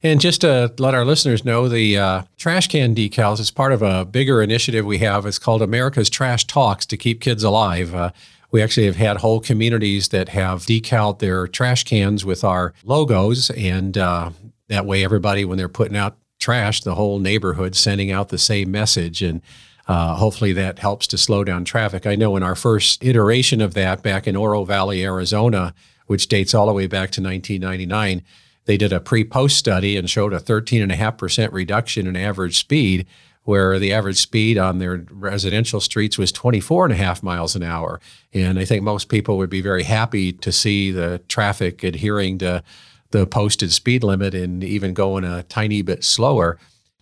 And 0.02 0.20
just 0.20 0.42
to 0.42 0.72
let 0.78 0.94
our 0.94 1.04
listeners 1.04 1.44
know, 1.44 1.68
the 1.68 1.98
uh, 1.98 2.22
trash 2.36 2.68
can 2.68 2.94
decals 2.94 3.40
is 3.40 3.50
part 3.50 3.72
of 3.72 3.82
a 3.82 4.04
bigger 4.04 4.40
initiative 4.40 4.86
we 4.86 4.98
have. 4.98 5.26
It's 5.26 5.38
called 5.38 5.62
America's 5.62 6.08
Trash 6.08 6.46
Talks 6.46 6.86
to 6.86 6.96
keep 6.96 7.20
kids 7.20 7.42
alive. 7.42 7.94
Uh, 7.94 8.12
we 8.50 8.62
actually 8.62 8.86
have 8.86 8.96
had 8.96 9.18
whole 9.18 9.40
communities 9.40 10.08
that 10.08 10.30
have 10.30 10.66
decaled 10.66 11.18
their 11.18 11.46
trash 11.46 11.84
cans 11.84 12.24
with 12.24 12.44
our 12.44 12.72
logos, 12.84 13.50
and 13.50 13.98
uh, 13.98 14.30
that 14.68 14.86
way, 14.86 15.04
everybody, 15.04 15.44
when 15.44 15.58
they're 15.58 15.68
putting 15.68 15.96
out 15.96 16.16
trash, 16.38 16.82
the 16.82 16.94
whole 16.94 17.18
neighborhood 17.18 17.74
sending 17.74 18.10
out 18.10 18.28
the 18.28 18.38
same 18.38 18.70
message. 18.70 19.22
And 19.22 19.40
uh, 19.88 20.14
hopefully 20.16 20.52
that 20.52 20.78
helps 20.78 21.06
to 21.08 21.18
slow 21.18 21.44
down 21.44 21.64
traffic. 21.64 22.06
I 22.06 22.14
know 22.14 22.36
in 22.36 22.42
our 22.42 22.54
first 22.54 23.04
iteration 23.04 23.60
of 23.60 23.74
that 23.74 24.02
back 24.02 24.26
in 24.26 24.36
Oro 24.36 24.64
Valley, 24.64 25.04
Arizona, 25.04 25.74
which 26.06 26.28
dates 26.28 26.54
all 26.54 26.66
the 26.66 26.72
way 26.72 26.86
back 26.86 27.10
to 27.12 27.22
1999, 27.22 28.22
they 28.64 28.76
did 28.76 28.92
a 28.92 29.00
pre 29.00 29.24
post 29.24 29.56
study 29.56 29.96
and 29.96 30.10
showed 30.10 30.32
a 30.32 30.40
13.5% 30.40 31.52
reduction 31.52 32.06
in 32.06 32.16
average 32.16 32.58
speed 32.58 33.06
where 33.46 33.78
the 33.78 33.90
average 33.92 34.18
speed 34.18 34.58
on 34.58 34.78
their 34.78 35.06
residential 35.10 35.80
streets 35.80 36.18
was 36.18 36.32
24 36.32 36.86
and 36.86 36.92
a 36.92 36.96
half 36.96 37.22
miles 37.22 37.54
an 37.54 37.62
hour. 37.62 38.00
And 38.34 38.58
I 38.58 38.64
think 38.64 38.82
most 38.82 39.08
people 39.08 39.36
would 39.38 39.50
be 39.50 39.60
very 39.60 39.84
happy 39.84 40.32
to 40.32 40.50
see 40.50 40.90
the 40.90 41.22
traffic 41.28 41.84
adhering 41.84 42.38
to 42.38 42.64
the 43.12 43.24
posted 43.24 43.72
speed 43.72 44.02
limit 44.02 44.34
and 44.34 44.64
even 44.64 44.94
going 44.94 45.22
a 45.22 45.44
tiny 45.44 45.80
bit 45.82 46.02
slower. 46.02 46.58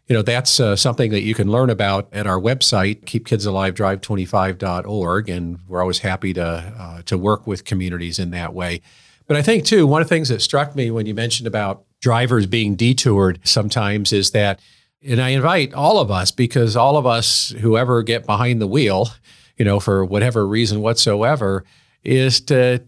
You 0.06 0.16
know, 0.16 0.20
that's 0.20 0.60
uh, 0.60 0.76
something 0.76 1.10
that 1.12 1.22
you 1.22 1.34
can 1.34 1.50
learn 1.50 1.70
about 1.70 2.08
at 2.12 2.26
our 2.26 2.38
website, 2.38 3.06
keepkidsalivedrive25.org. 3.06 5.28
And 5.30 5.60
we're 5.66 5.80
always 5.80 6.00
happy 6.00 6.34
to, 6.34 6.44
uh, 6.44 7.00
to 7.06 7.16
work 7.16 7.46
with 7.46 7.64
communities 7.64 8.18
in 8.18 8.32
that 8.32 8.52
way. 8.52 8.82
But 9.26 9.38
I 9.38 9.42
think, 9.42 9.64
too, 9.64 9.86
one 9.86 10.02
of 10.02 10.08
the 10.10 10.14
things 10.14 10.28
that 10.28 10.42
struck 10.42 10.76
me 10.76 10.90
when 10.90 11.06
you 11.06 11.14
mentioned 11.14 11.46
about 11.46 11.84
drivers 12.02 12.44
being 12.44 12.76
detoured 12.76 13.40
sometimes 13.44 14.12
is 14.12 14.32
that 14.32 14.60
and 15.06 15.20
I 15.20 15.30
invite 15.30 15.74
all 15.74 15.98
of 15.98 16.10
us 16.10 16.30
because 16.30 16.76
all 16.76 16.96
of 16.96 17.06
us 17.06 17.50
who 17.60 17.76
ever 17.76 18.02
get 18.02 18.26
behind 18.26 18.60
the 18.60 18.66
wheel, 18.66 19.10
you 19.56 19.64
know, 19.64 19.78
for 19.78 20.04
whatever 20.04 20.46
reason 20.46 20.80
whatsoever, 20.80 21.64
is 22.02 22.40
to 22.42 22.78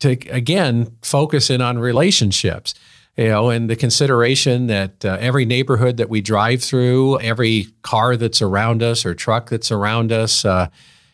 to 0.00 0.10
again 0.30 0.96
focus 1.02 1.50
in 1.50 1.60
on 1.60 1.78
relationships. 1.78 2.74
You 3.16 3.28
know, 3.28 3.50
and 3.50 3.68
the 3.68 3.76
consideration 3.76 4.68
that 4.68 5.04
uh, 5.04 5.18
every 5.20 5.44
neighborhood 5.44 5.98
that 5.98 6.08
we 6.08 6.22
drive 6.22 6.62
through, 6.62 7.18
every 7.20 7.66
car 7.82 8.16
that's 8.16 8.40
around 8.40 8.82
us 8.82 9.04
or 9.04 9.14
truck 9.14 9.50
that's 9.50 9.70
around 9.70 10.10
us, 10.10 10.44
uh, 10.44 10.68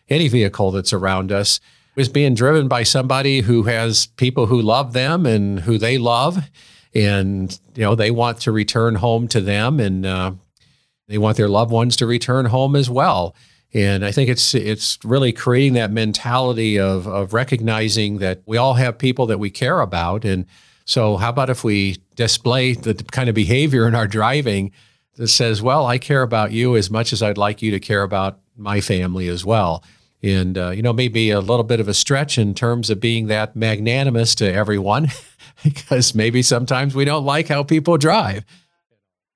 any 0.07 0.29
vehicle 0.29 0.71
that's 0.71 0.93
around 0.93 1.31
us, 1.31 1.59
is 1.97 2.07
being 2.07 2.33
driven 2.33 2.69
by 2.69 2.83
somebody 2.83 3.41
who 3.41 3.63
has 3.63 4.05
people 4.15 4.45
who 4.45 4.61
love 4.61 4.93
them 4.93 5.25
and 5.25 5.61
who 5.61 5.77
they 5.77 5.97
love 5.97 6.37
and 6.93 7.59
you 7.75 7.83
know 7.83 7.95
they 7.95 8.11
want 8.11 8.41
to 8.41 8.51
return 8.51 8.95
home 8.95 9.27
to 9.29 9.41
them, 9.41 9.79
and 9.79 10.05
uh, 10.05 10.31
they 11.07 11.17
want 11.17 11.37
their 11.37 11.49
loved 11.49 11.71
ones 11.71 11.95
to 11.97 12.05
return 12.05 12.45
home 12.45 12.75
as 12.75 12.89
well. 12.89 13.35
And 13.73 14.05
I 14.05 14.11
think 14.11 14.29
it's 14.29 14.53
it's 14.55 14.97
really 15.03 15.31
creating 15.31 15.73
that 15.73 15.91
mentality 15.91 16.79
of 16.79 17.07
of 17.07 17.33
recognizing 17.33 18.19
that 18.19 18.41
we 18.45 18.57
all 18.57 18.75
have 18.75 18.97
people 18.97 19.25
that 19.27 19.39
we 19.39 19.49
care 19.49 19.81
about, 19.81 20.25
and 20.25 20.45
so 20.85 21.17
how 21.17 21.29
about 21.29 21.49
if 21.49 21.63
we 21.63 21.97
display 22.15 22.73
the 22.73 22.93
kind 22.95 23.29
of 23.29 23.35
behavior 23.35 23.87
in 23.87 23.95
our 23.95 24.07
driving 24.07 24.71
that 25.15 25.27
says, 25.27 25.61
"Well, 25.61 25.85
I 25.85 25.97
care 25.97 26.21
about 26.21 26.51
you 26.51 26.75
as 26.75 26.89
much 26.89 27.11
as 27.11 27.21
I'd 27.21 27.37
like 27.37 27.61
you 27.61 27.71
to 27.71 27.79
care 27.79 28.03
about 28.03 28.39
my 28.55 28.81
family 28.81 29.27
as 29.27 29.45
well." 29.45 29.83
and 30.23 30.57
uh, 30.57 30.69
you 30.69 30.81
know 30.81 30.93
maybe 30.93 31.29
a 31.29 31.39
little 31.39 31.63
bit 31.63 31.79
of 31.79 31.87
a 31.87 31.93
stretch 31.93 32.37
in 32.37 32.53
terms 32.53 32.89
of 32.89 32.99
being 32.99 33.27
that 33.27 33.55
magnanimous 33.55 34.35
to 34.35 34.51
everyone 34.51 35.07
because 35.73 36.15
maybe 36.15 36.41
sometimes 36.41 36.95
we 36.95 37.05
don't 37.05 37.25
like 37.25 37.47
how 37.47 37.63
people 37.63 37.97
drive 37.97 38.43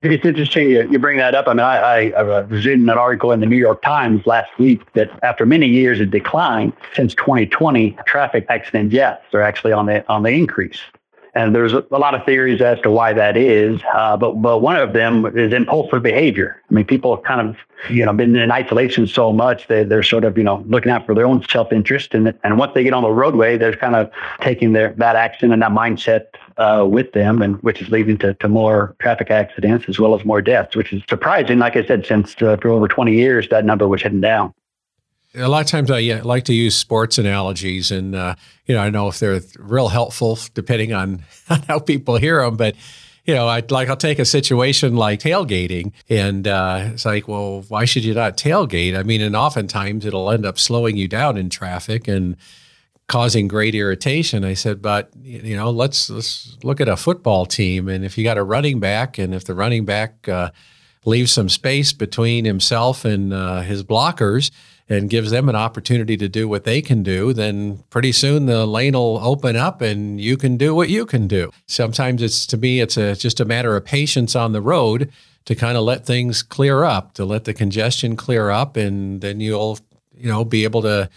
it's 0.01 0.25
interesting 0.25 0.69
you, 0.69 0.89
you 0.89 0.99
bring 0.99 1.17
that 1.17 1.35
up. 1.35 1.47
I 1.47 1.53
mean, 1.53 1.59
I, 1.59 1.77
I, 1.77 2.09
I, 2.09 2.41
was 2.41 2.65
reading 2.65 2.89
an 2.89 2.97
article 2.97 3.31
in 3.31 3.39
the 3.39 3.45
New 3.45 3.57
York 3.57 3.81
Times 3.83 4.25
last 4.25 4.49
week 4.57 4.81
that 4.93 5.11
after 5.23 5.45
many 5.45 5.67
years 5.67 5.99
of 5.99 6.09
decline, 6.09 6.73
since 6.95 7.13
2020, 7.15 7.97
traffic 8.05 8.45
accident 8.49 8.91
deaths 8.91 9.25
are 9.33 9.41
actually 9.41 9.73
on 9.73 9.85
the 9.85 10.07
on 10.09 10.23
the 10.23 10.31
increase. 10.31 10.79
And 11.33 11.55
there's 11.55 11.71
a, 11.71 11.85
lot 11.91 12.13
of 12.13 12.25
theories 12.25 12.61
as 12.61 12.79
to 12.81 12.91
why 12.91 13.13
that 13.13 13.37
is, 13.37 13.79
uh, 13.93 14.17
but 14.17 14.33
but 14.41 14.59
one 14.59 14.75
of 14.75 14.91
them 14.91 15.25
is 15.37 15.53
impulsive 15.53 16.03
behavior. 16.03 16.61
I 16.69 16.73
mean, 16.73 16.85
people 16.85 17.15
have 17.15 17.23
kind 17.23 17.49
of 17.49 17.55
you 17.89 18.05
know 18.05 18.11
been 18.11 18.35
in 18.35 18.51
isolation 18.51 19.07
so 19.07 19.31
much 19.31 19.67
they 19.67 19.85
they're 19.85 20.03
sort 20.03 20.25
of 20.25 20.37
you 20.37 20.43
know 20.43 20.63
looking 20.67 20.91
out 20.91 21.05
for 21.05 21.15
their 21.15 21.25
own 21.25 21.45
self 21.47 21.71
interest, 21.71 22.13
and 22.13 22.33
and 22.43 22.57
once 22.57 22.73
they 22.73 22.83
get 22.83 22.93
on 22.93 23.03
the 23.03 23.11
roadway, 23.11 23.57
they're 23.57 23.75
kind 23.75 23.95
of 23.95 24.11
taking 24.41 24.73
their 24.73 24.93
that 24.97 25.15
action 25.15 25.53
and 25.53 25.61
that 25.61 25.71
mindset 25.71 26.25
uh, 26.57 26.85
with 26.85 27.13
them, 27.13 27.41
and 27.41 27.63
which 27.63 27.81
is 27.81 27.89
leading 27.89 28.17
to, 28.17 28.33
to 28.35 28.49
more 28.49 28.93
traffic 28.99 29.31
accidents 29.31 29.85
as 29.87 29.99
well 29.99 30.13
as 30.13 30.25
more 30.25 30.41
deaths, 30.41 30.75
which 30.75 30.91
is 30.91 31.01
surprising. 31.07 31.59
Like 31.59 31.77
I 31.77 31.85
said, 31.85 32.05
since 32.05 32.35
uh, 32.41 32.57
for 32.57 32.69
over 32.69 32.89
20 32.89 33.13
years, 33.15 33.47
that 33.49 33.63
number 33.63 33.87
was 33.87 34.01
heading 34.01 34.21
down 34.21 34.53
a 35.35 35.47
lot 35.47 35.61
of 35.61 35.67
times 35.67 35.89
I 35.89 36.01
like 36.21 36.45
to 36.45 36.53
use 36.53 36.75
sports 36.75 37.17
analogies, 37.17 37.91
and 37.91 38.15
uh, 38.15 38.35
you 38.65 38.75
know 38.75 38.81
I 38.81 38.89
know 38.89 39.07
if 39.07 39.19
they're 39.19 39.41
real 39.57 39.89
helpful 39.89 40.37
depending 40.53 40.93
on, 40.93 41.23
how 41.67 41.79
people 41.79 42.17
hear 42.17 42.41
them, 42.41 42.57
but 42.57 42.75
you 43.25 43.35
know, 43.35 43.47
I 43.47 43.63
like 43.69 43.89
I'll 43.89 43.95
take 43.95 44.19
a 44.19 44.25
situation 44.25 44.95
like 44.95 45.19
tailgating, 45.19 45.93
and 46.09 46.47
uh, 46.47 46.89
it's 46.93 47.05
like, 47.05 47.27
well, 47.27 47.63
why 47.67 47.85
should 47.85 48.03
you 48.03 48.13
not 48.13 48.35
tailgate? 48.35 48.97
I 48.97 49.03
mean, 49.03 49.21
and 49.21 49.35
oftentimes 49.35 50.05
it'll 50.05 50.31
end 50.31 50.45
up 50.45 50.57
slowing 50.57 50.97
you 50.97 51.07
down 51.07 51.37
in 51.37 51.49
traffic 51.49 52.07
and 52.07 52.35
causing 53.07 53.47
great 53.47 53.75
irritation. 53.75 54.43
I 54.43 54.53
said, 54.53 54.81
but 54.81 55.11
you 55.21 55.55
know, 55.55 55.69
let's 55.69 56.09
let's 56.09 56.57
look 56.63 56.81
at 56.81 56.89
a 56.89 56.97
football 56.97 57.45
team, 57.45 57.87
and 57.87 58.03
if 58.03 58.17
you 58.17 58.23
got 58.23 58.37
a 58.37 58.43
running 58.43 58.79
back, 58.79 59.17
and 59.19 59.35
if 59.35 59.45
the 59.45 59.53
running 59.53 59.85
back 59.85 60.27
uh, 60.27 60.49
leaves 61.05 61.31
some 61.31 61.47
space 61.47 61.93
between 61.93 62.45
himself 62.45 63.05
and 63.05 63.33
uh, 63.33 63.61
his 63.61 63.83
blockers 63.83 64.49
and 64.91 65.09
gives 65.09 65.31
them 65.31 65.47
an 65.47 65.55
opportunity 65.55 66.17
to 66.17 66.27
do 66.27 66.49
what 66.49 66.65
they 66.65 66.81
can 66.81 67.01
do, 67.01 67.31
then 67.31 67.81
pretty 67.89 68.11
soon 68.11 68.45
the 68.45 68.65
lane 68.65 68.93
will 68.93 69.19
open 69.23 69.55
up 69.55 69.81
and 69.81 70.19
you 70.19 70.35
can 70.35 70.57
do 70.57 70.75
what 70.75 70.89
you 70.89 71.05
can 71.05 71.27
do. 71.27 71.49
Sometimes 71.65 72.21
it's 72.21 72.45
to 72.47 72.57
me, 72.57 72.81
it's 72.81 72.97
a, 72.97 73.15
just 73.15 73.39
a 73.39 73.45
matter 73.45 73.77
of 73.77 73.85
patience 73.85 74.35
on 74.35 74.51
the 74.51 74.61
road 74.61 75.09
to 75.45 75.55
kind 75.55 75.77
of 75.77 75.83
let 75.83 76.05
things 76.05 76.43
clear 76.43 76.83
up, 76.83 77.13
to 77.13 77.23
let 77.23 77.45
the 77.45 77.53
congestion 77.53 78.17
clear 78.17 78.49
up, 78.49 78.75
and 78.75 79.21
then 79.21 79.39
you'll, 79.39 79.79
you 80.13 80.27
know, 80.27 80.43
be 80.43 80.65
able 80.65 80.81
to 80.81 81.09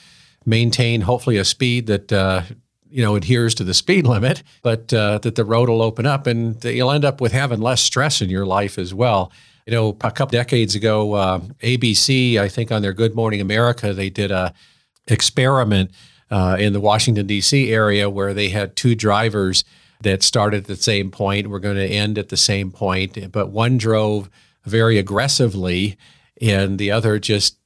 maintain 0.47 1.01
hopefully 1.01 1.37
a 1.37 1.45
speed 1.45 1.87
that 1.89 2.13
uh, 2.13 2.43
you 2.89 3.03
know 3.03 3.17
adheres 3.17 3.57
to 3.57 3.65
the 3.65 3.75
speed 3.75 4.07
limit, 4.15 4.45
but 4.63 4.95
uh, 4.95 5.19
that 5.19 5.35
the 5.35 5.45
road 5.45 5.69
will 5.69 5.83
open 5.83 6.07
up, 6.07 6.29
and 6.29 6.63
you'll 6.65 6.93
end 6.93 7.05
up 7.05 7.21
with 7.21 7.33
having 7.33 7.61
less 7.61 7.83
stress 7.83 8.23
in 8.23 8.31
your 8.31 8.47
life 8.47 8.79
as 8.79 8.95
well. 8.95 9.33
You 9.67 9.73
know, 9.73 9.89
a 10.03 10.11
couple 10.11 10.27
decades 10.27 10.75
ago, 10.75 11.15
uh, 11.15 11.39
ABC, 11.63 12.39
I 12.39 12.49
think 12.49 12.71
on 12.71 12.83
their 12.83 12.93
Good 12.93 13.15
Morning 13.15 13.41
America, 13.41 13.95
they 13.95 14.11
did 14.11 14.31
a 14.31 14.53
experiment 15.07 15.91
uh, 16.31 16.57
in 16.59 16.75
the 16.75 16.81
Washington 16.81 17.27
D.C. 17.27 17.73
area 17.73 18.11
where 18.11 18.35
they 18.35 18.51
had 18.51 18.77
two 18.77 18.95
drivers 18.95 19.65
that 20.03 20.23
started 20.23 20.63
at 20.63 20.67
the 20.67 20.77
same 20.77 21.11
point, 21.11 21.49
were 21.49 21.61
going 21.61 21.77
to 21.77 21.87
end 21.87 22.19
at 22.19 22.29
the 22.29 22.37
same 22.37 22.71
point, 22.71 23.33
but 23.33 23.51
one 23.51 23.79
drove 23.79 24.29
very 24.65 24.99
aggressively, 24.99 25.97
and 26.43 26.79
the 26.79 26.91
other 26.91 27.19
just 27.19 27.59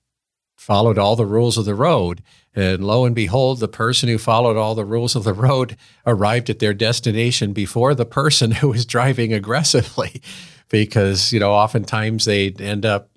followed 0.56 0.98
all 0.98 1.16
the 1.16 1.26
rules 1.26 1.58
of 1.58 1.64
the 1.64 1.74
road. 1.74 2.22
And 2.54 2.84
lo 2.84 3.04
and 3.04 3.14
behold, 3.14 3.58
the 3.58 3.68
person 3.68 4.08
who 4.08 4.18
followed 4.18 4.56
all 4.56 4.74
the 4.74 4.84
rules 4.84 5.16
of 5.16 5.24
the 5.24 5.32
road 5.32 5.76
arrived 6.06 6.50
at 6.50 6.58
their 6.58 6.74
destination 6.74 7.52
before 7.52 7.94
the 7.94 8.04
person 8.04 8.50
who 8.60 8.68
was 8.68 8.86
driving 8.86 9.32
aggressively 9.32 10.22
because 10.68 11.32
you 11.32 11.40
know 11.40 11.52
oftentimes 11.52 12.24
they 12.24 12.50
end 12.58 12.84
up 12.84 13.10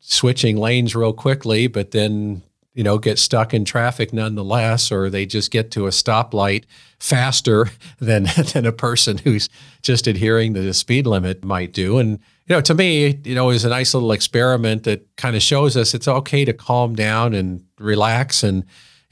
switching 0.00 0.56
lanes 0.56 0.94
real 0.94 1.12
quickly, 1.12 1.66
but 1.66 1.90
then 1.92 2.42
you 2.74 2.82
know 2.82 2.98
get 2.98 3.18
stuck 3.18 3.54
in 3.54 3.64
traffic 3.64 4.12
nonetheless, 4.12 4.90
or 4.92 5.10
they 5.10 5.26
just 5.26 5.50
get 5.50 5.70
to 5.72 5.86
a 5.86 5.90
stoplight 5.90 6.64
faster 6.98 7.70
than 7.98 8.24
than 8.52 8.66
a 8.66 8.72
person 8.72 9.18
who's 9.18 9.48
just 9.82 10.06
adhering 10.06 10.54
to 10.54 10.62
the 10.62 10.74
speed 10.74 11.06
limit 11.06 11.44
might 11.44 11.72
do. 11.72 11.98
And 11.98 12.18
you 12.46 12.56
know, 12.56 12.60
to 12.62 12.74
me, 12.74 13.18
you 13.24 13.34
know, 13.34 13.50
is 13.50 13.64
a 13.64 13.70
nice 13.70 13.94
little 13.94 14.12
experiment 14.12 14.84
that 14.84 15.06
kind 15.16 15.34
of 15.34 15.42
shows 15.42 15.76
us 15.76 15.94
it's 15.94 16.08
okay 16.08 16.44
to 16.44 16.52
calm 16.52 16.94
down 16.94 17.34
and 17.34 17.64
relax 17.78 18.42
and 18.42 18.64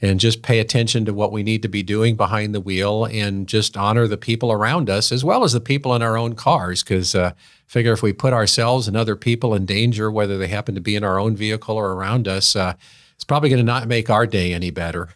and 0.03 0.19
just 0.19 0.41
pay 0.41 0.59
attention 0.59 1.05
to 1.05 1.13
what 1.13 1.31
we 1.31 1.43
need 1.43 1.61
to 1.61 1.69
be 1.69 1.81
doing 1.81 2.17
behind 2.17 2.53
the 2.53 2.59
wheel 2.59 3.05
and 3.05 3.47
just 3.47 3.77
honor 3.77 4.05
the 4.05 4.17
people 4.17 4.51
around 4.51 4.89
us 4.89 5.13
as 5.13 5.23
well 5.23 5.45
as 5.45 5.53
the 5.53 5.61
people 5.61 5.95
in 5.95 6.01
our 6.01 6.17
own 6.17 6.35
cars. 6.35 6.83
Because 6.83 7.15
uh, 7.15 7.31
figure 7.67 7.93
if 7.93 8.03
we 8.03 8.11
put 8.11 8.33
ourselves 8.33 8.89
and 8.89 8.97
other 8.97 9.15
people 9.15 9.55
in 9.55 9.65
danger, 9.65 10.11
whether 10.11 10.37
they 10.37 10.49
happen 10.49 10.75
to 10.75 10.81
be 10.81 10.97
in 10.97 11.05
our 11.05 11.19
own 11.19 11.37
vehicle 11.37 11.77
or 11.77 11.93
around 11.93 12.27
us, 12.27 12.53
uh, 12.53 12.73
it's 13.15 13.23
probably 13.23 13.47
going 13.47 13.61
to 13.61 13.63
not 13.63 13.87
make 13.87 14.09
our 14.09 14.27
day 14.27 14.53
any 14.53 14.71
better. 14.71 15.09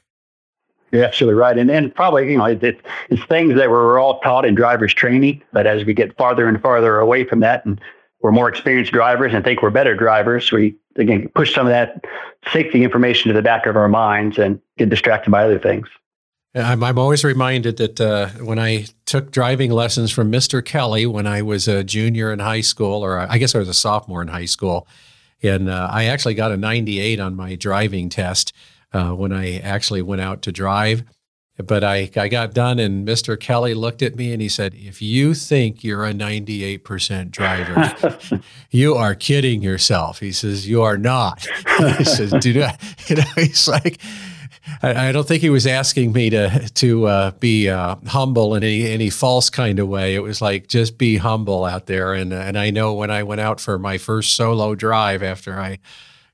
You're 0.94 1.04
absolutely 1.04 1.38
right. 1.38 1.58
And, 1.58 1.70
and 1.70 1.94
probably, 1.94 2.32
you 2.32 2.38
know, 2.38 2.46
it, 2.46 2.64
it, 2.64 2.80
it's 3.10 3.24
things 3.26 3.56
that 3.56 3.70
we're 3.70 4.00
all 4.00 4.22
taught 4.22 4.46
in 4.46 4.56
driver's 4.56 4.94
training. 4.94 5.44
But 5.52 5.68
as 5.68 5.84
we 5.84 5.94
get 5.94 6.16
farther 6.16 6.48
and 6.48 6.62
farther 6.62 7.00
away 7.00 7.26
from 7.26 7.42
that 7.42 7.66
and 7.66 7.82
we're 8.22 8.32
more 8.32 8.48
experienced 8.48 8.94
drivers 8.94 9.34
and 9.34 9.44
think 9.44 9.62
we're 9.62 9.70
better 9.70 9.98
drivers, 9.98 10.50
we, 10.50 10.78
again, 10.98 11.30
push 11.36 11.54
some 11.54 11.68
of 11.68 11.72
that 11.72 12.04
safety 12.52 12.84
information 12.84 13.30
to 13.30 13.34
the 13.34 13.42
back 13.42 13.66
of 13.66 13.76
our 13.76 13.88
minds 13.88 14.38
and 14.38 14.60
get 14.78 14.90
distracted 14.90 15.32
by 15.32 15.44
other 15.44 15.60
things. 15.60 15.88
I'm, 16.56 16.84
I'm 16.84 16.98
always 16.98 17.24
reminded 17.24 17.78
that 17.78 18.02
uh, 18.02 18.30
when 18.44 18.58
I 18.58 18.86
took 19.06 19.32
driving 19.32 19.72
lessons 19.72 20.12
from 20.12 20.32
Mr. 20.32 20.64
Kelly 20.64 21.06
when 21.06 21.28
I 21.28 21.42
was 21.42 21.68
a 21.68 21.84
junior 21.84 22.32
in 22.32 22.40
high 22.40 22.62
school, 22.62 23.04
or 23.04 23.20
I 23.20 23.38
guess 23.38 23.54
I 23.54 23.60
was 23.60 23.70
a 23.70 23.74
sophomore 23.74 24.22
in 24.22 24.28
high 24.28 24.46
school, 24.46 24.88
and 25.44 25.70
uh, 25.70 25.88
I 25.92 26.06
actually 26.06 26.34
got 26.34 26.52
a 26.52 26.58
98 26.58 27.20
on 27.20 27.36
my 27.36 27.56
driving 27.56 28.10
test 28.10 28.54
uh, 28.94 29.12
when 29.12 29.34
I 29.34 29.60
actually 29.60 30.02
went 30.02 30.22
out 30.22 30.42
to 30.44 30.52
drive. 30.52 31.04
But 31.58 31.84
I, 31.84 32.10
I 32.16 32.28
got 32.28 32.54
done, 32.54 32.78
and 32.78 33.08
Mr. 33.08 33.40
Kelly 33.40 33.74
looked 33.74 34.04
at 34.04 34.16
me 34.16 34.32
and 34.32 34.42
he 34.42 34.48
said, 34.48 34.76
If 34.76 35.02
you 35.02 35.34
think 35.34 35.84
you're 35.84 36.06
a 36.06 36.14
98% 36.14 37.32
driver, 37.32 38.42
you 38.70 38.94
are 38.94 39.16
kidding 39.16 39.64
yourself. 39.64 40.20
He 40.20 40.32
says, 40.32 40.68
You 40.68 40.84
are 40.84 40.98
not. 40.98 41.48
he 41.98 42.04
says, 42.04 42.32
Do 42.40 42.54
not. 42.54 42.82
You 43.08 43.16
know, 43.16 43.24
he's 43.36 43.70
like, 43.70 44.02
I, 44.84 45.08
I 45.08 45.12
don't 45.14 45.26
think 45.26 45.42
he 45.42 45.50
was 45.50 45.66
asking 45.66 46.12
me 46.12 46.30
to 46.32 46.70
to 46.76 47.06
uh, 47.06 47.32
be 47.32 47.70
uh, 47.70 47.96
humble 48.06 48.56
in 48.56 48.64
any 48.64 48.86
any 48.88 49.10
false 49.10 49.50
kind 49.50 49.80
of 49.80 49.88
way. 49.88 50.16
It 50.16 50.20
was 50.20 50.42
like 50.42 50.68
just 50.68 50.98
be 50.98 51.18
humble 51.18 51.64
out 51.66 51.86
there. 51.86 52.14
And 52.14 52.34
and 52.34 52.58
I 52.58 52.70
know 52.70 52.94
when 52.94 53.10
I 53.10 53.24
went 53.24 53.42
out 53.42 53.62
for 53.62 53.80
my 53.80 53.98
first 53.98 54.36
solo 54.36 54.76
drive 54.76 55.24
after 55.24 55.60
I 55.60 55.80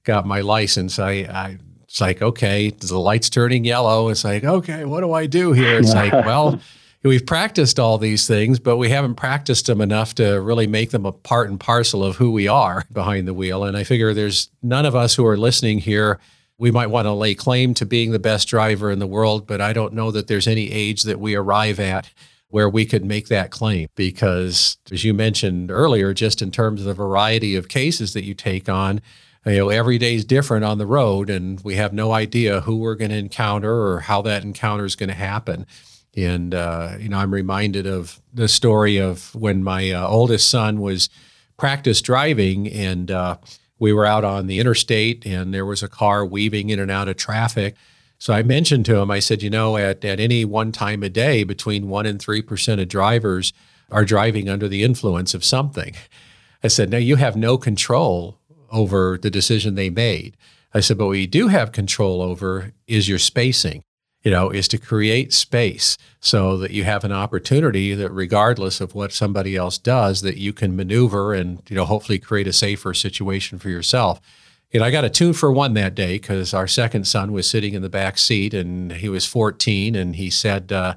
got 0.03 0.25
my 0.25 0.41
license, 0.41 0.99
I, 0.99 1.11
I 1.11 1.57
it's 1.93 2.01
like, 2.01 2.23
okay, 2.23 2.71
the 2.71 2.97
light's 2.97 3.29
turning 3.29 3.65
yellow. 3.65 4.09
It's 4.09 4.23
like, 4.23 4.43
okay, 4.43 4.83
what 4.83 5.01
do 5.01 5.13
I 5.13 5.27
do 5.27 5.51
here? 5.51 5.77
It's 5.77 5.93
like, 5.93 6.11
well, 6.25 6.59
we've 7.03 7.23
practiced 7.23 7.79
all 7.79 7.99
these 7.99 8.25
things, 8.25 8.57
but 8.57 8.77
we 8.77 8.89
haven't 8.89 9.13
practiced 9.13 9.67
them 9.67 9.79
enough 9.79 10.15
to 10.15 10.41
really 10.41 10.65
make 10.65 10.89
them 10.89 11.05
a 11.05 11.11
part 11.11 11.51
and 11.51 11.59
parcel 11.59 12.03
of 12.03 12.15
who 12.15 12.31
we 12.31 12.47
are 12.47 12.83
behind 12.91 13.27
the 13.27 13.33
wheel. 13.35 13.63
And 13.63 13.77
I 13.77 13.83
figure 13.83 14.11
there's 14.11 14.49
none 14.63 14.87
of 14.87 14.95
us 14.95 15.13
who 15.13 15.23
are 15.27 15.37
listening 15.37 15.77
here. 15.77 16.19
We 16.57 16.71
might 16.71 16.89
want 16.89 17.05
to 17.05 17.13
lay 17.13 17.35
claim 17.35 17.75
to 17.75 17.85
being 17.85 18.09
the 18.09 18.17
best 18.17 18.47
driver 18.47 18.89
in 18.89 18.97
the 18.97 19.05
world, 19.05 19.45
but 19.45 19.61
I 19.61 19.71
don't 19.71 19.93
know 19.93 20.09
that 20.09 20.25
there's 20.25 20.47
any 20.47 20.71
age 20.71 21.03
that 21.03 21.19
we 21.19 21.35
arrive 21.35 21.79
at 21.79 22.09
where 22.49 22.69
we 22.69 22.87
could 22.87 23.05
make 23.05 23.27
that 23.27 23.51
claim 23.51 23.87
because, 23.93 24.77
as 24.91 25.03
you 25.03 25.13
mentioned 25.13 25.69
earlier, 25.69 26.11
just 26.11 26.41
in 26.41 26.49
terms 26.49 26.81
of 26.81 26.87
the 26.87 26.93
variety 26.95 27.55
of 27.55 27.67
cases 27.67 28.13
that 28.13 28.23
you 28.23 28.33
take 28.33 28.67
on, 28.67 28.99
you 29.45 29.57
know 29.57 29.69
every 29.69 29.97
day 29.97 30.15
is 30.15 30.25
different 30.25 30.63
on 30.63 30.77
the 30.77 30.85
road 30.85 31.29
and 31.29 31.59
we 31.61 31.75
have 31.75 31.93
no 31.93 32.11
idea 32.11 32.61
who 32.61 32.77
we're 32.77 32.95
going 32.95 33.11
to 33.11 33.17
encounter 33.17 33.73
or 33.73 34.01
how 34.01 34.21
that 34.21 34.43
encounter 34.43 34.85
is 34.85 34.95
going 34.95 35.09
to 35.09 35.15
happen. 35.15 35.65
And 36.15 36.53
uh, 36.53 36.95
you 36.99 37.09
know 37.09 37.17
i'm 37.17 37.33
reminded 37.33 37.87
of 37.87 38.21
the 38.33 38.47
story 38.47 38.97
of 38.97 39.33
when 39.35 39.63
my 39.63 39.91
uh, 39.91 40.07
oldest 40.07 40.49
son 40.49 40.79
was 40.79 41.09
practice 41.57 42.01
driving 42.01 42.67
and 42.67 43.09
uh, 43.09 43.37
we 43.79 43.93
were 43.93 44.05
out 44.05 44.23
on 44.23 44.47
the 44.47 44.59
interstate 44.59 45.25
and 45.25 45.53
there 45.53 45.65
was 45.65 45.83
a 45.83 45.89
car 45.89 46.25
weaving 46.25 46.69
in 46.69 46.79
and 46.79 46.91
out 46.91 47.07
of 47.07 47.17
traffic. 47.17 47.75
So 48.19 48.33
i 48.33 48.43
mentioned 48.43 48.85
to 48.85 48.97
him 48.97 49.11
i 49.11 49.19
said 49.19 49.41
you 49.41 49.49
know 49.49 49.75
at, 49.75 50.05
at 50.05 50.19
any 50.19 50.45
one 50.45 50.71
time 50.71 51.03
a 51.03 51.09
day 51.09 51.43
between 51.43 51.89
1 51.89 52.05
and 52.05 52.19
3% 52.19 52.81
of 52.81 52.87
drivers 52.87 53.51
are 53.91 54.05
driving 54.05 54.49
under 54.49 54.67
the 54.67 54.83
influence 54.83 55.33
of 55.33 55.43
something. 55.43 55.95
I 56.63 56.67
said 56.67 56.89
now 56.89 56.97
you 56.97 57.17
have 57.17 57.35
no 57.35 57.57
control 57.57 58.39
over 58.73 59.17
the 59.17 59.29
decision 59.29 59.75
they 59.75 59.89
made. 59.89 60.35
I 60.73 60.79
said, 60.79 60.97
but 60.97 61.07
what 61.07 61.19
you 61.19 61.27
do 61.27 61.47
have 61.49 61.71
control 61.71 62.21
over 62.21 62.73
is 62.87 63.07
your 63.07 63.19
spacing, 63.19 63.83
you 64.23 64.31
know, 64.31 64.49
is 64.49 64.67
to 64.69 64.77
create 64.77 65.31
space 65.31 65.97
so 66.19 66.57
that 66.57 66.71
you 66.71 66.83
have 66.83 67.03
an 67.03 67.11
opportunity 67.11 67.93
that 67.93 68.09
regardless 68.09 68.81
of 68.81 68.95
what 68.95 69.13
somebody 69.13 69.55
else 69.55 69.77
does, 69.77 70.21
that 70.21 70.37
you 70.37 70.51
can 70.51 70.75
maneuver 70.75 71.33
and, 71.33 71.61
you 71.69 71.75
know, 71.75 71.85
hopefully 71.85 72.17
create 72.17 72.47
a 72.47 72.53
safer 72.53 72.93
situation 72.93 73.59
for 73.59 73.69
yourself. 73.69 74.19
You 74.71 74.79
know, 74.79 74.87
I 74.87 74.91
got 74.91 75.05
a 75.05 75.09
two 75.09 75.33
for 75.33 75.51
one 75.51 75.75
that 75.75 75.93
day 75.93 76.13
because 76.13 76.51
our 76.51 76.67
second 76.67 77.05
son 77.05 77.31
was 77.31 77.47
sitting 77.47 77.75
in 77.75 77.83
the 77.83 77.89
back 77.89 78.17
seat 78.17 78.55
and 78.55 78.93
he 78.93 79.07
was 79.07 79.27
14 79.27 79.95
and 79.95 80.15
he 80.15 80.31
said, 80.31 80.71
uh, 80.71 80.95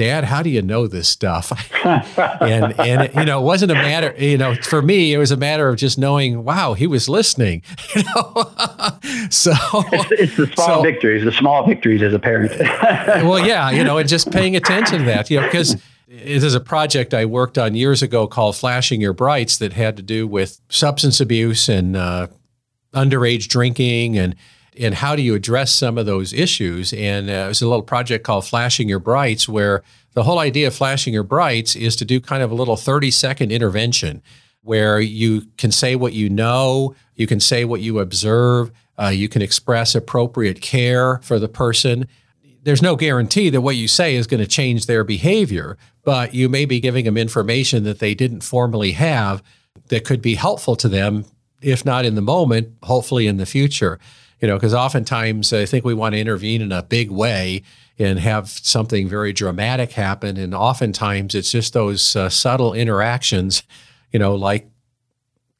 Dad, 0.00 0.24
how 0.24 0.42
do 0.42 0.48
you 0.48 0.62
know 0.62 0.86
this 0.86 1.08
stuff? 1.08 1.52
and 1.84 2.80
and 2.80 3.02
it, 3.02 3.14
you 3.14 3.26
know, 3.26 3.38
it 3.38 3.44
wasn't 3.44 3.70
a 3.70 3.74
matter. 3.74 4.14
You 4.16 4.38
know, 4.38 4.54
for 4.54 4.80
me, 4.80 5.12
it 5.12 5.18
was 5.18 5.30
a 5.30 5.36
matter 5.36 5.68
of 5.68 5.76
just 5.76 5.98
knowing. 5.98 6.42
Wow, 6.42 6.72
he 6.72 6.86
was 6.86 7.06
listening. 7.06 7.62
You 7.94 8.04
know, 8.04 8.32
so 9.30 9.52
it's, 9.92 10.12
it's, 10.12 10.36
the 10.38 10.50
small 10.54 10.76
so, 10.76 10.82
victories, 10.82 11.24
the 11.24 11.32
small 11.32 11.66
victories 11.66 12.00
as 12.00 12.14
a 12.14 12.18
parent. 12.18 12.52
well, 12.58 13.44
yeah, 13.44 13.70
you 13.70 13.84
know, 13.84 13.98
and 13.98 14.08
just 14.08 14.32
paying 14.32 14.56
attention 14.56 15.00
to 15.00 15.04
that. 15.04 15.28
You 15.28 15.40
know, 15.40 15.46
because 15.46 15.74
it 16.08 16.42
is 16.42 16.54
a 16.54 16.60
project 16.60 17.12
I 17.12 17.26
worked 17.26 17.58
on 17.58 17.74
years 17.74 18.02
ago 18.02 18.26
called 18.26 18.56
Flashing 18.56 19.02
Your 19.02 19.12
Brights 19.12 19.58
that 19.58 19.74
had 19.74 19.98
to 19.98 20.02
do 20.02 20.26
with 20.26 20.62
substance 20.70 21.20
abuse 21.20 21.68
and 21.68 21.94
uh, 21.94 22.28
underage 22.94 23.48
drinking 23.48 24.16
and 24.16 24.34
and 24.78 24.94
how 24.94 25.16
do 25.16 25.22
you 25.22 25.34
address 25.34 25.72
some 25.72 25.98
of 25.98 26.06
those 26.06 26.32
issues? 26.32 26.92
And 26.92 27.28
uh, 27.28 27.32
it 27.32 27.48
was 27.48 27.62
a 27.62 27.68
little 27.68 27.82
project 27.82 28.24
called 28.24 28.46
Flashing 28.46 28.88
Your 28.88 28.98
Brights, 28.98 29.48
where 29.48 29.82
the 30.14 30.22
whole 30.22 30.38
idea 30.38 30.66
of 30.66 30.74
flashing 30.74 31.14
your 31.14 31.22
brights 31.22 31.76
is 31.76 31.96
to 31.96 32.04
do 32.04 32.20
kind 32.20 32.42
of 32.42 32.50
a 32.50 32.54
little 32.54 32.76
30 32.76 33.10
second 33.10 33.52
intervention 33.52 34.22
where 34.62 35.00
you 35.00 35.42
can 35.56 35.72
say 35.72 35.96
what 35.96 36.12
you 36.12 36.28
know, 36.28 36.94
you 37.14 37.26
can 37.26 37.40
say 37.40 37.64
what 37.64 37.80
you 37.80 37.98
observe, 37.98 38.70
uh, 39.00 39.08
you 39.08 39.28
can 39.28 39.40
express 39.40 39.94
appropriate 39.94 40.60
care 40.60 41.18
for 41.18 41.38
the 41.38 41.48
person. 41.48 42.06
There's 42.62 42.82
no 42.82 42.96
guarantee 42.96 43.48
that 43.50 43.62
what 43.62 43.76
you 43.76 43.88
say 43.88 44.16
is 44.16 44.26
going 44.26 44.42
to 44.42 44.46
change 44.46 44.84
their 44.84 45.02
behavior, 45.02 45.78
but 46.04 46.34
you 46.34 46.48
may 46.48 46.66
be 46.66 46.80
giving 46.80 47.06
them 47.06 47.16
information 47.16 47.84
that 47.84 48.00
they 48.00 48.14
didn't 48.14 48.42
formally 48.42 48.92
have 48.92 49.42
that 49.88 50.04
could 50.04 50.20
be 50.20 50.34
helpful 50.34 50.76
to 50.76 50.88
them, 50.88 51.24
if 51.62 51.86
not 51.86 52.04
in 52.04 52.14
the 52.14 52.20
moment, 52.20 52.74
hopefully 52.82 53.26
in 53.26 53.38
the 53.38 53.46
future 53.46 53.98
you 54.40 54.48
know, 54.48 54.56
because 54.56 54.74
oftentimes 54.74 55.52
I 55.52 55.66
think 55.66 55.84
we 55.84 55.94
want 55.94 56.14
to 56.14 56.20
intervene 56.20 56.62
in 56.62 56.72
a 56.72 56.82
big 56.82 57.10
way 57.10 57.62
and 57.98 58.18
have 58.18 58.48
something 58.48 59.08
very 59.08 59.32
dramatic 59.32 59.92
happen. 59.92 60.36
And 60.36 60.54
oftentimes 60.54 61.34
it's 61.34 61.52
just 61.52 61.74
those 61.74 62.16
uh, 62.16 62.30
subtle 62.30 62.72
interactions, 62.72 63.62
you 64.10 64.18
know, 64.18 64.34
like 64.34 64.68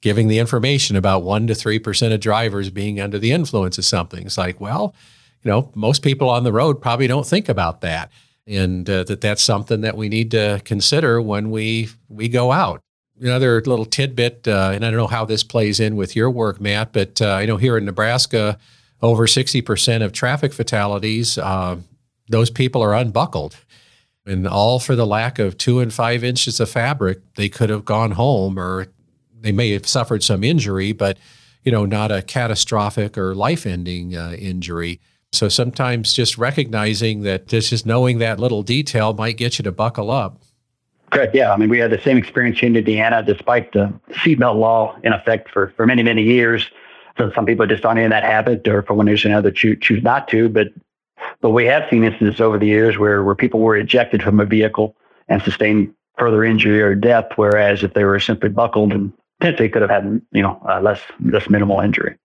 giving 0.01 0.29
the 0.29 0.39
information 0.39 0.97
about 0.97 1.23
1% 1.23 1.47
to 1.49 1.53
3% 1.53 2.15
of 2.15 2.21
drivers 2.21 2.71
being 2.71 3.01
under 3.01 3.19
the 3.19 3.33
influence 3.33 3.77
of 3.77 3.85
something. 3.85 4.25
It's 4.25 4.39
like, 4.39 4.59
well, 4.61 4.95
you 5.43 5.51
know, 5.51 5.71
most 5.75 6.03
people 6.03 6.31
on 6.31 6.45
the 6.45 6.53
road 6.53 6.81
probably 6.81 7.07
don't 7.07 7.27
think 7.27 7.51
about 7.51 7.83
that. 7.83 8.11
And 8.47 8.89
uh, 8.89 9.05
that 9.05 9.21
that's 9.21 9.43
something 9.43 9.83
that 9.83 9.97
we 9.97 10.09
need 10.09 10.31
to 10.31 10.61
consider 10.65 11.21
when 11.21 11.51
we 11.51 11.91
we 12.09 12.29
go 12.29 12.51
out 12.51 12.83
another 13.21 13.63
little 13.65 13.85
tidbit, 13.85 14.49
uh, 14.49 14.71
and 14.73 14.85
I 14.85 14.91
don't 14.91 14.99
know 14.99 15.07
how 15.07 15.25
this 15.25 15.43
plays 15.43 15.81
in 15.81 15.97
with 15.97 16.17
your 16.17 16.31
work, 16.31 16.61
Matt, 16.61 16.93
but 16.93 17.21
uh, 17.21 17.33
I 17.33 17.47
know 17.47 17.57
here 17.57 17.77
in 17.77 17.85
Nebraska, 17.85 18.59
over 19.03 19.27
60% 19.27 20.03
of 20.03 20.13
traffic 20.13 20.53
fatalities, 20.53 21.39
uh, 21.39 21.77
those 22.29 22.51
people 22.51 22.83
are 22.83 22.95
unbuckled. 22.95 23.57
And 24.27 24.47
all 24.47 24.79
for 24.79 24.95
the 24.95 25.07
lack 25.07 25.39
of 25.39 25.59
two 25.59 25.81
and 25.81 25.93
five 25.93 26.23
inches 26.23 26.61
of 26.61 26.71
fabric, 26.71 27.21
they 27.35 27.49
could 27.49 27.71
have 27.71 27.85
gone 27.85 28.13
home 28.13 28.59
or 28.59 28.87
they 29.41 29.53
may 29.53 29.71
have 29.71 29.89
suffered 29.89 30.23
some 30.23 30.45
injury, 30.45 30.93
but 30.93 31.19
you 31.65 31.73
know, 31.73 31.85
not 31.85 32.11
a 32.13 32.23
catastrophic 32.23 33.19
or 33.19 33.35
life-ending 33.35 34.17
uh, 34.17 34.33
injury. 34.39 35.01
So 35.33 35.49
sometimes 35.49 36.13
just 36.13 36.39
recognizing 36.39 37.23
that 37.23 37.47
just 37.47 37.87
knowing 37.87 38.19
that 38.19 38.41
little 38.41 38.63
detail 38.63 39.13
might 39.15 39.37
get 39.37 39.59
you 39.59 39.63
to 39.65 39.73
buckle 39.73 40.11
up. 40.11 40.43
Correct. 41.11 41.35
Yeah. 41.35 41.53
I 41.53 41.57
mean, 41.57 41.69
we 41.69 41.79
had 41.79 41.91
the 41.91 42.01
same 42.01 42.17
experience 42.17 42.59
in 42.63 42.77
Indiana, 42.77 43.23
despite 43.23 43.73
the 43.73 43.93
seatbelt 44.11 44.57
law 44.57 44.97
in 45.03 45.13
effect 45.13 45.51
for, 45.51 45.73
for 45.77 45.87
many, 45.87 46.03
many 46.03 46.23
years. 46.23 46.71
So 47.19 47.33
some 47.35 47.47
people 47.47 47.67
just 47.67 47.85
aren't 47.85 48.01
in 48.01 48.11
that 48.11 48.23
habit, 48.23 48.67
or 48.69 48.83
for 48.83 48.95
one 48.95 49.07
reason 49.07 49.31
or 49.31 49.35
another, 49.35 49.51
choose, 49.51 49.79
choose 49.81 50.03
not 50.03 50.29
to. 50.29 50.49
But 50.49 50.69
but 51.41 51.51
we 51.51 51.67
have 51.67 51.89
seen 51.91 52.05
instances 52.05 52.41
over 52.41 52.59
the 52.59 52.67
years 52.67 52.97
where 52.97 53.23
where 53.25 53.35
people 53.35 53.61
were 53.61 53.77
ejected 53.77 54.23
from 54.23 54.41
a 54.41 54.45
vehicle 54.45 54.97
and 55.29 55.43
sustained 55.43 55.93
further 56.19 56.45
injury 56.45 56.81
or 56.81 56.95
death, 56.95 57.27
whereas 57.37 57.83
if 57.83 57.95
they 57.95 58.05
were 58.05 58.21
simply 58.21 58.49
buckled 58.49 58.93
and 58.93 59.13
potentially 59.41 59.69
could 59.69 59.83
have 59.83 59.91
had 59.91 60.23
you 60.33 60.43
know 60.43 60.63
uh, 60.69 60.81
less 60.81 61.01
less 61.21 61.51
minimal 61.51 61.81
injury. 61.81 62.17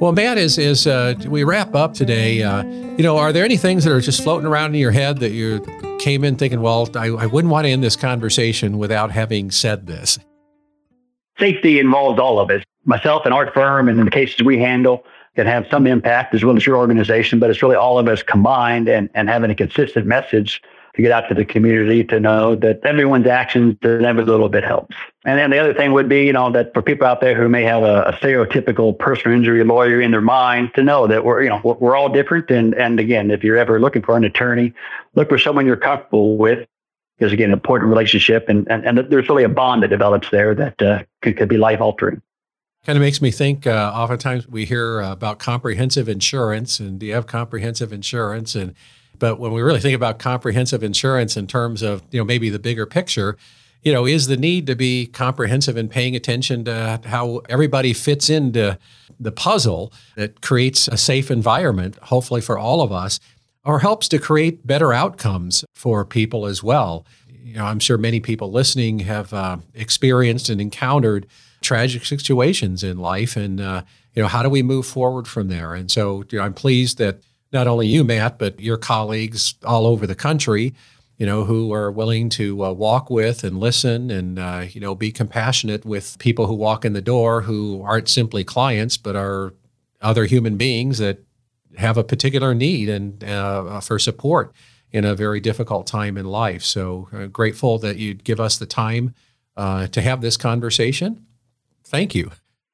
Well, 0.00 0.12
Matt, 0.12 0.38
as, 0.38 0.58
as 0.58 0.86
uh, 0.86 1.14
we 1.26 1.44
wrap 1.44 1.74
up 1.74 1.94
today, 1.94 2.42
uh, 2.42 2.64
you 2.64 3.02
know, 3.02 3.18
are 3.18 3.32
there 3.32 3.44
any 3.44 3.58
things 3.58 3.84
that 3.84 3.92
are 3.92 4.00
just 4.00 4.22
floating 4.22 4.46
around 4.46 4.74
in 4.74 4.80
your 4.80 4.92
head 4.92 5.18
that 5.18 5.32
you 5.32 5.64
came 5.98 6.24
in 6.24 6.36
thinking, 6.36 6.62
well, 6.62 6.88
I, 6.96 7.08
I 7.08 7.26
wouldn't 7.26 7.52
want 7.52 7.66
to 7.66 7.70
end 7.70 7.84
this 7.84 7.96
conversation 7.96 8.78
without 8.78 9.10
having 9.10 9.50
said 9.50 9.86
this? 9.86 10.18
safety 11.40 11.80
involves 11.80 12.20
all 12.20 12.38
of 12.38 12.50
us. 12.50 12.62
Myself 12.84 13.22
and 13.24 13.34
our 13.34 13.50
firm, 13.50 13.88
and 13.88 13.98
in 13.98 14.04
the 14.04 14.10
cases 14.10 14.42
we 14.42 14.58
handle, 14.58 15.04
can 15.34 15.46
have 15.46 15.66
some 15.70 15.86
impact 15.86 16.34
as 16.34 16.44
well 16.44 16.56
as 16.56 16.66
your 16.66 16.76
organization, 16.76 17.38
but 17.38 17.50
it's 17.50 17.62
really 17.62 17.76
all 17.76 17.98
of 17.98 18.06
us 18.06 18.22
combined 18.22 18.88
and, 18.88 19.08
and 19.14 19.28
having 19.28 19.50
a 19.50 19.54
consistent 19.54 20.06
message 20.06 20.62
to 21.00 21.08
get 21.08 21.12
out 21.12 21.28
to 21.28 21.34
the 21.34 21.44
community 21.44 22.04
to 22.04 22.20
know 22.20 22.54
that 22.54 22.84
everyone's 22.84 23.26
actions 23.26 23.76
and 23.82 24.04
every 24.04 24.24
little 24.24 24.48
bit 24.48 24.64
helps. 24.64 24.94
And 25.24 25.38
then 25.38 25.50
the 25.50 25.58
other 25.58 25.74
thing 25.74 25.92
would 25.92 26.08
be, 26.08 26.26
you 26.26 26.32
know, 26.32 26.50
that 26.52 26.74
for 26.74 26.82
people 26.82 27.06
out 27.06 27.20
there 27.20 27.34
who 27.34 27.48
may 27.48 27.62
have 27.62 27.82
a, 27.82 28.02
a 28.02 28.12
stereotypical 28.14 28.98
personal 28.98 29.36
injury 29.36 29.64
lawyer 29.64 30.00
in 30.00 30.10
their 30.10 30.20
mind, 30.20 30.72
to 30.74 30.82
know 30.82 31.06
that 31.06 31.24
we're, 31.24 31.42
you 31.42 31.48
know, 31.48 31.60
we're, 31.62 31.96
all 31.96 32.08
different. 32.08 32.50
And 32.50 32.74
and 32.74 33.00
again, 33.00 33.30
if 33.30 33.42
you're 33.42 33.56
ever 33.56 33.80
looking 33.80 34.02
for 34.02 34.16
an 34.16 34.24
attorney, 34.24 34.72
look 35.14 35.28
for 35.28 35.38
someone 35.38 35.66
you're 35.66 35.76
comfortable 35.76 36.36
with 36.36 36.66
because 37.18 37.32
again, 37.32 37.52
important 37.52 37.90
relationship 37.90 38.48
and, 38.48 38.66
and, 38.70 38.86
and 38.86 38.98
there's 39.10 39.28
really 39.28 39.44
a 39.44 39.48
bond 39.48 39.82
that 39.82 39.88
develops 39.88 40.30
there 40.30 40.54
that 40.54 40.80
uh, 40.80 41.02
could, 41.20 41.36
could 41.36 41.48
be 41.50 41.58
life 41.58 41.80
altering. 41.80 42.22
Kind 42.86 42.96
of 42.96 43.02
makes 43.02 43.20
me 43.20 43.30
think. 43.30 43.66
Uh, 43.66 43.92
oftentimes 43.94 44.48
we 44.48 44.64
hear 44.64 45.02
uh, 45.02 45.12
about 45.12 45.38
comprehensive 45.38 46.08
insurance, 46.08 46.80
and 46.80 46.98
do 46.98 47.04
you 47.04 47.12
have 47.12 47.26
comprehensive 47.26 47.92
insurance? 47.92 48.54
And 48.54 48.74
but 49.20 49.38
when 49.38 49.52
we 49.52 49.62
really 49.62 49.78
think 49.78 49.94
about 49.94 50.18
comprehensive 50.18 50.82
insurance 50.82 51.36
in 51.36 51.46
terms 51.46 51.82
of 51.82 52.02
you 52.10 52.18
know 52.18 52.24
maybe 52.24 52.50
the 52.50 52.58
bigger 52.58 52.86
picture, 52.86 53.36
you 53.82 53.92
know, 53.92 54.04
is 54.06 54.26
the 54.26 54.36
need 54.36 54.66
to 54.66 54.74
be 54.74 55.06
comprehensive 55.06 55.76
and 55.76 55.88
paying 55.88 56.16
attention 56.16 56.64
to 56.64 57.00
how 57.04 57.42
everybody 57.48 57.92
fits 57.92 58.28
into 58.28 58.76
the 59.20 59.30
puzzle 59.30 59.92
that 60.16 60.40
creates 60.40 60.88
a 60.88 60.96
safe 60.96 61.30
environment, 61.30 61.96
hopefully 62.02 62.40
for 62.40 62.58
all 62.58 62.82
of 62.82 62.90
us, 62.90 63.20
or 63.64 63.78
helps 63.78 64.08
to 64.08 64.18
create 64.18 64.66
better 64.66 64.92
outcomes 64.92 65.64
for 65.74 66.04
people 66.04 66.46
as 66.46 66.62
well. 66.62 67.06
You 67.28 67.56
know, 67.56 67.66
I'm 67.66 67.78
sure 67.78 67.98
many 67.98 68.20
people 68.20 68.50
listening 68.50 69.00
have 69.00 69.32
uh, 69.32 69.58
experienced 69.74 70.48
and 70.48 70.60
encountered 70.60 71.26
tragic 71.60 72.06
situations 72.06 72.82
in 72.82 72.98
life, 72.98 73.36
and 73.36 73.60
uh, 73.60 73.82
you 74.14 74.22
know, 74.22 74.28
how 74.28 74.42
do 74.42 74.48
we 74.48 74.62
move 74.62 74.86
forward 74.86 75.28
from 75.28 75.48
there? 75.48 75.74
And 75.74 75.90
so, 75.90 76.24
you 76.30 76.38
know, 76.38 76.44
I'm 76.44 76.54
pleased 76.54 76.98
that 76.98 77.20
not 77.52 77.66
only 77.66 77.86
you, 77.86 78.04
Matt, 78.04 78.38
but 78.38 78.60
your 78.60 78.76
colleagues 78.76 79.54
all 79.64 79.86
over 79.86 80.06
the 80.06 80.14
country, 80.14 80.74
you 81.18 81.26
know, 81.26 81.44
who 81.44 81.72
are 81.72 81.90
willing 81.90 82.28
to 82.30 82.64
uh, 82.64 82.72
walk 82.72 83.10
with 83.10 83.44
and 83.44 83.58
listen 83.58 84.10
and, 84.10 84.38
uh, 84.38 84.64
you 84.70 84.80
know, 84.80 84.94
be 84.94 85.12
compassionate 85.12 85.84
with 85.84 86.18
people 86.18 86.46
who 86.46 86.54
walk 86.54 86.84
in 86.84 86.92
the 86.92 87.02
door 87.02 87.42
who 87.42 87.82
aren't 87.82 88.08
simply 88.08 88.44
clients, 88.44 88.96
but 88.96 89.16
are 89.16 89.52
other 90.00 90.24
human 90.24 90.56
beings 90.56 90.98
that 90.98 91.18
have 91.76 91.98
a 91.98 92.04
particular 92.04 92.54
need 92.54 92.88
and 92.88 93.22
uh, 93.24 93.80
for 93.80 93.98
support 93.98 94.52
in 94.92 95.04
a 95.04 95.14
very 95.14 95.40
difficult 95.40 95.86
time 95.86 96.16
in 96.16 96.26
life. 96.26 96.62
So 96.62 97.08
uh, 97.12 97.26
grateful 97.26 97.78
that 97.78 97.96
you'd 97.96 98.24
give 98.24 98.40
us 98.40 98.58
the 98.58 98.66
time 98.66 99.14
uh, 99.56 99.86
to 99.88 100.00
have 100.00 100.20
this 100.20 100.36
conversation. 100.36 101.26
Thank 101.84 102.14
you. 102.14 102.30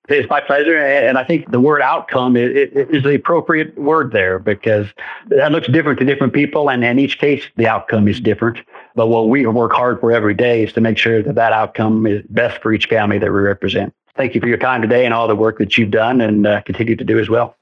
It's 0.08 0.28
my 0.30 0.40
pleasure. 0.40 0.78
And 0.78 1.18
I 1.18 1.24
think 1.24 1.50
the 1.50 1.60
word 1.60 1.82
outcome 1.82 2.36
is, 2.36 3.02
the 3.02 3.14
appropriate 3.14 3.76
word 3.76 4.12
there 4.12 4.38
because 4.38 4.86
that 5.28 5.52
looks 5.52 5.68
different 5.68 5.98
to 5.98 6.04
different 6.04 6.32
people. 6.32 6.70
And 6.70 6.84
in 6.84 6.98
each 6.98 7.18
case, 7.18 7.42
the 7.56 7.66
outcome 7.66 8.06
is 8.06 8.20
different. 8.20 8.58
But 8.94 9.08
what 9.08 9.28
we 9.28 9.46
work 9.46 9.72
hard 9.72 10.00
for 10.00 10.12
every 10.12 10.34
day 10.34 10.64
is 10.64 10.72
to 10.74 10.80
make 10.80 10.98
sure 10.98 11.22
that 11.22 11.34
that 11.34 11.52
outcome 11.52 12.06
is 12.06 12.22
best 12.28 12.62
for 12.62 12.72
each 12.72 12.86
family 12.86 13.18
that 13.18 13.32
we 13.32 13.40
represent. 13.40 13.92
Thank 14.16 14.34
you 14.34 14.40
for 14.40 14.48
your 14.48 14.58
time 14.58 14.80
today 14.80 15.04
and 15.04 15.12
all 15.12 15.28
the 15.28 15.36
work 15.36 15.58
that 15.58 15.76
you've 15.76 15.90
done 15.90 16.20
and 16.20 16.46
uh, 16.46 16.62
continue 16.62 16.96
to 16.96 17.04
do 17.04 17.18
as 17.18 17.28
well. 17.28 17.56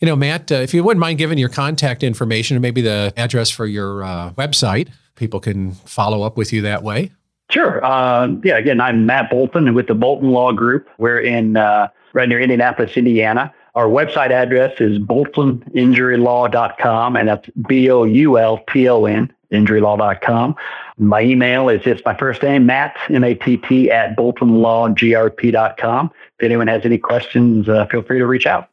You 0.00 0.06
know, 0.06 0.16
Matt, 0.16 0.52
uh, 0.52 0.56
if 0.56 0.72
you 0.74 0.84
wouldn't 0.84 1.00
mind 1.00 1.18
giving 1.18 1.38
your 1.38 1.48
contact 1.48 2.02
information 2.02 2.56
and 2.56 2.62
maybe 2.62 2.80
the 2.80 3.12
address 3.16 3.50
for 3.50 3.66
your 3.66 4.04
uh, 4.04 4.32
website, 4.32 4.88
people 5.14 5.40
can 5.40 5.72
follow 5.72 6.22
up 6.22 6.36
with 6.36 6.52
you 6.52 6.62
that 6.62 6.82
way. 6.82 7.12
Sure. 7.50 7.84
Uh, 7.84 8.28
yeah. 8.42 8.56
Again, 8.58 8.80
I'm 8.80 9.06
Matt 9.06 9.30
Boulton 9.30 9.72
with 9.74 9.86
the 9.86 9.94
Boulton 9.94 10.30
Law 10.30 10.50
Group. 10.52 10.88
We're 10.98 11.20
in 11.20 11.56
uh, 11.56 11.86
right 12.12 12.28
near 12.28 12.40
Indianapolis, 12.40 12.96
Indiana. 12.96 13.54
Our 13.74 13.86
website 13.86 14.30
address 14.30 14.80
is 14.80 14.98
boultoninjurylaw.com, 14.98 17.16
and 17.16 17.28
that's 17.28 17.48
B 17.68 17.90
O 17.90 18.04
U 18.04 18.38
L 18.38 18.64
T 18.72 18.88
O 18.88 19.04
N 19.04 19.30
injurylaw.com. 19.52 20.56
My 20.98 21.20
email 21.20 21.68
is 21.68 21.82
just 21.82 22.04
my 22.04 22.16
first 22.16 22.42
name, 22.42 22.66
Matt, 22.66 22.96
M 23.10 23.22
A 23.22 23.34
T 23.34 23.58
T, 23.58 23.90
at 23.90 24.16
boultonlawgrp.com. 24.16 26.10
If 26.38 26.44
anyone 26.44 26.66
has 26.66 26.84
any 26.84 26.98
questions, 26.98 27.68
uh, 27.68 27.86
feel 27.86 28.02
free 28.02 28.18
to 28.18 28.26
reach 28.26 28.46
out. 28.46 28.70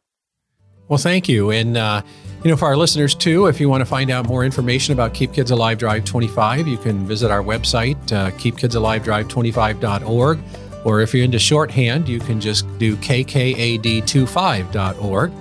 Well, 0.88 0.98
thank 0.98 1.28
you. 1.28 1.50
And, 1.50 1.76
uh, 1.76 2.02
you 2.44 2.50
know, 2.50 2.56
for 2.58 2.66
our 2.66 2.76
listeners 2.76 3.14
too, 3.14 3.46
if 3.46 3.58
you 3.58 3.70
want 3.70 3.80
to 3.80 3.86
find 3.86 4.10
out 4.10 4.28
more 4.28 4.44
information 4.44 4.92
about 4.92 5.14
Keep 5.14 5.32
Kids 5.32 5.50
Alive 5.50 5.78
Drive 5.78 6.04
25, 6.04 6.68
you 6.68 6.76
can 6.76 7.06
visit 7.06 7.30
our 7.30 7.42
website, 7.42 7.96
uh, 8.12 8.30
keepkidsalivedrive25.org. 8.32 10.38
Or 10.84 11.00
if 11.00 11.14
you're 11.14 11.24
into 11.24 11.38
shorthand, 11.38 12.06
you 12.06 12.20
can 12.20 12.42
just 12.42 12.66
do 12.78 12.96
kkad25.org. 12.96 15.32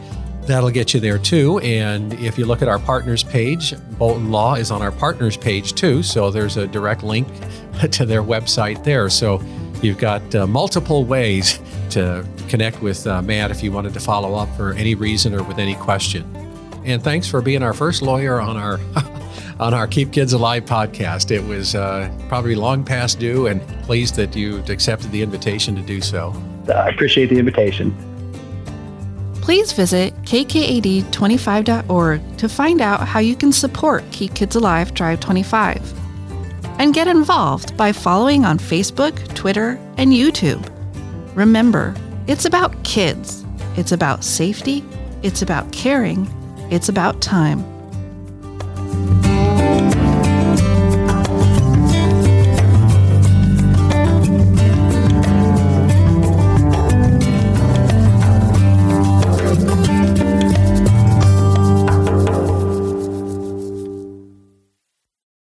That'll 0.44 0.70
get 0.70 0.94
you 0.94 1.02
there 1.02 1.18
too. 1.18 1.60
And 1.60 2.14
if 2.14 2.38
you 2.38 2.46
look 2.46 2.62
at 2.62 2.70
our 2.70 2.80
partners 2.80 3.24
page, 3.24 3.74
Boulton 3.98 4.32
Law 4.32 4.56
is 4.56 4.72
on 4.72 4.82
our 4.82 4.94
partners 4.94 5.36
page 5.36 5.74
too. 5.74 6.04
So 6.04 6.32
there's 6.32 6.56
a 6.56 6.68
direct 6.68 7.04
link 7.04 7.28
to 7.92 8.06
their 8.06 8.24
website 8.24 8.82
there. 8.86 9.10
So 9.10 9.44
you've 9.82 9.98
got 9.98 10.34
uh, 10.34 10.48
multiple 10.48 11.04
ways 11.04 11.60
to 11.90 12.26
connect 12.48 12.82
with 12.82 13.06
uh, 13.06 13.22
Matt 13.22 13.52
if 13.52 13.62
you 13.62 13.74
wanted 13.74 13.94
to 13.94 14.00
follow 14.00 14.36
up 14.36 14.56
for 14.56 14.72
any 14.72 14.96
reason 14.96 15.36
or 15.36 15.44
with 15.44 15.60
any 15.60 15.76
question. 15.76 16.43
And 16.86 17.04
thanks 17.04 17.28
for 17.28 17.42
being 17.42 17.64
our 17.64 17.74
first 17.74 18.02
lawyer 18.02 18.42
on 18.42 18.58
our 18.58 18.80
on 19.60 19.74
our 19.74 19.88
Keep 19.88 20.12
Kids 20.12 20.34
Alive 20.34 20.66
podcast. 20.66 21.32
It 21.32 21.44
was 21.44 21.76
uh, 21.76 22.12
probably 22.28 22.56
long 22.56 22.84
past 22.84 23.20
due, 23.20 23.48
and 23.48 23.66
pleased 23.84 24.16
that 24.16 24.36
you 24.36 24.64
accepted 24.70 25.12
the 25.12 25.22
invitation 25.22 25.76
to 25.76 25.82
do 25.82 26.02
so. 26.02 26.34
I 26.68 26.90
appreciate 26.90 27.30
the 27.30 27.40
invitation. 27.40 27.96
Please 29.36 29.72
visit 29.74 30.14
kkad25.org 30.24 32.38
to 32.38 32.48
find 32.48 32.82
out 32.82 33.08
how 33.08 33.20
you 33.20 33.36
can 33.36 33.52
support 33.52 34.04
Keep 34.12 34.36
Kids 34.36 34.56
Alive 34.56 34.94
Drive 34.94 35.20
25. 35.20 36.00
And 36.80 36.94
get 36.94 37.08
involved 37.08 37.76
by 37.76 37.92
following 37.92 38.46
on 38.46 38.58
Facebook, 38.58 39.36
Twitter, 39.36 39.78
and 39.98 40.12
YouTube. 40.12 40.70
Remember, 41.36 41.94
it's 42.28 42.46
about 42.46 42.84
kids. 42.84 43.46
It's 43.76 43.92
about 43.92 44.24
safety. 44.24 44.84
It's 45.24 45.42
about 45.42 45.72
caring. 45.72 46.28
It's 46.74 46.90
about 46.90 47.22
time. 47.22 47.73